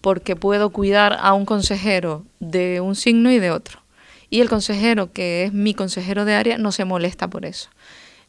porque 0.00 0.36
puedo 0.36 0.70
cuidar 0.70 1.16
a 1.20 1.32
un 1.32 1.46
consejero 1.46 2.24
de 2.40 2.80
un 2.80 2.96
signo 2.96 3.30
y 3.30 3.38
de 3.38 3.50
otro. 3.50 3.80
Y 4.28 4.40
el 4.40 4.48
consejero, 4.48 5.12
que 5.12 5.44
es 5.44 5.52
mi 5.52 5.74
consejero 5.74 6.24
de 6.24 6.34
área, 6.34 6.58
no 6.58 6.72
se 6.72 6.84
molesta 6.84 7.28
por 7.28 7.44
eso. 7.44 7.68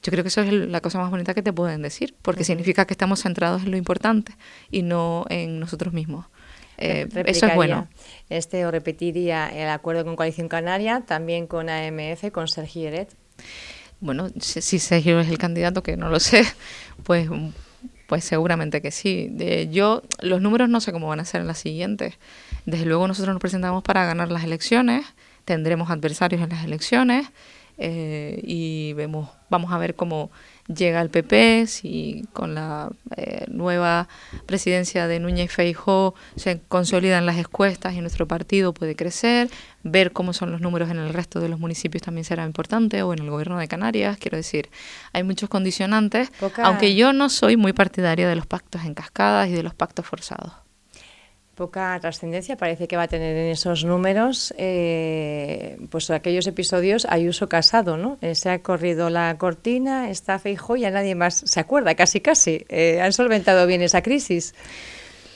Yo 0.03 0.11
creo 0.11 0.23
que 0.23 0.27
eso 0.27 0.41
es 0.41 0.51
la 0.51 0.81
cosa 0.81 0.99
más 0.99 1.09
bonita 1.09 1.33
que 1.33 1.41
te 1.41 1.53
pueden 1.53 1.81
decir, 1.81 2.13
porque 2.21 2.43
significa 2.43 2.85
que 2.85 2.93
estamos 2.93 3.21
centrados 3.21 3.63
en 3.63 3.71
lo 3.71 3.77
importante 3.77 4.35
y 4.69 4.81
no 4.81 5.25
en 5.29 5.59
nosotros 5.61 5.93
mismos. 5.93 6.25
Eh, 6.77 7.07
eso 7.25 7.45
es 7.45 7.55
bueno. 7.55 7.87
Este 8.29 8.65
o 8.65 8.71
repetiría 8.71 9.49
el 9.49 9.69
acuerdo 9.69 10.05
con 10.05 10.15
Coalición 10.15 10.47
Canaria, 10.47 11.03
también 11.05 11.47
con 11.47 11.69
AMF, 11.69 12.31
con 12.31 12.47
Sergio 12.47 12.87
Eret. 12.87 13.13
Bueno, 13.99 14.29
si, 14.39 14.79
Sergio 14.79 15.19
es 15.19 15.29
el 15.29 15.37
candidato, 15.37 15.81
que 15.81 15.95
no 15.95 16.09
lo 16.09 16.19
sé, 16.19 16.43
pues 17.03 17.29
pues 18.07 18.25
seguramente 18.25 18.81
que 18.81 18.91
sí. 18.91 19.27
De, 19.31 19.69
yo, 19.69 20.03
los 20.19 20.41
números 20.41 20.69
no 20.69 20.81
sé 20.81 20.91
cómo 20.91 21.07
van 21.07 21.19
a 21.19 21.25
ser 21.25 21.41
en 21.41 21.47
las 21.47 21.57
siguientes. 21.57 22.15
Desde 22.65 22.85
luego 22.85 23.07
nosotros 23.07 23.33
nos 23.33 23.41
presentamos 23.41 23.81
para 23.81 24.05
ganar 24.05 24.29
las 24.29 24.43
elecciones, 24.43 25.05
tendremos 25.45 25.89
adversarios 25.89 26.41
en 26.41 26.49
las 26.49 26.63
elecciones 26.63 27.27
eh, 27.77 28.39
y 28.43 28.93
vemos, 28.93 29.29
vamos 29.49 29.71
a 29.71 29.77
ver 29.77 29.95
cómo 29.95 30.31
llega 30.67 31.01
el 31.01 31.09
PP, 31.09 31.67
si 31.67 32.25
con 32.33 32.55
la 32.55 32.89
eh, 33.15 33.45
nueva 33.47 34.07
presidencia 34.45 35.07
de 35.07 35.19
Núñez 35.19 35.51
Feijó 35.51 36.15
se 36.35 36.61
consolidan 36.67 37.25
las 37.25 37.37
encuestas 37.37 37.93
y 37.93 38.01
nuestro 38.01 38.27
partido 38.27 38.73
puede 38.73 38.95
crecer, 38.95 39.49
ver 39.83 40.11
cómo 40.11 40.33
son 40.33 40.51
los 40.51 40.61
números 40.61 40.89
en 40.89 40.97
el 40.97 41.13
resto 41.13 41.39
de 41.39 41.49
los 41.49 41.59
municipios 41.59 42.03
también 42.03 42.25
será 42.25 42.45
importante, 42.45 43.03
o 43.03 43.13
en 43.13 43.19
el 43.19 43.29
gobierno 43.29 43.57
de 43.57 43.67
Canarias, 43.67 44.17
quiero 44.17 44.37
decir, 44.37 44.69
hay 45.11 45.23
muchos 45.23 45.49
condicionantes, 45.49 46.31
aunque 46.63 46.95
yo 46.95 47.13
no 47.13 47.29
soy 47.29 47.57
muy 47.57 47.73
partidaria 47.73 48.27
de 48.27 48.35
los 48.35 48.45
pactos 48.45 48.85
en 48.85 48.93
cascadas 48.93 49.49
y 49.49 49.53
de 49.53 49.63
los 49.63 49.73
pactos 49.73 50.05
forzados. 50.05 50.62
Poca 51.55 51.99
trascendencia 52.01 52.57
parece 52.57 52.87
que 52.87 52.97
va 52.97 53.03
a 53.03 53.07
tener 53.07 53.37
en 53.37 53.51
esos 53.51 53.85
números, 53.85 54.55
eh, 54.57 55.77
pues 55.91 56.09
aquellos 56.09 56.47
episodios 56.47 57.05
Ayuso 57.07 57.47
Casado, 57.47 57.95
¿no? 57.95 58.17
Eh, 58.21 58.33
se 58.33 58.49
ha 58.49 58.63
corrido 58.63 59.11
la 59.11 59.37
cortina, 59.37 60.09
está 60.09 60.39
Feijóo 60.39 60.77
ya 60.77 60.89
nadie 60.89 61.13
más 61.13 61.43
se 61.45 61.59
acuerda, 61.59 61.93
casi 61.93 62.21
casi. 62.21 62.65
Eh, 62.69 63.01
¿Han 63.01 63.13
solventado 63.13 63.67
bien 63.67 63.83
esa 63.83 64.01
crisis? 64.01 64.55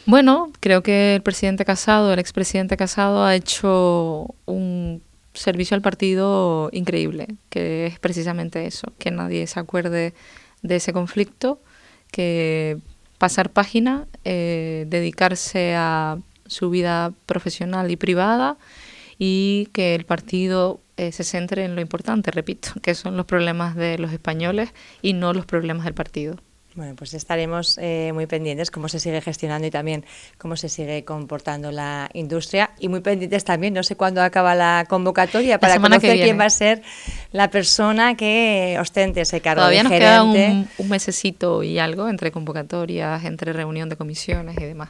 Bueno, 0.08 0.52
creo 0.60 0.82
que 0.82 1.14
el 1.16 1.22
presidente 1.22 1.66
Casado, 1.66 2.12
el 2.12 2.20
expresidente 2.20 2.78
Casado, 2.78 3.24
ha 3.24 3.36
hecho 3.36 4.34
un 4.46 5.04
servicio 5.36 5.76
al 5.76 5.84
partido 5.84 6.70
increíble, 6.72 7.28
que 7.50 7.86
es 7.86 8.00
precisamente 8.00 8.66
eso, 8.66 8.92
que 8.98 9.12
nadie 9.12 9.46
se 9.46 9.60
acuerde 9.60 10.16
de 10.64 10.76
ese 10.78 10.94
conflicto, 10.94 11.62
que 12.12 12.80
pasar 13.18 13.52
página, 13.52 14.08
eh, 14.24 14.86
dedicarse 14.88 15.76
a 15.76 16.20
su 16.46 16.70
vida 16.70 17.14
profesional 17.26 17.92
y 17.92 17.96
privada 17.96 18.58
y 19.20 19.70
que 19.74 19.96
el 19.96 20.06
partido 20.06 20.80
eh, 20.98 21.12
se 21.12 21.24
centre 21.24 21.66
en 21.66 21.76
lo 21.76 21.82
importante, 21.82 22.32
repito, 22.32 22.70
que 22.82 22.96
son 22.96 23.18
los 23.18 23.26
problemas 23.26 23.76
de 23.76 23.98
los 23.98 24.12
españoles 24.12 24.74
y 25.02 25.14
no 25.14 25.34
los 25.34 25.46
problemas 25.46 25.86
del 25.86 25.94
partido. 25.94 26.38
Bueno, 26.78 26.94
pues 26.96 27.16
estaremos 27.16 27.80
eh, 27.82 28.12
muy 28.14 28.28
pendientes 28.28 28.70
cómo 28.70 28.88
se 28.88 29.00
sigue 29.00 29.20
gestionando 29.20 29.66
y 29.66 29.72
también 29.72 30.06
cómo 30.38 30.56
se 30.56 30.70
sigue 30.70 31.04
comportando 31.04 31.72
la 31.72 32.08
industria 32.14 32.70
y 32.78 32.88
muy 32.88 33.00
pendientes 33.00 33.44
también, 33.44 33.74
no 33.74 33.82
sé 33.82 33.96
cuándo 33.96 34.22
acaba 34.22 34.54
la 34.54 34.86
convocatoria 34.88 35.60
para 35.60 35.80
conocer 35.80 36.18
quién 36.18 36.40
va 36.40 36.46
a 36.46 36.52
ser 36.52 36.84
la 37.32 37.50
persona 37.50 38.16
que 38.16 38.78
ostente 38.80 39.22
ese 39.22 39.42
cargo 39.42 39.62
Todavía 39.62 39.82
nos 39.82 39.92
queda 39.92 40.22
un, 40.22 40.70
un, 40.78 40.90
mesecito 40.90 41.64
y 41.64 41.80
algo 41.80 42.10
entre 42.10 42.32
convocatorias, 42.32 43.26
entre 43.26 43.54
reunión 43.54 43.90
de 43.90 43.96
comisiones 43.96 44.56
y 44.60 44.66
demás. 44.66 44.90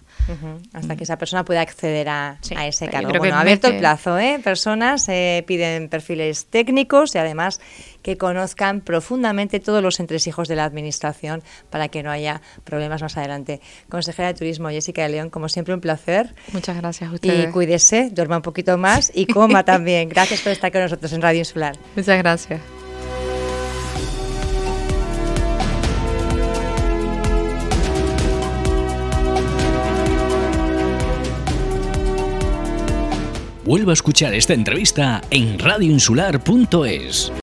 hasta 0.74 0.98
que 0.98 1.06
esa 1.06 1.18
persona 1.18 1.46
pueda 1.46 1.62
acceder 1.62 2.10
a, 2.10 2.38
ese 2.66 2.90
cargo. 2.90 3.14
Bueno, 3.18 3.38
abierto 3.38 3.70
el 3.70 3.78
plazo, 3.78 4.20
¿eh? 4.20 4.42
Personas 4.44 5.08
eh, 5.08 5.46
piden 5.48 5.88
perfiles 5.88 6.48
técnicos 6.48 7.16
y 7.16 7.18
además 7.18 7.62
que 8.08 8.18
conozcan 8.18 8.80
profundamente 8.80 9.60
todos 9.60 9.84
los 9.84 10.00
entresijos 10.00 10.48
de 10.48 10.56
la 10.56 10.64
Administración 10.64 11.44
para 11.70 11.90
que 11.90 12.04
no 12.04 12.10
haya 12.10 12.42
problemas 12.64 13.02
más 13.02 13.18
adelante. 13.18 13.60
Consejera 13.90 14.30
de 14.30 14.34
Turismo, 14.34 14.70
Jessica 14.70 15.04
de 15.04 15.10
León, 15.10 15.30
como 15.30 15.50
siempre 15.50 15.74
un 15.74 15.82
placer. 15.82 16.34
Muchas 16.54 16.78
gracias 16.78 17.10
a 17.10 17.14
ustedes. 17.14 17.50
Y 17.50 17.52
cuídese, 17.52 18.10
duerma 18.10 18.38
un 18.38 18.44
poquito 18.44 18.78
más 18.78 19.12
y 19.14 19.26
coma 19.34 19.66
también. 19.66 20.08
Gracias 20.08 20.40
por 20.40 20.54
estar 20.54 20.72
con 20.72 20.84
nosotros 20.84 21.12
en 21.12 21.22
Radio 21.22 21.40
Insular. 21.40 21.76
Muchas 21.98 22.18
gracias. 22.18 22.62
Vuelva 33.66 33.92
a 33.92 33.96
escuchar 33.96 34.34
esta 34.34 34.54
entrevista 34.54 35.22
en 35.30 35.60
radioinsular.es. 35.60 37.34